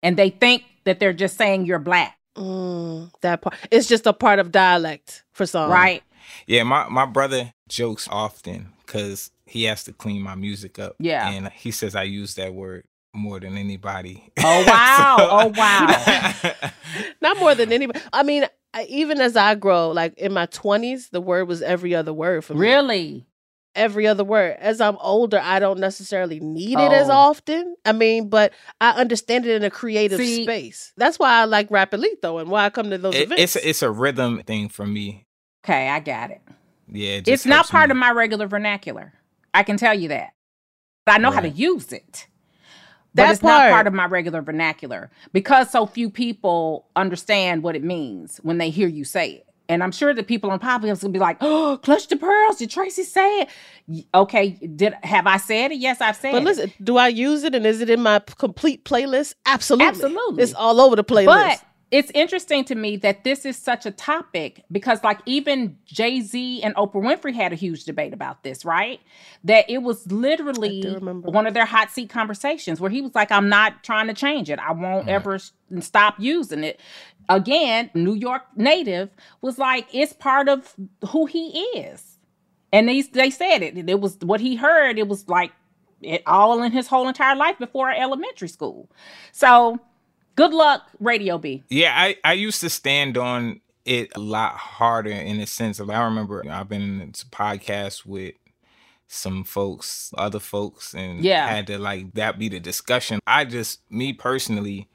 And 0.05 0.16
they 0.16 0.31
think 0.31 0.62
that 0.85 1.01
they're 1.01 1.12
just 1.25 1.37
saying 1.37 1.64
you're 1.66 1.79
black, 1.81 2.16
Mm, 2.37 3.11
that 3.22 3.40
part. 3.40 3.57
It's 3.70 3.88
just 3.88 4.07
a 4.07 4.12
part 4.12 4.38
of 4.38 4.53
dialect 4.53 5.25
for 5.33 5.46
some. 5.46 5.70
right? 5.70 6.03
Yeah, 6.47 6.62
my, 6.65 6.89
my 6.89 7.07
brother 7.07 7.53
jokes 7.69 8.09
often 8.11 8.73
because 8.85 9.31
he 9.47 9.65
has 9.65 9.85
to 9.85 9.93
clean 9.93 10.23
my 10.23 10.35
music 10.35 10.79
up. 10.79 10.97
Yeah. 10.99 11.29
And 11.29 11.49
he 11.49 11.71
says 11.71 11.95
I 11.97 12.05
use 12.05 12.35
that 12.37 12.55
word 12.55 12.85
more 13.15 13.41
than 13.41 13.57
anybody. 13.57 14.31
Oh, 14.39 14.65
wow. 14.67 15.17
So- 15.19 15.29
oh, 15.31 15.53
wow. 15.57 16.71
Not 17.21 17.39
more 17.39 17.55
than 17.55 17.73
anybody. 17.73 18.01
I 18.12 18.23
mean, 18.23 18.47
I, 18.75 18.85
even 18.85 19.21
as 19.21 19.37
I 19.37 19.55
grow, 19.55 19.91
like 19.91 20.15
in 20.19 20.33
my 20.33 20.47
twenties, 20.47 21.09
the 21.11 21.21
word 21.21 21.49
was 21.49 21.62
every 21.62 21.95
other 21.95 22.12
word 22.12 22.45
for 22.45 22.55
me. 22.55 22.61
really? 22.61 23.27
Every 23.75 24.07
other 24.07 24.25
word. 24.25 24.57
As 24.59 24.81
I'm 24.81 24.97
older, 25.03 25.39
I 25.39 25.59
don't 25.59 25.81
necessarily 25.81 26.41
need 26.41 26.79
it 26.79 26.93
as 26.93 27.11
Oh. 27.11 27.12
often. 27.12 27.77
I 27.85 27.93
mean, 27.93 28.31
but 28.31 28.55
I 28.81 28.93
understand 28.93 29.45
it 29.45 29.55
in 29.55 29.65
a 29.65 29.71
creative 29.71 30.19
See- 30.19 30.45
space. 30.45 30.93
That's 30.97 31.19
why 31.19 31.41
I 31.41 31.45
like 31.45 31.69
Rapidito 31.69 32.41
and 32.41 32.51
why 32.51 32.65
I 32.65 32.71
come 32.71 32.89
to 32.91 32.97
those 32.99 33.15
It- 33.15 33.25
events. 33.25 33.43
it's 33.43 33.57
a, 33.57 33.69
it's 33.69 33.83
a 33.83 33.91
rhythm 33.91 34.43
thing 34.45 34.71
for 34.71 34.87
me. 34.87 35.26
Okay, 35.66 35.88
I 35.88 35.98
got 35.98 36.31
it. 36.31 36.40
Yeah, 36.88 37.14
it 37.14 37.24
just 37.24 37.33
It's 37.35 37.46
not 37.46 37.68
part 37.68 37.88
me. 37.88 37.92
of 37.92 37.96
my 37.96 38.12
regular 38.12 38.46
vernacular. 38.46 39.12
I 39.52 39.64
can 39.64 39.76
tell 39.76 39.94
you 39.94 40.09
that. 40.09 40.31
But 41.05 41.16
I 41.16 41.18
know 41.18 41.33
how 41.33 41.40
to 41.40 41.48
use 41.48 41.92
it. 41.92 42.29
But 43.14 43.22
That 43.24 43.33
it's 43.33 43.42
not 43.42 43.59
part. 43.59 43.72
part 43.72 43.87
of 43.88 43.92
my 43.94 44.05
regular 44.07 44.42
vernacular 44.42 45.11
because 45.33 45.70
so 45.70 45.87
few 45.87 46.09
people 46.11 46.87
understand 46.94 47.62
what 47.64 47.74
it 47.74 47.83
means 47.83 48.38
when 48.44 48.59
they 48.59 48.70
hear 48.70 48.87
you 48.87 49.05
say 49.05 49.31
it. 49.33 49.46
And 49.68 49.83
I'm 49.83 49.90
sure 49.90 50.14
that 50.14 50.29
people 50.29 50.52
on 50.52 50.61
podcast 50.61 51.02
will 51.02 51.11
be 51.11 51.18
like, 51.18 51.38
"Oh, 51.40 51.81
clutch 51.83 52.07
the 52.07 52.16
pearls! 52.16 52.59
Did 52.59 52.70
Tracy 52.70 53.02
say 53.02 53.40
it?" 53.88 54.05
Okay, 54.14 54.50
did 54.50 54.94
have 55.02 55.26
I 55.26 55.38
said 55.38 55.72
it? 55.72 55.79
Yes, 55.79 56.00
I've 56.00 56.14
said 56.14 56.29
it. 56.29 56.33
but 56.35 56.42
it. 56.42 56.44
listen, 56.44 56.72
do 56.85 56.96
I 56.98 57.09
use 57.09 57.42
it 57.42 57.52
and 57.55 57.66
is 57.66 57.81
it 57.81 57.90
in 57.90 58.00
my 58.00 58.20
complete 58.38 58.85
playlist? 58.85 59.35
Absolutely. 59.44 59.88
Absolutely. 59.88 60.43
It's 60.45 60.55
all 60.55 60.80
over 60.80 60.95
the 60.95 61.03
playlist. 61.03 61.26
But 61.26 61.62
it's 61.97 62.11
interesting 62.12 62.62
to 62.66 62.74
me 62.74 62.99
that 62.99 63.24
this 63.24 63.47
is 63.47 63.57
such 63.57 63.86
a 63.86 63.90
topic 63.90 64.62
because, 64.70 65.03
like, 65.03 65.18
even 65.24 65.78
Jay 65.86 66.20
Z 66.20 66.62
and 66.62 66.74
Oprah 66.74 66.97
Winfrey 66.97 67.32
had 67.32 67.55
a 67.55 67.57
huge 67.57 67.84
debate 67.84 68.12
about 68.12 68.42
this, 68.42 68.66
right? 68.66 69.01
That 69.44 69.64
it 69.70 69.78
was 69.78 70.07
literally 70.12 70.82
one 71.01 71.47
of 71.47 71.55
their 71.55 71.64
hot 71.64 71.90
seat 71.90 72.11
conversations 72.11 72.82
where 72.82 72.90
he 72.90 73.01
was 73.01 73.14
like, 73.14 73.32
I'm 73.32 73.49
not 73.49 73.82
trying 73.82 74.09
to 74.09 74.12
change 74.12 74.51
it. 74.51 74.59
I 74.59 74.72
won't 74.72 75.09
ever 75.09 75.38
stop 75.80 76.16
using 76.18 76.64
it. 76.64 76.80
again, 77.30 77.90
New 77.94 78.12
York 78.12 78.42
native, 78.57 79.09
was 79.40 79.59
like, 79.59 79.88
it's 79.94 80.12
part 80.12 80.51
of 80.51 80.74
who 81.09 81.24
he 81.24 81.49
is. 81.78 82.18
And 82.74 82.90
they, 82.90 83.01
they 83.01 83.30
said 83.30 83.62
it. 83.62 83.88
It 83.88 84.01
was 84.01 84.18
what 84.20 84.40
he 84.40 84.57
heard. 84.57 84.99
It 84.99 85.09
was 85.09 85.26
like 85.30 85.53
it 86.03 86.22
all 86.26 86.62
in 86.62 86.72
his 86.72 86.88
whole 86.88 87.09
entire 87.09 87.36
life 87.36 87.59
before 87.59 87.90
elementary 87.90 88.49
school. 88.49 88.90
So 89.32 89.80
good 90.37 90.53
luck, 90.53 90.89
Radio 91.01 91.39
B. 91.39 91.64
Yeah, 91.68 91.93
I, 91.97 92.16
I 92.24 92.34
used 92.34 92.61
to 92.61 92.70
stand 92.70 93.18
on 93.18 93.61
it 93.84 94.11
a 94.16 94.20
lot 94.20 94.55
harder 94.57 95.11
in 95.11 95.39
the 95.39 95.47
sense 95.47 95.78
of 95.80 95.91
I 95.91 96.03
remember 96.05 96.45
I've 96.51 96.68
been 96.68 96.82
in 96.82 96.99
this 97.11 97.24
podcast 97.24 98.05
with 98.07 98.34
some 99.09 99.45
folks, 99.45 100.12
other 100.18 100.41
folks, 100.41 100.93
and 100.95 101.22
Yeah. 101.24 101.47
had 101.49 101.66
to 101.68 101.78
like 101.78 102.12
that 102.14 102.39
be 102.39 102.49
the 102.49 102.59
discussion. 102.61 103.20
I 103.26 103.45
just 103.45 103.80
me 103.91 104.12
personally, 104.12 104.89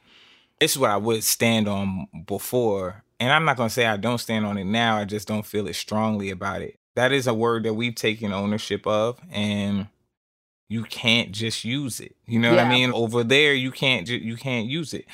this 0.60 0.72
is 0.72 0.78
what 0.78 0.89
I 0.89 0.98
would 0.98 1.24
stand 1.24 1.68
on 1.68 2.08
before. 2.28 3.04
And 3.20 3.32
I'm 3.32 3.46
not 3.46 3.56
gonna 3.56 3.70
say 3.70 3.86
I 3.86 3.98
don't 3.98 4.18
stand 4.18 4.46
on 4.46 4.58
it 4.58 4.66
now. 4.66 4.98
I 4.98 5.06
just 5.06 5.28
don't 5.28 5.46
feel 5.46 5.68
it 5.68 5.76
strongly 5.76 6.30
about 6.30 6.62
it. 6.62 6.76
That 6.96 7.14
is 7.14 7.26
a 7.28 7.34
word 7.34 7.64
that 7.64 7.74
we've 7.76 7.96
taken 7.96 8.34
ownership 8.34 8.86
of 8.86 9.20
and 9.32 9.88
you 10.72 10.84
can't 10.84 11.34
just 11.34 11.66
use 11.66 12.00
it. 12.00 12.16
You 12.26 12.40
know 12.40 12.52
what 12.52 12.60
I 12.60 12.70
mean? 12.70 12.94
Over 12.94 13.26
there, 13.26 13.54
you 13.54 13.72
can't 13.72 14.08
ju- 14.08 14.16
you 14.16 14.38
can't 14.38 14.68
use 14.68 14.94
it. 14.94 15.06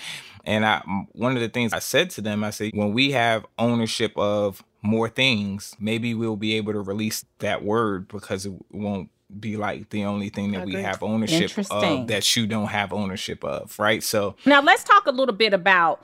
And 0.45 0.63
I 0.63 0.83
one 1.13 1.35
of 1.35 1.41
the 1.41 1.49
things 1.49 1.73
I 1.73 1.79
said 1.79 2.11
to 2.11 2.21
them, 2.21 2.43
I 2.43 2.51
said, 2.51 2.71
when 2.75 2.93
we 2.93 3.11
have 3.13 3.43
ownership 3.57 4.13
of 4.15 4.63
more 4.83 5.09
things, 5.09 5.75
maybe 5.79 6.13
we'll 6.13 6.35
be 6.35 6.53
able 6.53 6.73
to 6.73 6.81
release 6.81 7.25
that 7.39 7.63
word 7.63 8.07
because 8.07 8.45
it 8.45 8.53
won't 8.71 9.09
be 9.39 9.57
like 9.57 9.89
the 9.89 10.05
only 10.05 10.29
thing 10.29 10.51
that 10.51 10.63
we 10.63 10.73
have 10.83 11.01
ownership 11.01 11.51
of 11.71 12.07
that 12.07 12.35
you 12.35 12.45
don't 12.45 12.67
have 12.67 12.93
ownership 12.93 13.43
of, 13.43 13.77
right? 13.79 14.03
So 14.03 14.35
Now 14.45 14.61
let's 14.61 14.83
talk 14.83 15.07
a 15.07 15.11
little 15.11 15.35
bit 15.35 15.55
about 15.55 16.03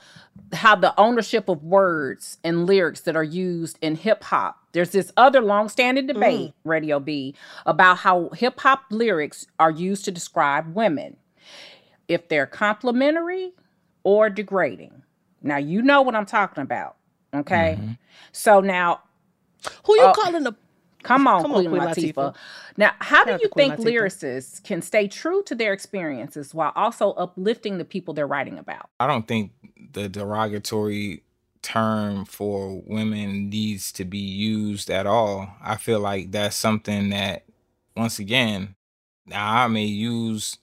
how 0.51 0.76
the 0.76 0.99
ownership 0.99 1.47
of 1.47 1.64
words 1.64 2.39
and 2.43 2.66
lyrics 2.66 3.01
that 3.01 3.16
are 3.16 3.24
used 3.24 3.78
in 3.82 3.95
hip 3.95 4.24
hop. 4.24 4.62
There's 4.74 4.89
this 4.89 5.11
other 5.15 5.41
long-standing 5.41 6.07
debate, 6.07 6.53
Radio 6.63 6.99
B, 6.99 7.36
about 7.65 7.99
how 7.99 8.30
hip 8.30 8.59
hop 8.59 8.84
lyrics 8.89 9.47
are 9.59 9.71
used 9.71 10.03
to 10.05 10.11
describe 10.11 10.76
women. 10.76 11.15
If 12.07 12.28
they're 12.28 12.45
complimentary 12.47 13.53
or 14.03 14.30
degrading. 14.30 15.03
Now 15.41 15.57
you 15.57 15.82
know 15.82 16.01
what 16.01 16.15
I'm 16.15 16.26
talking 16.26 16.61
about. 16.61 16.97
Okay. 17.34 17.80
So 18.32 18.59
now 18.59 19.01
Who 19.86 19.95
you 19.95 20.03
uh, 20.03 20.13
calling 20.13 20.45
a 20.45 20.55
Come 21.03 21.28
on, 21.28 21.41
Come 21.41 21.51
on, 21.51 21.65
Queen, 21.65 21.69
Queen 21.69 21.82
Latifah. 21.82 22.13
Latifah. 22.13 22.36
Now, 22.78 22.91
how 22.99 23.26
do 23.26 23.32
Shout 23.32 23.34
out 23.36 23.41
you 23.41 23.49
think 23.55 23.74
Latifah. 23.76 23.86
lyricists 23.86 24.63
can 24.63 24.82
stay 24.82 25.07
true 25.07 25.43
to 25.43 25.53
their 25.53 25.74
experiences 25.74 26.53
while 26.53 26.71
also 26.76 27.11
uplifting 27.11 27.78
the 27.78 27.86
people 27.86 28.13
they're 28.13 28.26
writing 28.26 28.57
about? 28.57 28.89
I 29.01 29.07
don't 29.07 29.28
think 29.28 29.51
the 29.91 30.07
derogatory 30.07 31.24
term 31.64 32.26
for 32.26 32.82
women 32.86 33.49
needs 33.49 33.91
to 33.93 34.05
be 34.05 34.20
used 34.20 34.89
at 34.91 35.07
all. 35.07 35.49
I 35.64 35.78
feel 35.78 35.99
like 35.99 36.32
that's 36.32 36.55
something 36.55 37.09
that, 37.09 37.45
once 37.97 38.20
again, 38.20 38.76
now 39.26 39.64
I 39.64 39.68
may 39.68 39.86
use 39.86 40.57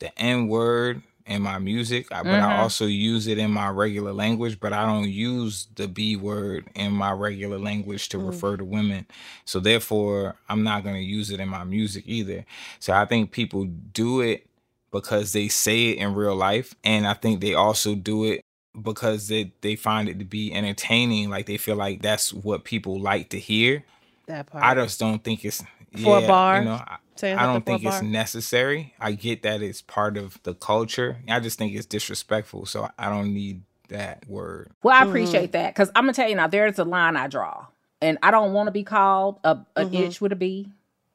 the 0.00 0.16
N 0.18 0.48
word 0.48 1.02
in 1.26 1.42
my 1.42 1.58
music, 1.58 2.08
but 2.10 2.26
I 2.40 2.48
Mhm. 2.48 2.58
also 2.58 2.86
use 2.86 3.26
it 3.26 3.38
in 3.38 3.50
my 3.50 3.68
regular 3.68 4.12
language, 4.14 4.58
but 4.60 4.72
I 4.72 4.86
don't 4.86 5.10
use 5.10 5.68
the 5.76 5.86
B 5.88 6.16
word 6.16 6.68
in 6.74 6.92
my 6.92 7.12
regular 7.12 7.58
language 7.58 8.08
to 8.10 8.18
Mm. 8.18 8.26
refer 8.28 8.56
to 8.56 8.64
women. 8.64 9.06
So 9.44 9.60
therefore, 9.60 10.36
I'm 10.48 10.62
not 10.64 10.84
going 10.84 10.96
to 10.96 11.02
use 11.02 11.30
it 11.30 11.40
in 11.40 11.48
my 11.48 11.64
music 11.64 12.04
either. 12.06 12.46
So 12.80 12.94
I 12.94 13.04
think 13.04 13.30
people 13.32 13.66
do 13.66 14.20
it 14.22 14.46
because 14.90 15.32
they 15.32 15.48
say 15.48 15.90
it 15.90 15.98
in 15.98 16.14
real 16.14 16.34
life 16.36 16.74
and 16.82 17.06
I 17.06 17.14
think 17.14 17.40
they 17.40 17.54
also 17.54 17.94
do 17.94 18.24
it 18.24 18.42
because 18.82 19.28
they 19.28 19.52
they 19.60 19.76
find 19.76 20.08
it 20.08 20.18
to 20.18 20.24
be 20.24 20.52
entertaining 20.52 21.30
like 21.30 21.46
they 21.46 21.56
feel 21.56 21.76
like 21.76 22.02
that's 22.02 22.32
what 22.32 22.64
people 22.64 22.98
like 23.00 23.30
to 23.30 23.38
hear. 23.38 23.84
That 24.26 24.46
part. 24.46 24.64
I 24.64 24.74
just 24.74 24.98
don't 25.00 25.22
think 25.24 25.44
it's 25.44 25.62
For 26.02 26.18
a 26.18 26.26
bar? 26.26 26.58
You 26.58 26.64
know, 26.66 26.74
I, 26.74 26.96
I 27.22 27.28
don't 27.30 27.36
something 27.36 27.52
for 27.52 27.56
a 27.56 27.60
think 27.78 27.84
it's 27.84 28.02
necessary. 28.02 28.94
I 29.00 29.12
get 29.12 29.42
that 29.42 29.62
it's 29.62 29.80
part 29.82 30.16
of 30.16 30.38
the 30.42 30.54
culture. 30.54 31.16
I 31.28 31.40
just 31.40 31.58
think 31.58 31.74
it's 31.74 31.86
disrespectful. 31.86 32.66
So 32.66 32.88
I 32.98 33.08
don't 33.08 33.32
need 33.32 33.62
that 33.88 34.28
word. 34.28 34.70
Well, 34.82 34.94
Mm-hmm. 34.94 35.04
I 35.06 35.08
appreciate 35.08 35.52
that 35.52 35.74
because 35.74 35.90
I'm 35.96 36.04
gonna 36.04 36.12
tell 36.12 36.28
you 36.28 36.34
now. 36.36 36.46
There's 36.46 36.78
a 36.78 36.84
line 36.84 37.16
I 37.16 37.26
draw, 37.26 37.66
and 38.02 38.18
I 38.22 38.30
don't 38.30 38.52
want 38.52 38.66
to 38.66 38.70
be 38.70 38.84
called 38.84 39.40
a, 39.44 39.58
an 39.76 39.86
Mhm. 39.88 39.94
itch 39.94 40.20
with 40.20 40.32
a 40.32 40.36
B. 40.36 40.68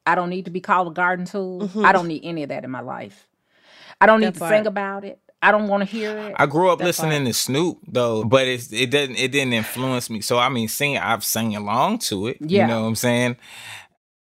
I 0.05 0.15
don't 0.15 0.29
need 0.29 0.45
to 0.45 0.51
be 0.51 0.59
called 0.59 0.87
a 0.87 0.91
garden 0.91 1.25
tool. 1.25 1.69
Mhm. 1.69 1.85
I 1.85 1.91
don't 1.91 2.07
need 2.07 2.21
any 2.25 2.43
of 2.43 2.49
that 2.49 2.63
in 2.65 2.71
my 2.71 2.81
life. 2.81 3.27
I 4.01 4.05
don't 4.07 4.19
need 4.19 4.33
That 4.33 4.39
to 4.39 4.47
sing 4.49 4.67
about 4.67 5.05
it. 5.05 5.19
I 5.43 5.51
don't 5.51 5.67
want 5.67 5.81
to 5.81 5.85
hear 5.85 6.17
it. 6.17 6.35
I 6.37 6.45
grew 6.45 6.69
up 6.69 6.79
That 6.79 6.85
listening 6.85 7.25
to 7.25 7.33
Snoop 7.33 7.79
though, 7.87 8.23
but 8.23 8.47
it's, 8.47 8.71
it 8.71 8.89
didn't 8.89 9.17
it 9.17 9.31
didn't 9.31 9.53
influence 9.53 10.09
me. 10.09 10.21
So 10.21 10.39
I 10.39 10.49
mean, 10.49 10.67
singing 10.69 10.97
I've 10.97 11.23
sang 11.23 11.55
along 11.55 11.99
to 11.99 12.27
it. 12.27 12.37
Yeah. 12.39 12.61
You 12.61 12.67
know 12.67 12.81
what 12.81 12.87
I'm 12.87 12.95
saying? 12.95 13.37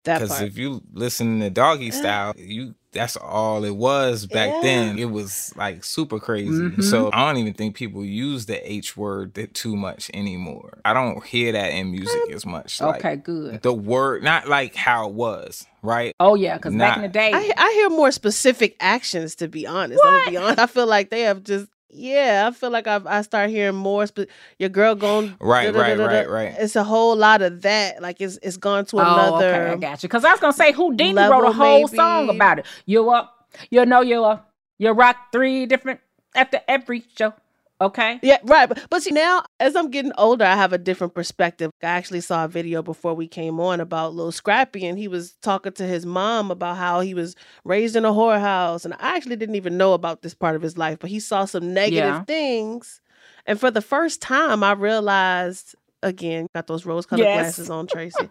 Because 0.04 0.40
if 0.40 0.58
you 0.58 0.82
listen 0.92 1.38
to 1.40 1.50
Doggy 1.50 1.88
eh. 1.88 1.92
Style, 1.92 2.34
you 2.36 2.74
that's 2.92 3.16
all 3.16 3.64
it 3.64 3.74
was 3.76 4.26
back 4.26 4.62
then. 4.62 4.98
It 4.98 5.06
was 5.06 5.52
like 5.56 5.82
super 5.82 6.18
crazy. 6.18 6.50
Mhm. 6.50 6.82
So 6.84 7.10
I 7.12 7.26
don't 7.26 7.38
even 7.40 7.54
think 7.54 7.74
people 7.74 8.04
use 8.04 8.46
the 8.46 8.70
H 8.70 8.96
word 8.96 9.34
that 9.34 9.54
too 9.54 9.76
much 9.76 10.10
anymore. 10.14 10.78
I 10.84 10.92
don't 10.92 11.24
hear 11.24 11.52
that 11.52 11.68
in 11.72 11.90
music 11.90 12.20
as 12.32 12.44
much. 12.46 12.80
Like, 12.80 12.96
Okay, 13.04 13.16
good. 13.16 13.62
The 13.62 13.72
word, 13.72 14.22
not 14.22 14.48
like 14.48 14.74
how 14.74 15.08
it 15.08 15.14
was, 15.14 15.66
right? 15.82 16.14
Oh 16.20 16.34
yeah, 16.34 16.56
because 16.56 16.74
back 16.74 16.96
in 16.96 17.02
the 17.02 17.08
day, 17.08 17.30
I, 17.32 17.50
I 17.56 17.72
hear 17.72 17.90
more 17.90 18.10
specific 18.12 18.76
actions 18.78 19.34
to 19.36 19.48
be 19.48 19.66
honest. 19.66 20.00
I'm 20.04 20.18
gonna 20.18 20.30
be 20.30 20.36
honest. 20.36 20.58
I 20.58 20.66
feel 20.66 20.86
like 20.86 21.10
they 21.10 21.22
have 21.22 21.42
just 21.44 21.68
yeah. 21.92 22.48
I 22.48 22.50
feel 22.52 22.70
like 22.70 22.86
I've, 22.86 23.06
I 23.06 23.22
start 23.22 23.50
hearing 23.50 23.76
more. 23.76 24.06
Spe- 24.06 24.30
your 24.58 24.68
girl 24.70 24.94
going 24.94 25.36
Right, 25.40 25.74
right, 25.74 25.98
right, 25.98 26.28
right. 26.28 26.54
It's 26.58 26.76
a 26.76 26.84
whole 26.84 27.14
lot 27.16 27.42
of 27.42 27.62
that. 27.62 28.00
Like 28.02 28.20
it's 28.20 28.38
it's 28.42 28.56
gone 28.56 28.84
to 28.86 28.96
Oh, 28.96 29.00
another. 29.00 29.54
okay, 29.54 29.70
I 29.72 29.76
got 29.76 30.02
you. 30.02 30.08
Because 30.08 30.24
I 30.24 30.30
was 30.32 30.40
gonna 30.40 30.52
say 30.52 30.72
Houdini 30.72 31.14
wrote 31.20 31.44
a 31.44 31.52
whole 31.52 31.86
song 31.88 32.28
about 32.30 32.58
it. 32.60 32.66
You 32.86 33.10
up, 33.10 33.46
you 33.70 33.84
know 33.86 34.00
you 34.00 34.24
up, 34.24 34.50
you 34.78 34.90
rock 34.92 35.16
three 35.32 35.66
different 35.66 36.00
after 36.34 36.60
every 36.66 37.04
show. 37.16 37.34
Okay. 37.82 38.20
Yeah, 38.22 38.38
right. 38.44 38.68
But, 38.68 38.86
but 38.90 39.02
see, 39.02 39.10
now 39.10 39.42
as 39.60 39.74
I'm 39.74 39.90
getting 39.90 40.12
older, 40.16 40.44
I 40.44 40.54
have 40.54 40.72
a 40.72 40.78
different 40.78 41.14
perspective. 41.14 41.70
I 41.82 41.86
actually 41.86 42.20
saw 42.20 42.44
a 42.44 42.48
video 42.48 42.82
before 42.82 43.14
we 43.14 43.26
came 43.26 43.58
on 43.58 43.80
about 43.80 44.14
Lil 44.14 44.30
Scrappy, 44.32 44.86
and 44.86 44.98
he 44.98 45.08
was 45.08 45.34
talking 45.42 45.72
to 45.72 45.84
his 45.84 46.06
mom 46.06 46.50
about 46.50 46.76
how 46.76 47.00
he 47.00 47.14
was 47.14 47.34
raised 47.64 47.96
in 47.96 48.04
a 48.04 48.12
whorehouse. 48.12 48.84
And 48.84 48.94
I 48.94 49.16
actually 49.16 49.36
didn't 49.36 49.56
even 49.56 49.76
know 49.76 49.92
about 49.94 50.22
this 50.22 50.34
part 50.34 50.54
of 50.56 50.62
his 50.62 50.78
life, 50.78 50.98
but 51.00 51.10
he 51.10 51.18
saw 51.20 51.44
some 51.44 51.74
negative 51.74 51.98
Yeah. 52.04 52.24
things. 52.26 53.00
And 53.46 53.58
for 53.58 53.70
the 53.72 53.82
first 53.82 54.22
time, 54.22 54.62
I 54.62 54.72
realized 54.72 55.74
again, 56.04 56.48
got 56.54 56.66
those 56.66 56.84
rose 56.84 57.06
colored 57.06 57.26
Yes. 57.26 57.32
glasses 57.32 57.70
on, 57.70 57.86
Tracy. 57.88 58.28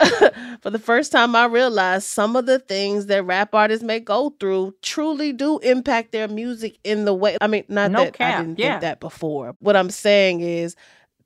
for 0.60 0.70
the 0.70 0.78
first 0.78 1.12
time, 1.12 1.36
I 1.36 1.46
realized 1.46 2.06
some 2.06 2.36
of 2.36 2.46
the 2.46 2.58
things 2.58 3.06
that 3.06 3.24
rap 3.24 3.54
artists 3.54 3.84
may 3.84 4.00
go 4.00 4.34
through 4.40 4.74
truly 4.82 5.32
do 5.32 5.58
impact 5.58 6.12
their 6.12 6.28
music 6.28 6.78
in 6.84 7.04
the 7.04 7.14
way. 7.14 7.36
I 7.40 7.46
mean, 7.46 7.64
not 7.68 7.90
No 7.90 8.04
that 8.04 8.20
I 8.20 8.42
didn't 8.42 8.58
yeah. 8.58 8.72
think 8.72 8.82
that 8.82 9.00
before. 9.00 9.56
What 9.60 9.76
I'm 9.76 9.90
saying 9.90 10.40
is, 10.40 10.76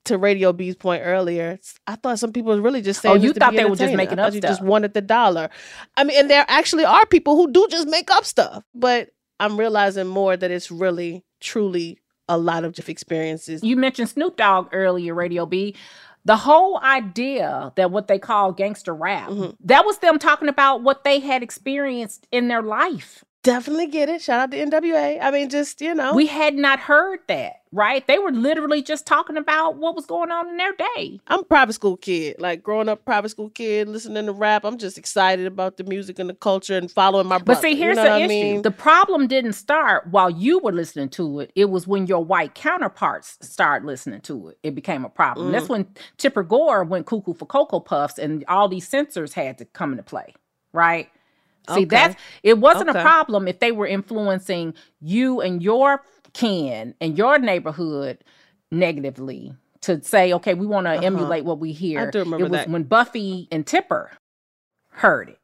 to 0.05 0.17
Radio 0.17 0.53
B's 0.53 0.75
point 0.75 1.01
earlier, 1.03 1.59
I 1.87 1.95
thought 1.95 2.19
some 2.19 2.31
people 2.31 2.55
were 2.55 2.61
really 2.61 2.81
just 2.81 3.01
saying. 3.01 3.17
Oh, 3.17 3.19
you 3.19 3.33
thought 3.33 3.53
they 3.53 3.65
were 3.65 3.75
just 3.75 3.95
making 3.95 4.19
up 4.19 4.33
you 4.33 4.41
just 4.41 4.61
wanted 4.61 4.93
the 4.93 5.01
dollar. 5.01 5.49
I 5.97 6.03
mean, 6.03 6.19
and 6.19 6.29
there 6.29 6.45
actually 6.47 6.85
are 6.85 7.05
people 7.07 7.35
who 7.35 7.51
do 7.51 7.67
just 7.69 7.87
make 7.87 8.11
up 8.11 8.23
stuff, 8.23 8.63
but 8.73 9.09
I'm 9.39 9.57
realizing 9.57 10.07
more 10.07 10.37
that 10.37 10.51
it's 10.51 10.71
really, 10.71 11.25
truly 11.41 11.99
a 12.27 12.37
lot 12.37 12.63
of 12.63 12.73
just 12.73 12.89
experiences. 12.89 13.63
You 13.63 13.75
mentioned 13.75 14.09
Snoop 14.09 14.37
Dogg 14.37 14.69
earlier, 14.71 15.13
Radio 15.13 15.45
B. 15.45 15.75
The 16.25 16.37
whole 16.37 16.79
idea 16.79 17.71
that 17.75 17.91
what 17.91 18.07
they 18.07 18.17
call 18.19 18.51
gangster 18.51 18.93
rap, 18.95 19.29
Mm-hmm. 19.29 19.51
that 19.67 19.85
was 19.85 19.99
them 19.99 20.17
talking 20.19 20.49
about 20.49 20.81
what 20.81 21.03
they 21.03 21.19
had 21.19 21.43
experienced 21.43 22.27
in 22.31 22.47
their 22.47 22.63
life. 22.63 23.23
Definitely 23.45 23.85
get 23.87 24.09
it. 24.09 24.23
Shout 24.23 24.39
out 24.39 24.51
to 24.51 24.57
NWA. 24.57 25.19
I 25.21 25.29
mean, 25.29 25.49
just 25.49 25.79
you 25.79 25.93
know, 25.93 26.15
We 26.15 26.25
had 26.25 26.55
not 26.55 26.79
heard 26.79 27.19
that, 27.27 27.61
right? 27.71 28.05
They 28.07 28.17
were 28.17 28.31
literally 28.31 28.81
just 28.81 29.05
talking 29.05 29.37
about 29.37 29.77
what 29.77 29.95
was 29.95 30.07
going 30.07 30.31
on 30.31 30.49
in 30.49 30.57
their 30.57 30.73
day. 30.73 31.19
I'm 31.27 31.41
a 31.41 31.43
private 31.43 31.73
school 31.73 31.95
kid. 31.95 32.37
Like 32.39 32.63
growing 32.63 32.89
up, 32.89 33.05
private 33.05 33.29
school 33.29 33.51
kid, 33.51 33.87
listening 33.87 34.25
to 34.25 34.31
rap. 34.31 34.65
I'm 34.65 34.79
just 34.79 34.97
excited 34.97 35.45
about 35.45 35.77
the 35.77 35.83
music 35.83 36.17
and 36.17 36.27
the 36.27 36.33
culture 36.33 36.75
and 36.75 36.89
following 36.89 37.27
my 37.27 37.37
brother. 37.37 37.61
But 37.61 37.61
see, 37.61 37.75
here's 37.75 37.97
you 37.97 38.03
know 38.03 38.03
the 38.03 38.09
what 38.09 38.21
I 38.21 38.25
issue. 38.25 38.29
mean? 38.29 38.61
The 38.63 38.71
problem 38.71 39.27
didn't 39.27 39.53
start 39.53 40.07
while 40.07 40.31
you 40.31 40.57
were 40.57 40.73
listening 40.73 41.09
to 41.09 41.41
it. 41.41 41.51
It 41.53 41.69
was 41.69 41.85
when 41.85 42.07
your 42.07 42.25
white 42.25 42.55
counterparts 42.55 43.37
started 43.41 43.85
listening 43.85 44.21
to 44.21 44.49
it. 44.49 44.57
It 44.63 44.73
became 44.73 45.05
a 45.05 45.09
problem. 45.09 45.49
Mm. 45.49 45.51
That's 45.51 45.69
when 45.69 45.85
Tipper 46.17 46.41
Gore 46.41 46.83
went 46.83 47.05
cuckoo 47.05 47.35
for 47.35 47.45
Cocoa 47.45 47.79
Puffs 47.79 48.17
and 48.17 48.43
all 48.47 48.67
these 48.67 48.87
censors 48.87 49.33
had 49.33 49.59
to 49.59 49.65
come 49.65 49.91
into 49.91 50.01
play, 50.03 50.33
right? 50.73 51.09
See, 51.69 51.81
Okay. 51.81 51.85
that's 51.85 52.15
it 52.43 52.59
wasn't 52.59 52.89
Okay. 52.89 52.99
a 52.99 53.01
problem 53.01 53.47
if 53.47 53.59
they 53.59 53.71
were 53.71 53.87
influencing 53.87 54.73
you 55.01 55.41
and 55.41 55.61
your 55.63 56.03
kin 56.33 56.95
and 57.01 57.17
your 57.17 57.39
neighborhood 57.39 58.23
negatively 58.71 59.53
to 59.81 60.01
say, 60.03 60.33
okay, 60.33 60.53
we 60.53 60.65
want 60.65 60.85
to 60.87 60.91
Uh-huh. 60.91 61.05
emulate 61.05 61.45
what 61.45 61.59
we 61.59 61.71
hear. 61.71 62.07
I 62.07 62.11
do 62.11 62.19
remember 62.19 62.45
it 62.45 62.49
was 62.49 62.59
that. 62.61 62.69
when 62.69 62.83
Buffy 62.83 63.47
and 63.51 63.65
Tipper 63.65 64.11
heard 64.89 65.29
it. 65.29 65.39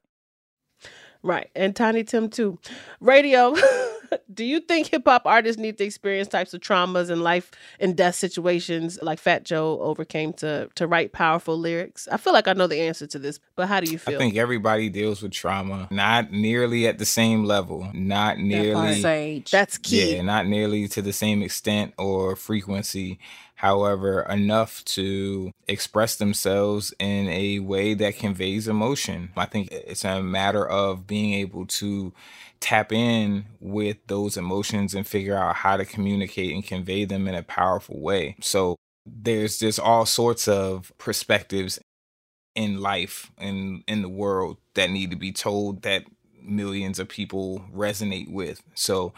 Right. 1.23 1.49
And 1.55 1.75
Tiny 1.75 2.03
Tim 2.03 2.29
too. 2.29 2.57
Radio, 2.99 3.55
do 4.33 4.43
you 4.43 4.59
think 4.59 4.87
hip 4.87 5.03
hop 5.05 5.23
artists 5.25 5.59
need 5.59 5.77
to 5.77 5.83
experience 5.83 6.27
types 6.27 6.53
of 6.53 6.61
traumas 6.61 7.09
and 7.09 7.23
life 7.23 7.51
and 7.79 7.95
death 7.95 8.15
situations 8.15 8.97
like 9.01 9.19
Fat 9.19 9.43
Joe 9.43 9.79
overcame 9.81 10.33
to 10.33 10.69
to 10.75 10.87
write 10.87 11.11
powerful 11.11 11.57
lyrics? 11.57 12.07
I 12.11 12.17
feel 12.17 12.33
like 12.33 12.47
I 12.47 12.53
know 12.53 12.67
the 12.67 12.79
answer 12.79 13.05
to 13.07 13.19
this, 13.19 13.39
but 13.55 13.67
how 13.67 13.79
do 13.79 13.91
you 13.91 13.99
feel? 13.99 14.15
I 14.15 14.17
think 14.17 14.35
everybody 14.35 14.89
deals 14.89 15.21
with 15.21 15.31
trauma, 15.31 15.87
not 15.91 16.31
nearly 16.31 16.87
at 16.87 16.97
the 16.97 17.05
same 17.05 17.45
level, 17.45 17.87
not 17.93 18.39
nearly 18.39 19.43
That's 19.51 19.77
key. 19.77 20.15
Yeah, 20.15 20.21
not 20.23 20.47
nearly 20.47 20.87
to 20.89 21.01
the 21.01 21.13
same 21.13 21.43
extent 21.43 21.93
or 21.97 22.35
frequency. 22.35 23.19
However, 23.61 24.23
enough 24.23 24.83
to 24.85 25.51
express 25.67 26.15
themselves 26.15 26.95
in 26.97 27.27
a 27.27 27.59
way 27.59 27.93
that 27.93 28.17
conveys 28.17 28.67
emotion. 28.67 29.29
I 29.37 29.45
think 29.45 29.67
it's 29.71 30.03
a 30.03 30.23
matter 30.23 30.67
of 30.67 31.05
being 31.05 31.35
able 31.35 31.67
to 31.67 32.11
tap 32.59 32.91
in 32.91 33.45
with 33.59 33.97
those 34.07 34.35
emotions 34.35 34.95
and 34.95 35.05
figure 35.05 35.37
out 35.37 35.57
how 35.57 35.77
to 35.77 35.85
communicate 35.85 36.55
and 36.55 36.65
convey 36.65 37.05
them 37.05 37.27
in 37.27 37.35
a 37.35 37.43
powerful 37.43 37.99
way. 37.99 38.35
So 38.41 38.77
there's 39.05 39.59
just 39.59 39.79
all 39.79 40.07
sorts 40.07 40.47
of 40.47 40.91
perspectives 40.97 41.79
in 42.55 42.81
life 42.81 43.31
and 43.37 43.83
in 43.87 44.01
the 44.01 44.09
world 44.09 44.57
that 44.73 44.89
need 44.89 45.11
to 45.11 45.17
be 45.17 45.31
told 45.31 45.83
that 45.83 46.05
millions 46.41 46.97
of 46.97 47.09
people 47.09 47.63
resonate 47.71 48.31
with. 48.31 48.63
So 48.73 49.13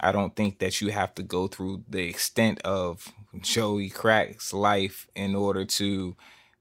I 0.00 0.10
don't 0.10 0.34
think 0.34 0.58
that 0.58 0.80
you 0.80 0.90
have 0.90 1.14
to 1.14 1.22
go 1.22 1.46
through 1.46 1.84
the 1.88 2.08
extent 2.08 2.60
of 2.62 3.12
Joey 3.40 3.90
Crack's 3.90 4.52
life 4.52 5.08
in 5.14 5.34
order 5.34 5.64
to 5.64 6.16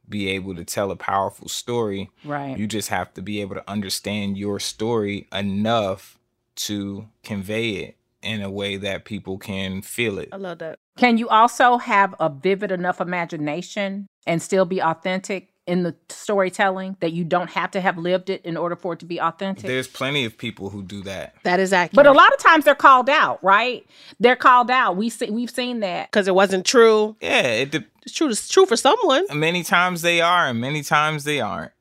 be 0.08 0.30
able 0.30 0.56
to 0.56 0.66
tell 0.66 0.92
a 0.92 0.96
powerful 0.96 1.48
story. 1.48 2.10
Right. 2.26 2.58
You 2.58 2.68
just 2.68 2.90
have 2.90 3.14
to 3.14 3.22
be 3.22 3.42
able 3.42 3.56
to 3.56 3.70
understand 3.70 4.38
your 4.38 4.60
story 4.60 5.28
enough 5.32 6.20
to 6.56 7.08
convey 7.24 7.70
it 7.72 7.98
in 8.22 8.42
a 8.42 8.50
way 8.50 8.78
that 8.78 9.06
people 9.06 9.38
can 9.38 9.82
feel 9.82 10.18
it. 10.18 10.30
I 10.32 10.38
love 10.38 10.60
that. 10.60 10.80
Can 10.98 11.18
you 11.18 11.28
also 11.30 11.78
have 11.78 12.16
a 12.20 12.30
vivid 12.30 12.72
enough 12.72 13.02
imagination 13.02 14.08
and 14.26 14.42
still 14.42 14.66
be 14.66 14.82
authentic 14.82 15.53
in 15.66 15.84
the 15.84 15.96
storytelling 16.10 16.98
that 17.00 17.14
you 17.14 17.24
don't 17.24 17.50
have 17.52 17.72
to 17.72 17.82
have 17.82 17.98
lived 17.98 18.30
it 18.30 18.44
in 18.46 18.58
order 18.58 18.76
for 18.76 18.94
it 18.94 19.00
to 19.00 19.06
be 19.06 19.20
authentic? 19.20 19.66
There's 19.66 19.88
plenty 19.88 20.26
of 20.26 20.38
people 20.38 20.70
who 20.70 20.84
do 20.84 21.02
that. 21.04 21.36
That 21.44 21.60
is 21.60 21.72
accurate. 21.74 21.96
But 21.96 22.08
a 22.08 22.12
lot 22.12 22.34
of 22.34 22.40
times 22.40 22.66
they're 22.66 22.76
called 22.76 23.10
out, 23.10 23.44
right? 23.44 23.86
They're 24.20 24.36
called 24.36 24.70
out. 24.70 24.98
We 24.98 25.10
see, 25.10 25.30
we've 25.30 25.50
seen 25.50 25.80
that 25.82 26.12
because 26.12 26.28
it 26.28 26.36
wasn't 26.36 26.66
true. 26.66 27.16
Yeah, 27.22 27.42
it 27.44 27.72
de- 27.72 27.86
It's 28.04 28.14
true. 28.14 28.30
It's 28.30 28.48
true 28.48 28.66
for 28.66 28.76
someone. 28.76 29.26
many 29.34 29.64
times 29.64 30.02
they 30.02 30.20
are 30.22 30.48
and 30.48 30.60
many 30.60 30.84
times 30.84 31.24
they 31.24 31.40
aren't. 31.40 31.72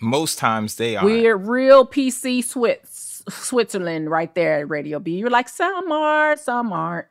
Most 0.00 0.38
times 0.38 0.76
they 0.76 0.96
are. 0.96 1.04
We're 1.04 1.36
real 1.36 1.86
PC 1.86 2.42
Swiss, 2.42 3.22
Switzerland 3.28 4.08
right 4.10 4.34
there 4.34 4.60
at 4.60 4.70
Radio 4.70 4.98
B. 4.98 5.18
You're 5.18 5.28
like, 5.28 5.48
some 5.50 5.92
are, 5.92 6.36
some 6.38 6.72
aren't. 6.72 7.06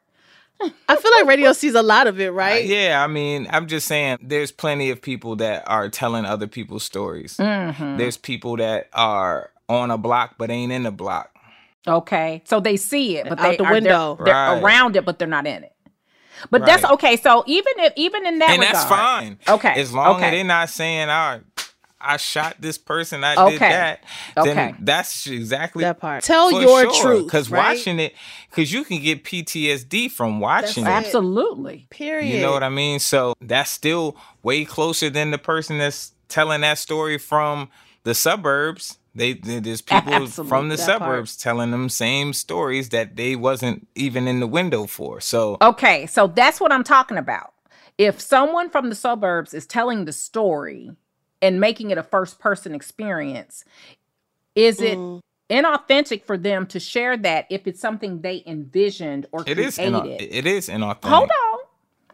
I 0.62 0.96
feel 0.98 1.12
like 1.12 1.26
radio 1.26 1.54
sees 1.54 1.74
a 1.76 1.82
lot 1.82 2.08
of 2.08 2.20
it, 2.20 2.32
right? 2.34 2.66
Yeah, 2.66 3.02
I 3.04 3.08
mean, 3.08 3.48
I'm 3.50 3.68
just 3.68 3.88
saying 3.88 4.18
there's 4.22 4.52
plenty 4.52 4.90
of 4.90 5.02
people 5.02 5.36
that 5.38 5.64
are 5.68 5.88
telling 5.90 6.26
other 6.26 6.48
people's 6.48 6.84
stories. 6.84 7.38
Mhm. 7.38 7.98
There's 7.98 8.18
people 8.18 8.58
that 8.58 8.90
are 8.94 9.52
on 9.70 9.90
a 9.92 9.98
block 9.98 10.36
but 10.38 10.50
ain't 10.50 10.72
in 10.72 10.84
the 10.84 10.92
block. 10.92 11.32
Okay, 11.88 12.42
so 12.46 12.60
they 12.60 12.76
see 12.76 13.18
it, 13.18 13.30
but 13.30 13.40
Out 13.40 13.52
they 13.52 13.58
the 13.58 13.64
are, 13.64 13.68
they're- 13.68 13.74
window. 13.74 14.18
They're, 14.24 14.34
Right. 14.34 14.62
around 14.62 14.96
it, 14.98 15.06
but 15.06 15.18
they're 15.18 15.28
not 15.28 15.48
in 15.48 15.64
it. 15.64 15.74
But 16.52 16.66
that's 16.66 16.84
okay. 16.86 17.16
So 17.18 17.44
even 17.48 17.74
if 17.80 17.94
even 17.96 18.26
in 18.26 18.40
that 18.40 18.52
and 18.52 18.62
that's 18.62 18.86
fine. 18.86 19.38
Okay, 19.48 19.74
As 19.80 19.94
long 19.94 20.08
as 20.12 20.16
okay. 20.22 20.32
they're 20.32 20.44
not 20.46 20.70
saying, 20.70 21.10
"I, 21.10 21.40
I 22.02 22.18
shot 22.18 22.58
this 22.60 22.78
person, 22.78 23.24
I 23.24 23.50
did 23.50 23.60
that," 23.60 24.04
then 24.36 24.48
Okay. 24.58 24.76
that's 24.80 25.28
exactly 25.28 25.84
That 25.84 26.00
part. 26.00 26.24
Tell 26.24 26.52
your 26.52 26.92
truth, 26.92 27.26
Because 27.26 27.50
right? 27.50 27.76
watching 27.76 28.00
it, 28.00 28.14
because 28.50 28.72
you 28.72 28.84
can 28.84 29.02
get 29.02 29.24
PTSD 29.24 30.08
from 30.10 30.40
watching 30.40 30.84
That's 30.86 31.08
it. 31.08 31.08
Absolutely. 31.08 31.88
Period. 31.90 32.30
You 32.36 32.42
know 32.42 32.52
what 32.54 32.64
I 32.64 32.70
mean? 32.70 33.00
So 33.00 33.34
that's 33.42 33.70
still 33.70 34.16
way 34.44 34.66
closer 34.66 35.10
than 35.10 35.32
the 35.32 35.38
person 35.38 35.78
that's 35.78 36.14
telling 36.28 36.62
that 36.62 36.78
story 36.78 37.18
from 37.18 37.70
the 38.04 38.14
suburbs. 38.16 38.98
They 39.16 39.34
they- 39.34 39.60
there's 39.60 39.82
people 39.82 40.14
Absolutely, 40.14 40.50
from 40.50 40.70
the 40.70 40.78
that 40.78 40.86
part. 40.88 41.02
suburbs 41.02 41.36
telling 41.36 41.72
them 41.72 41.90
same 41.90 42.32
stories 42.34 42.90
that 42.90 43.16
they 43.16 43.36
wasn't 43.36 43.88
even 43.96 44.28
in 44.28 44.40
the 44.40 44.48
window 44.48 44.86
for. 44.86 45.20
So 45.20 45.58
Okay, 45.62 46.06
so 46.06 46.28
that's 46.28 46.62
what 46.62 46.72
I'm 46.72 46.84
talking 46.84 47.18
about. 47.18 47.54
If 47.98 48.22
someone 48.22 48.70
from 48.70 48.88
the 48.90 48.96
suburbs 48.96 49.54
is 49.54 49.66
telling 49.66 50.06
the 50.06 50.14
story 50.14 50.92
and 51.42 51.60
making 51.60 51.92
it 51.92 51.98
a 51.98 52.04
first 52.04 52.40
person 52.40 52.74
experience, 52.76 53.64
is 54.56 54.82
it 54.82 54.98
Mm. 54.98 55.22
inauthentic 55.50 56.26
for 56.26 56.38
them 56.38 56.66
to 56.68 56.80
share 56.80 57.16
that 57.18 57.48
if 57.50 57.66
it's 57.68 57.80
something 57.80 58.22
they 58.22 58.44
envisioned 58.46 59.26
or 59.32 59.42
it 59.42 59.56
created? 59.56 59.66
is 59.66 59.80
ina- 59.80 60.06
it 60.06 60.46
is 60.46 60.70
inauthentic. 60.70 61.06
Hold 61.10 61.30
on. 61.30 61.60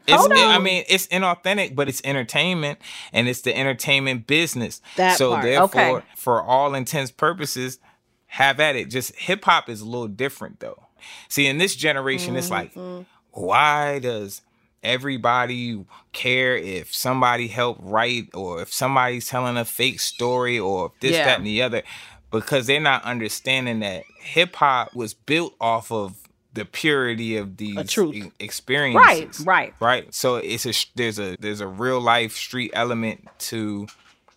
It's, 0.08 0.18
Hold 0.18 0.34
I 0.34 0.60
mean, 0.60 0.84
it's 0.88 1.08
inauthentic, 1.08 1.74
but 1.74 1.90
it's 1.90 2.00
entertainment, 2.06 2.78
and 3.12 3.28
it's 3.28 3.42
the 3.42 3.58
entertainment 3.58 4.28
business. 4.28 4.80
That 4.98 5.18
so 5.18 5.32
part. 5.32 5.44
therefore, 5.44 5.98
Okay. 5.98 6.06
for 6.16 6.44
all 6.44 6.76
intents 6.76 7.10
purposes, 7.10 7.80
have 8.28 8.60
at 8.60 8.76
it. 8.76 8.92
Just 8.92 9.16
hip 9.16 9.44
hop 9.46 9.68
is 9.68 9.82
a 9.82 9.86
little 9.86 10.08
different, 10.08 10.60
though. 10.60 10.84
See, 11.28 11.48
in 11.48 11.58
this 11.58 11.76
generation, 11.76 12.36
it's 12.36 12.52
like, 12.52 12.74
Mm-hmm. 12.76 13.04
why 13.32 13.98
does 13.98 14.42
everybody 14.84 15.84
care 16.14 16.56
if 16.56 16.94
somebody 16.94 17.48
helped 17.48 17.82
write, 17.84 18.30
or 18.34 18.62
if 18.62 18.72
somebody's 18.74 19.28
telling 19.28 19.58
a 19.58 19.66
fake 19.66 20.00
story, 20.00 20.58
or 20.60 20.92
this, 21.02 21.12
Yeah. 21.14 21.26
that, 21.26 21.38
and 21.40 21.48
the 21.48 21.62
other? 21.62 21.84
Because 22.32 22.68
they're 22.68 22.80
not 22.80 23.04
understanding 23.04 23.80
that 23.80 24.04
hip 24.20 24.56
hop 24.56 24.94
was 24.96 25.14
built 25.14 25.56
off 25.62 25.92
of 25.92 26.16
the 26.54 26.66
purity 26.66 27.36
of 27.36 27.58
these 27.58 27.92
truth. 27.92 28.16
e- 28.16 28.32
experiences 28.40 29.42
Right, 29.42 29.74
right. 29.82 30.04
right 30.06 30.14
so 30.14 30.38
it's 30.38 30.66
a 30.66 30.72
there's 30.96 31.20
a 31.20 31.36
there's 31.42 31.60
a 31.60 31.68
real 31.68 32.00
life 32.00 32.34
street 32.34 32.72
element 32.74 33.28
to 33.40 33.88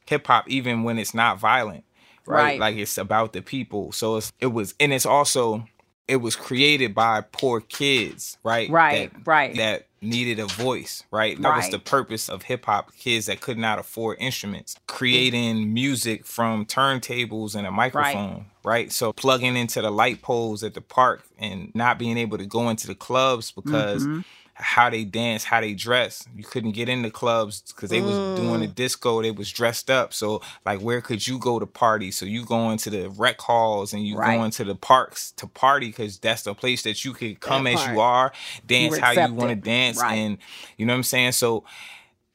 hip 0.07 0.27
hop 0.27 0.49
even 0.49 0.83
when 0.83 0.99
it's 0.99 1.15
not 1.15 1.39
violent 1.39 1.85
right? 2.27 2.43
Right. 2.43 2.59
like 2.61 2.77
it's 2.77 2.99
about 2.99 3.35
the 3.35 3.41
people 3.41 3.93
so 3.93 4.17
it's 4.17 4.33
it 4.41 4.49
was 4.49 4.75
and 4.81 4.93
it's 4.93 5.07
also 5.07 5.65
it 6.09 6.17
was 6.17 6.35
created 6.35 6.95
by 6.95 7.21
poor 7.21 7.61
kids 7.61 8.39
right? 8.43 8.69
Right, 8.71 9.13
that, 9.13 9.27
right. 9.27 9.57
that 9.57 9.87
needed 10.01 10.39
a 10.39 10.47
voice 10.47 11.05
right? 11.11 11.41
That 11.41 11.57
was 11.57 11.71
the 11.71 11.79
purpose 11.79 12.29
of 12.29 12.43
hip 12.43 12.65
hop 12.65 12.95
kids 12.97 13.27
that 13.27 13.41
could 13.41 13.59
not 13.59 13.79
afford 13.79 14.17
instruments 14.21 14.77
creating 14.87 15.73
music 15.73 16.25
from 16.25 16.65
turntables 16.67 17.55
and 17.55 17.67
a 17.67 17.71
microphone 17.71 18.47
right? 18.65 18.91
So 18.93 19.13
plugging 19.13 19.57
into 19.57 19.81
the 19.81 19.91
light 19.91 20.23
poles 20.23 20.63
at 20.65 20.75
the 20.75 20.81
park 20.81 21.25
and 21.39 21.73
not 21.75 21.99
being 21.99 22.19
able 22.19 22.39
to 22.39 22.47
go 22.47 22.69
into 22.69 22.87
the 22.87 22.95
clubs 22.95 23.51
because 23.53 24.07
Mhm. 24.07 24.25
How 24.61 24.91
they 24.91 25.05
dance, 25.05 25.45
how 25.45 25.61
they 25.61 25.73
dress. 25.73 26.27
You 26.35 26.43
couldn't 26.43 26.73
get 26.73 26.89
in 26.89 27.03
the 27.03 27.11
clubs 27.11 27.63
because 27.63 27.91
they 27.91 28.01
was 28.01 28.17
doing 28.39 28.61
the 28.61 28.67
mm. 28.67 28.75
disco. 28.75 29.23
They 29.23 29.31
was 29.31 29.51
dressed 29.51 29.89
up. 29.91 30.13
So 30.13 30.43
like, 30.67 30.81
where 30.81 31.01
could 31.01 31.27
you 31.27 31.39
go 31.39 31.59
to 31.59 31.67
party? 31.67 32.11
So 32.11 32.27
you 32.27 32.45
go 32.45 32.71
into 32.71 32.91
the 32.91 33.09
rec 33.11 33.41
halls 33.41 33.93
and 33.93 34.07
you 34.07 34.17
Right. 34.17 34.37
go 34.37 34.45
into 34.45 34.65
the 34.65 34.75
parks 34.75 35.33
to 35.33 35.47
party 35.47 35.89
because 35.89 36.19
that's 36.19 36.43
the 36.43 36.55
place 36.55 36.83
that 36.83 37.05
you 37.05 37.13
could 37.13 37.39
come 37.41 37.65
That 37.65 37.75
as 37.75 37.81
part. 37.81 37.93
you 37.95 38.01
are, 38.01 38.33
dance 38.67 38.97
were 38.97 39.01
how 39.01 39.13
you 39.13 39.33
want 39.33 39.51
to 39.51 39.57
dance, 39.57 40.01
Right. 40.01 40.15
and 40.15 40.39
you 40.77 40.87
know 40.87 40.93
what 40.93 40.99
I'm 40.99 41.03
saying. 41.05 41.33
So 41.33 41.65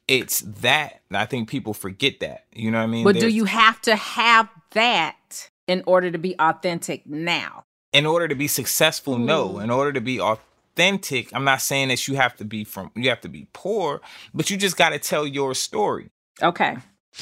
it's 0.07 0.39
that. 0.61 1.01
I 1.11 1.25
think 1.25 1.49
people 1.49 1.73
forget 1.73 2.21
that. 2.21 2.45
You 2.53 2.71
know 2.71 2.77
what 2.77 2.85
I 2.85 2.87
mean? 2.87 3.03
But 3.03 3.19
do 3.19 3.27
you 3.27 3.45
have 3.45 3.81
to 3.81 3.95
have 3.95 4.47
that 4.71 5.49
in 5.67 5.83
order 5.85 6.09
to 6.09 6.17
be 6.17 6.35
authentic 6.39 7.05
now? 7.05 7.65
in 7.91 8.07
order 8.07 8.27
to 8.27 8.33
be 8.33 8.47
successful 8.47 9.19
no 9.19 9.59
in 9.59 9.69
order 9.69 9.93
to 9.93 10.01
be 10.01 10.19
authentic 10.19 10.52
i'm 10.77 11.43
not 11.43 11.61
saying 11.61 11.87
that 11.89 12.07
you 12.07 12.15
have 12.15 12.35
to 12.35 12.45
be 12.45 12.63
from 12.63 12.91
you 12.95 13.09
have 13.09 13.21
to 13.21 13.29
be 13.29 13.47
poor 13.53 14.01
but 14.33 14.49
you 14.49 14.57
just 14.57 14.77
got 14.77 14.89
to 14.89 14.99
tell 14.99 15.25
your 15.27 15.53
story 15.53 16.09
Okay. 16.41 16.75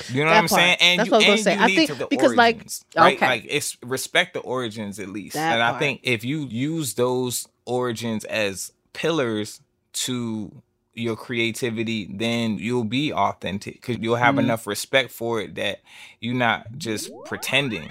you 0.10 0.24
know 0.24 0.30
That 0.30 0.36
what 0.36 0.44
i'm 0.44 0.48
part. 0.48 0.50
saying 0.62 0.78
and 0.80 1.00
That's 1.00 1.08
you, 1.08 1.12
what 1.12 1.26
I 1.28 1.32
was 1.32 1.48
and 1.48 1.60
you 1.60 1.64
I 1.64 1.68
need 1.68 1.76
think 1.76 1.90
to 1.90 1.96
the 1.96 2.08
because, 2.08 2.36
like- 2.36 2.56
origins, 2.56 2.86
right 2.96 3.16
Okay. 3.18 3.28
like 3.28 3.46
it's 3.50 3.78
respect 3.84 4.34
the 4.34 4.40
origins 4.40 5.00
at 5.00 5.10
least 5.10 5.36
That 5.36 5.54
and 5.54 5.62
i 5.64 5.78
think 5.80 6.00
if 6.04 6.24
you 6.24 6.46
use 6.48 6.94
those 6.94 7.48
origins 7.66 8.24
as 8.26 8.72
pillars 8.94 9.62
to 9.94 10.62
your 10.94 11.16
creativity 11.16 12.06
then 12.10 12.58
you'll 12.58 12.84
be 12.84 13.14
authentic 13.14 13.76
because 13.76 13.98
you'll 14.00 14.16
have 14.16 14.36
Mm-hmm. 14.36 14.46
enough 14.46 14.68
respect 14.68 15.12
for 15.12 15.40
it 15.42 15.56
that 15.56 15.82
you're 16.20 16.34
not 16.36 16.68
just 16.78 17.12
pretending 17.26 17.90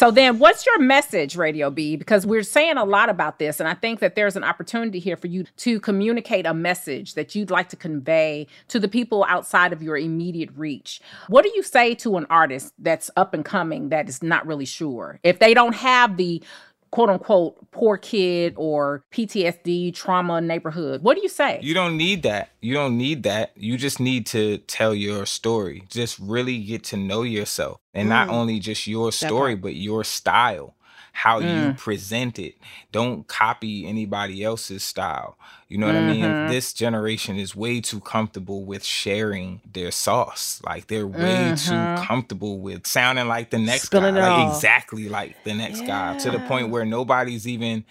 So 0.00 0.10
then 0.10 0.38
what's 0.38 0.64
your 0.64 0.78
message, 0.78 1.36
Radio 1.36 1.68
B? 1.68 1.94
Because 1.94 2.24
we're 2.24 2.42
saying 2.42 2.78
a 2.78 2.84
lot 2.86 3.10
about 3.10 3.38
this, 3.38 3.60
and 3.60 3.68
I 3.68 3.74
think 3.74 4.00
that 4.00 4.14
there's 4.14 4.34
an 4.34 4.42
opportunity 4.42 4.98
here 4.98 5.14
for 5.14 5.26
you 5.26 5.44
to 5.58 5.78
communicate 5.78 6.46
a 6.46 6.54
message 6.54 7.12
that 7.14 7.34
you'd 7.34 7.50
like 7.50 7.68
to 7.68 7.76
convey 7.76 8.46
to 8.68 8.80
the 8.80 8.88
people 8.88 9.26
outside 9.28 9.74
of 9.74 9.82
your 9.82 9.98
immediate 9.98 10.48
reach. 10.56 11.02
What 11.28 11.42
do 11.42 11.52
you 11.54 11.62
say 11.62 11.94
to 11.96 12.16
an 12.16 12.26
artist 12.30 12.72
that's 12.78 13.10
up 13.14 13.34
and 13.34 13.44
coming 13.44 13.90
that 13.90 14.08
is 14.08 14.22
not 14.22 14.46
really 14.46 14.64
sure? 14.64 15.20
If 15.22 15.38
they 15.38 15.52
don't 15.52 15.74
have 15.74 16.16
the 16.16 16.42
quote 16.90 17.08
unquote 17.10 17.70
poor 17.70 17.96
kid 17.96 18.54
or 18.56 19.04
PTSD 19.12 19.94
trauma 19.94 20.40
neighborhood. 20.40 21.02
What 21.02 21.16
do 21.16 21.22
you 21.22 21.28
say? 21.28 21.60
You 21.62 21.72
don't 21.74 21.96
need 21.96 22.22
that. 22.24 22.50
You 22.60 22.74
don't 22.74 22.96
need 22.98 23.22
that. 23.22 23.52
You 23.56 23.76
just 23.76 24.00
need 24.00 24.26
to 24.26 24.58
tell 24.58 24.94
your 24.94 25.24
story. 25.26 25.84
Just 25.88 26.18
really 26.18 26.58
get 26.58 26.82
to 26.84 26.96
know 26.96 27.22
yourself. 27.22 27.78
And 27.94 28.08
not 28.08 28.28
Mm. 28.28 28.32
only 28.32 28.58
just 28.60 28.86
your 28.86 29.10
story, 29.12 29.54
but 29.56 29.74
your 29.74 30.04
style, 30.04 30.74
how 31.22 31.38
you 31.38 31.46
Mm. 31.72 31.76
present 31.78 32.38
it. 32.38 32.54
Don't 32.92 33.26
copy 33.28 33.86
anybody 33.86 34.42
else's 34.42 34.82
style. 34.82 35.36
You 35.68 35.76
know 35.78 35.86
what 35.86 35.96
I 35.96 36.00
mean? 36.00 36.24
Mhm. 36.24 36.48
This 36.48 36.72
generation 36.72 37.36
is 37.36 37.54
way 37.54 37.80
too 37.80 38.00
comfortable 38.00 38.64
with 38.64 38.82
sharing 38.84 39.60
their 39.70 39.90
sauce. 39.90 40.60
Like 40.64 40.86
they're 40.86 41.06
way 41.06 41.52
Mhm. 41.52 41.68
too 41.68 42.06
comfortable 42.06 42.58
with 42.60 42.86
sounding 42.86 43.28
like 43.28 43.50
the 43.50 43.58
next 43.58 43.84
Spilling 43.84 44.14
guy. 44.14 44.44
Like 44.44 44.54
exactly 44.54 45.08
like 45.08 45.44
the 45.44 45.54
next 45.54 45.82
guy 45.82 46.16
to 46.18 46.30
the 46.30 46.38
point 46.40 46.70
where 46.70 46.84
nobody's 46.86 47.46
even 47.46 47.84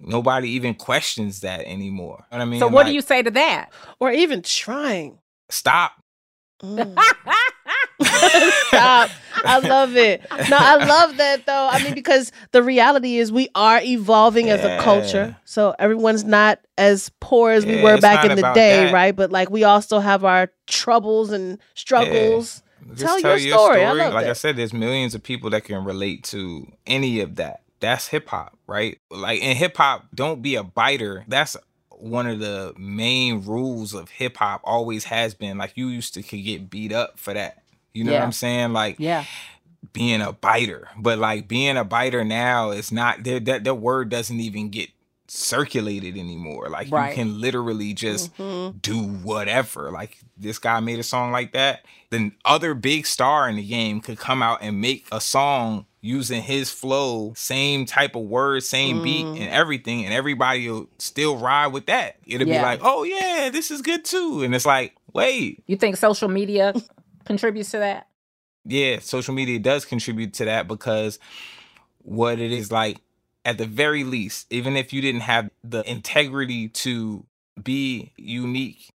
nobody 0.00 0.48
even 0.50 0.74
questions 0.74 1.40
that 1.42 1.60
anymore. 1.64 2.26
You 2.32 2.38
know 2.38 2.44
what 2.44 2.48
I 2.48 2.50
mean? 2.50 2.60
so 2.60 2.66
what 2.68 2.86
do 2.86 2.92
you 2.92 3.00
say 3.00 3.22
to 3.22 3.30
that? 3.30 3.70
Or 4.00 4.10
even 4.10 4.42
trying. 4.42 5.18
stop? 5.50 5.92
Stop. 8.68 9.10
I 9.44 9.58
love 9.58 9.96
it. 9.96 10.22
No, 10.30 10.56
I 10.58 10.84
love 10.84 11.16
that 11.16 11.46
though. 11.46 11.68
I 11.70 11.82
mean, 11.82 11.94
because 11.94 12.32
the 12.52 12.62
reality 12.62 13.18
is 13.18 13.32
we 13.32 13.48
are 13.54 13.80
evolving 13.82 14.50
as 14.50 14.64
a 14.64 14.82
culture. 14.82 15.36
So 15.44 15.74
everyone's 15.78 16.24
not 16.24 16.60
as 16.78 17.10
poor 17.20 17.50
as 17.52 17.66
we 17.66 17.82
were 17.82 18.00
back 18.00 18.24
in 18.24 18.36
the 18.36 18.52
day, 18.52 18.84
that. 18.84 18.92
right? 18.92 19.14
But 19.14 19.30
like 19.30 19.50
we 19.50 19.64
also 19.64 20.00
have 20.00 20.24
our 20.24 20.50
troubles 20.66 21.30
and 21.30 21.58
struggles. 21.74 22.62
Just 22.94 23.00
Tell, 23.00 23.18
your 23.20 23.38
story. 23.38 23.84
I 23.84 23.92
love 23.92 24.12
like 24.12 24.26
I 24.26 24.32
said, 24.32 24.56
there's 24.56 24.72
millions 24.72 25.14
of 25.14 25.22
people 25.22 25.50
that 25.50 25.64
can 25.64 25.84
relate 25.84 26.24
to 26.24 26.70
any 26.86 27.20
of 27.20 27.36
that. 27.36 27.62
That's 27.80 28.08
hip 28.08 28.28
hop, 28.28 28.56
right? 28.66 28.98
Like 29.10 29.40
in 29.40 29.56
hip 29.56 29.76
hop, 29.76 30.06
don't 30.14 30.42
be 30.42 30.56
a 30.56 30.62
biter. 30.62 31.24
That's 31.28 31.56
one 31.90 32.26
of 32.26 32.40
the 32.40 32.74
main 32.76 33.42
rules 33.42 33.94
of 33.94 34.10
hip 34.10 34.36
hop. 34.36 34.60
Always 34.64 35.04
has 35.04 35.34
been. 35.34 35.58
Like 35.58 35.72
you 35.76 35.88
used 35.88 36.14
to 36.14 36.22
could 36.22 36.44
get 36.44 36.68
beat 36.68 36.92
up 36.92 37.18
for 37.18 37.32
that. 37.34 37.61
You 37.94 38.04
know 38.04 38.12
what 38.12 38.22
I'm 38.22 38.32
saying? 38.32 38.72
Like 38.72 38.96
yeah. 38.98 39.24
being 39.92 40.20
a 40.22 40.32
biter. 40.32 40.88
But 40.98 41.18
like 41.18 41.48
being 41.48 41.76
a 41.76 41.84
biter 41.84 42.24
now 42.24 42.70
is 42.70 42.90
not 42.92 43.24
that 43.24 43.44
that 43.64 43.74
word 43.74 44.08
doesn't 44.08 44.40
even 44.40 44.70
get 44.70 44.90
circulated 45.28 46.16
anymore. 46.18 46.68
Like 46.68 46.90
Right. 46.90 47.10
you 47.10 47.14
can 47.14 47.40
literally 47.40 47.94
just 47.94 48.36
Mm-hmm. 48.36 48.78
do 48.78 48.98
whatever. 49.02 49.90
Like 49.90 50.18
this 50.36 50.58
guy 50.58 50.80
made 50.80 50.98
a 50.98 51.02
song 51.02 51.32
like 51.32 51.52
that. 51.52 51.84
Then 52.10 52.32
other 52.44 52.74
big 52.74 53.06
star 53.06 53.48
in 53.48 53.56
the 53.56 53.66
game 53.66 54.00
could 54.00 54.18
come 54.18 54.42
out 54.42 54.58
and 54.62 54.80
make 54.80 55.06
a 55.10 55.20
song 55.20 55.86
using 56.02 56.42
his 56.42 56.68
flow, 56.70 57.32
same 57.36 57.86
type 57.86 58.14
of 58.16 58.22
words, 58.24 58.68
same 58.68 59.02
beat 59.02 59.24
Mm. 59.24 59.40
and 59.40 59.48
everything, 59.50 60.04
and 60.04 60.12
everybody 60.12 60.68
will 60.68 60.88
still 60.98 61.36
ride 61.38 61.68
with 61.68 61.86
that. 61.86 62.16
It'll 62.26 62.46
Yeah. 62.46 62.58
be 62.58 62.62
like, 62.62 62.80
oh 62.82 63.04
yeah, 63.04 63.48
this 63.50 63.70
is 63.70 63.80
good 63.82 64.04
too. 64.04 64.42
And 64.42 64.54
it's 64.54 64.66
like, 64.66 64.94
wait, 65.14 65.62
You 65.66 65.76
think 65.76 65.96
social 65.96 66.28
media 66.28 66.74
contributes 67.24 67.70
to 67.72 67.78
that? 67.78 68.08
yeah, 68.64 68.98
social 69.00 69.34
media 69.34 69.58
does 69.58 69.84
contribute 69.84 70.34
to 70.34 70.44
that 70.44 70.68
because 70.68 71.18
what 71.98 72.38
it 72.38 72.52
is 72.52 72.70
like, 72.70 72.98
at 73.44 73.58
the 73.58 73.66
very 73.66 74.04
least, 74.04 74.46
even 74.50 74.76
if 74.76 74.92
you 74.92 75.00
didn't 75.00 75.22
have 75.22 75.50
the 75.64 75.88
integrity 75.90 76.68
to 76.68 77.26
be 77.60 78.12
unique 78.16 78.92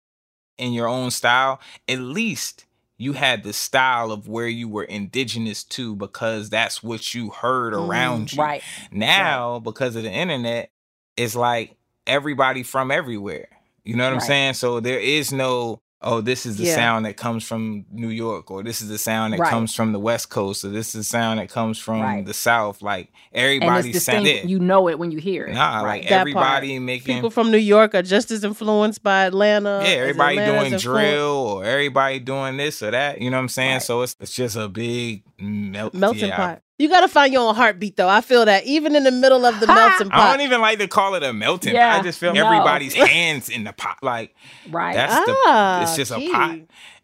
in 0.57 0.71
your 0.71 0.87
own 0.87 1.11
style, 1.11 1.59
at 1.87 1.99
least 1.99 2.65
you 2.97 3.13
had 3.13 3.43
the 3.43 3.53
style 3.53 4.11
of 4.11 4.27
where 4.27 4.47
you 4.47 4.69
were 4.69 4.85
indigenous 4.85 5.63
to 5.63 5.95
because 5.95 6.49
that's 6.49 6.81
what 6.81 7.13
you 7.13 7.29
heard 7.29 7.73
mm, 7.73 7.87
around 7.87 8.31
you. 8.31 8.41
Right. 8.41 8.63
Now, 8.89 9.59
because 9.59 9.95
of 9.97 10.03
the 10.03 10.11
internet, 10.11 10.71
it's 11.17 11.35
like 11.35 11.75
everybody 12.07 12.63
from 12.63 12.89
everywhere. 12.89 13.49
You 13.83 13.95
know 13.95 14.05
what 14.05 14.13
I'm 14.13 14.19
saying? 14.21 14.53
So 14.53 14.79
there 14.79 14.99
is 14.99 15.31
no, 15.31 15.81
oh, 16.01 16.21
this 16.21 16.45
is 16.45 16.57
the 16.57 16.65
Yeah. 16.65 16.75
sound 16.75 17.05
that 17.05 17.17
comes 17.17 17.43
from 17.43 17.85
New 17.91 18.09
York, 18.09 18.51
or 18.51 18.61
this 18.63 18.81
is 18.81 18.87
the 18.89 18.97
sound 18.99 19.33
that 19.33 19.39
Right. 19.39 19.49
comes 19.49 19.73
from 19.73 19.93
the 19.93 19.99
West 19.99 20.29
Coast, 20.29 20.63
or 20.63 20.69
this 20.69 20.87
is 20.89 20.93
the 20.93 21.03
sound 21.03 21.39
that 21.39 21.49
comes 21.49 21.79
from 21.79 22.01
Right. 22.01 22.25
the 22.25 22.33
South. 22.35 22.81
Like 22.83 23.09
And 23.33 23.43
everybody's 23.43 23.95
it's 23.95 24.05
sound. 24.05 24.25
distinct. 24.25 24.45
Yeah. 24.45 24.49
You 24.51 24.59
know 24.59 24.87
it 24.89 24.99
when 24.99 25.11
you 25.11 25.17
hear 25.17 25.45
it. 25.45 25.53
Nah, 25.55 25.77
right. 25.81 26.01
like 26.01 26.03
That 26.03 26.09
part. 26.09 26.19
everybody 26.21 26.77
making 26.79 27.15
People 27.15 27.29
from 27.31 27.49
New 27.51 27.57
York 27.57 27.95
are 27.95 28.03
just 28.03 28.29
as 28.31 28.43
influenced 28.43 29.01
by 29.01 29.25
Atlanta. 29.25 29.81
yeah, 29.83 29.89
everybody 29.89 30.37
Atlanta's 30.37 30.83
doing 30.83 30.95
drill 30.95 31.25
or 31.35 31.65
everybody 31.65 32.19
doing 32.19 32.57
this 32.57 32.83
or 32.83 32.91
that. 32.91 33.19
You 33.19 33.31
know 33.31 33.37
what 33.37 33.41
I'm 33.41 33.49
saying? 33.49 33.79
So 33.79 34.01
it's 34.03 34.15
it's 34.19 34.35
just 34.35 34.55
a 34.55 34.67
big 34.67 35.23
melt, 35.39 35.93
melting 35.95 36.29
yeah. 36.29 36.35
pot. 36.35 36.61
You 36.79 36.89
got 36.89 37.01
to 37.01 37.07
find 37.07 37.33
your 37.33 37.47
own 37.47 37.55
heartbeat, 37.55 37.95
though. 37.95 38.07
I 38.07 38.21
feel 38.21 38.45
that 38.45 38.65
even 38.65 38.95
in 38.95 39.03
the 39.03 39.11
middle 39.11 39.45
of 39.45 39.59
the 39.59 39.65
melting 39.65 40.09
pot. 40.09 40.19
I 40.19 40.31
don't 40.37 40.45
even 40.45 40.61
like 40.61 40.77
to 40.77 40.87
call 40.87 41.15
it 41.15 41.23
a 41.23 41.33
melting 41.33 41.73
Yeah, 41.73 41.93
pot. 41.93 41.99
I 42.01 42.03
just 42.03 42.19
feel 42.19 42.33
no. 42.33 42.45
everybody's 42.45 42.93
hands 42.95 43.49
in 43.49 43.63
the 43.63 43.73
pot. 43.73 43.97
Like 44.03 44.35
Right. 44.69 44.93
that's 44.93 45.13
Ah, 45.45 45.77
the 45.79 45.83
it's 45.83 45.95
just 45.95 46.13
gee. 46.19 46.29
a 46.29 46.31
pot. 46.31 46.59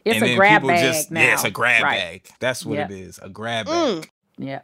It's 0.05 0.15
And 0.15 0.23
a 0.23 0.27
then 0.27 0.37
grab 0.37 0.67
bag 0.67 0.79
just- 0.93 1.09
now. 1.11 1.21
Yeah, 1.21 1.33
it's 1.33 1.43
a 1.43 1.49
grab 1.49 1.81
Right. 1.83 1.97
bag. 1.97 2.27
That's 2.39 2.63
what 2.65 2.77
Yeah. 2.77 2.85
it 2.85 2.91
is. 2.91 3.19
A 3.23 3.29
grab 3.29 3.65
Mm. 3.65 4.01
bag. 4.01 4.09
Yeah. 4.37 4.59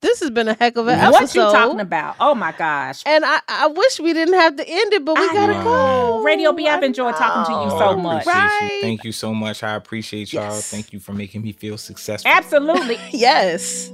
This 0.00 0.20
has 0.20 0.30
been 0.30 0.46
a 0.48 0.54
heck 0.54 0.76
of 0.76 0.86
an 0.86 0.98
What 1.10 1.22
episode. 1.22 1.46
you 1.48 1.52
talking 1.52 1.80
about? 1.80 2.14
Oh 2.20 2.32
my 2.34 2.52
gosh. 2.52 3.02
And 3.04 3.24
I, 3.26 3.40
I 3.48 3.66
wish 3.66 3.98
we 3.98 4.12
didn't 4.14 4.34
have 4.34 4.54
to 4.56 4.66
end 4.66 4.92
it, 4.94 5.04
but 5.04 5.18
we 5.18 5.28
gotta 5.34 5.54
go. 5.54 6.22
Radio 6.22 6.52
B, 6.52 6.68
I've 6.68 6.84
enjoyed 6.84 7.16
talking 7.16 7.52
to 7.52 7.60
you 7.60 7.66
Oh, 7.74 7.78
so 7.78 7.88
I 7.90 7.96
much. 7.96 8.24
appreciate 8.26 8.76
you. 8.76 8.80
Thank 8.82 9.04
you 9.04 9.10
so 9.12 9.34
much. 9.34 9.62
I 9.64 9.74
appreciate 9.74 10.32
y'all. 10.32 10.52
Thank 10.52 10.92
you 10.92 11.00
for 11.00 11.12
making 11.12 11.42
me 11.42 11.50
feel 11.52 11.76
successful. 11.76 12.30
Absolutely. 12.30 12.98
yes. 13.10 13.90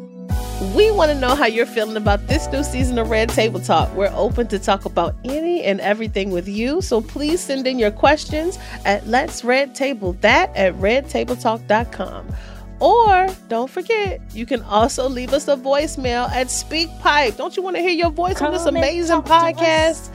We 0.74 0.90
want 0.90 1.10
to 1.10 1.18
know 1.18 1.34
how 1.34 1.46
you're 1.46 1.66
feeling 1.66 1.96
about 1.96 2.26
this 2.26 2.46
new 2.48 2.62
season 2.64 2.98
of 2.98 3.10
Red 3.10 3.28
Table 3.28 3.60
Talk. 3.60 3.92
We're 3.94 4.12
open 4.14 4.46
to 4.48 4.58
talk 4.58 4.84
about 4.84 5.14
any 5.24 5.62
and 5.62 5.80
everything 5.80 6.30
with 6.30 6.48
you. 6.48 6.80
So 6.80 7.00
please 7.00 7.40
send 7.40 7.66
in 7.66 7.78
your 7.78 7.90
questions 7.90 8.58
at 8.84 9.06
Let's 9.06 9.44
Red 9.44 9.74
Table 9.74 10.14
That 10.20 10.54
at 10.56 10.74
redtabletalk.com. 10.74 12.34
Or 12.80 13.28
don't 13.48 13.70
forget, 13.70 14.20
you 14.34 14.46
can 14.46 14.62
also 14.62 15.08
leave 15.08 15.32
us 15.32 15.48
a 15.48 15.56
voicemail 15.56 16.28
at 16.30 16.48
SpeakPipe. 16.48 17.36
Don't 17.36 17.56
you 17.56 17.62
want 17.62 17.76
to 17.76 17.82
hear 17.82 17.92
your 17.92 18.10
voice 18.10 18.42
on 18.42 18.52
this 18.52 18.66
amazing 18.66 19.22
podcast? 19.22 20.10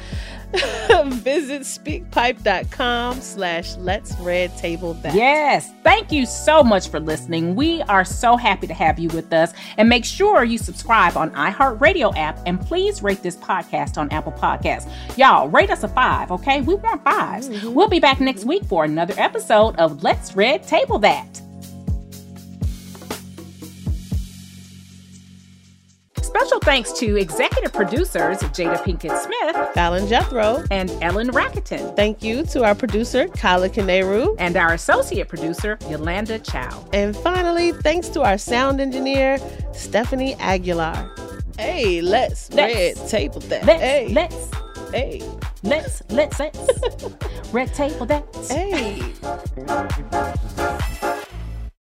Visit 1.05 1.61
speakpipe.com 1.61 3.21
slash 3.21 3.75
let's 3.77 4.13
red 4.19 4.55
table 4.57 4.95
that. 4.95 5.13
Yes. 5.13 5.71
Thank 5.83 6.11
you 6.11 6.25
so 6.25 6.63
much 6.63 6.89
for 6.89 6.99
listening. 6.99 7.55
We 7.55 7.81
are 7.83 8.03
so 8.03 8.35
happy 8.35 8.67
to 8.67 8.73
have 8.73 8.97
you 8.97 9.09
with 9.09 9.31
us. 9.31 9.53
And 9.77 9.87
make 9.87 10.05
sure 10.05 10.43
you 10.43 10.57
subscribe 10.57 11.17
on 11.17 11.31
iHeartRadio 11.31 12.15
app 12.17 12.39
and 12.45 12.59
please 12.59 13.03
rate 13.03 13.21
this 13.21 13.37
podcast 13.37 13.97
on 13.97 14.11
Apple 14.11 14.31
Podcasts. 14.31 14.89
Y'all, 15.17 15.49
rate 15.49 15.69
us 15.69 15.83
a 15.83 15.87
five, 15.87 16.31
okay? 16.31 16.61
We 16.61 16.75
want 16.75 17.03
5s 17.03 17.49
mm-hmm. 17.49 17.73
We'll 17.73 17.87
be 17.87 17.99
back 17.99 18.19
next 18.19 18.45
week 18.45 18.63
for 18.65 18.83
another 18.83 19.13
episode 19.17 19.75
of 19.77 20.03
Let's 20.03 20.35
Red 20.35 20.63
Table 20.63 20.99
That. 20.99 21.41
Special 26.29 26.59
thanks 26.59 26.91
to 26.93 27.15
executive 27.17 27.73
producers 27.73 28.37
Jada 28.37 28.77
Pinkett 28.83 29.17
Smith, 29.19 29.73
Fallon 29.73 30.07
Jethro, 30.07 30.63
and 30.69 30.91
Ellen 31.01 31.29
Rakieten. 31.29 31.95
Thank 31.95 32.21
you 32.21 32.45
to 32.47 32.63
our 32.63 32.75
producer, 32.75 33.27
Kyla 33.29 33.69
Kaneru. 33.69 34.35
And 34.37 34.55
our 34.55 34.73
associate 34.73 35.27
producer, 35.27 35.79
Yolanda 35.89 36.37
Chow. 36.37 36.87
And 36.93 37.17
finally, 37.17 37.71
thanks 37.71 38.09
to 38.09 38.21
our 38.21 38.37
sound 38.37 38.79
engineer, 38.79 39.39
Stephanie 39.73 40.35
Aguilar. 40.35 41.09
Hey, 41.57 41.99
let's, 42.01 42.53
Let's- 42.53 42.99
red 42.99 43.09
table 43.09 43.41
that. 43.41 43.65
Let's, 43.65 43.81
hey, 43.81 44.09
let's, 44.13 44.51
hey, 44.91 45.23
let's, 45.63 46.03
let's, 46.09 46.39
let's. 46.39 47.51
Red 47.51 47.73
table 47.73 48.05
that. 48.05 48.23
hey. 48.47 49.01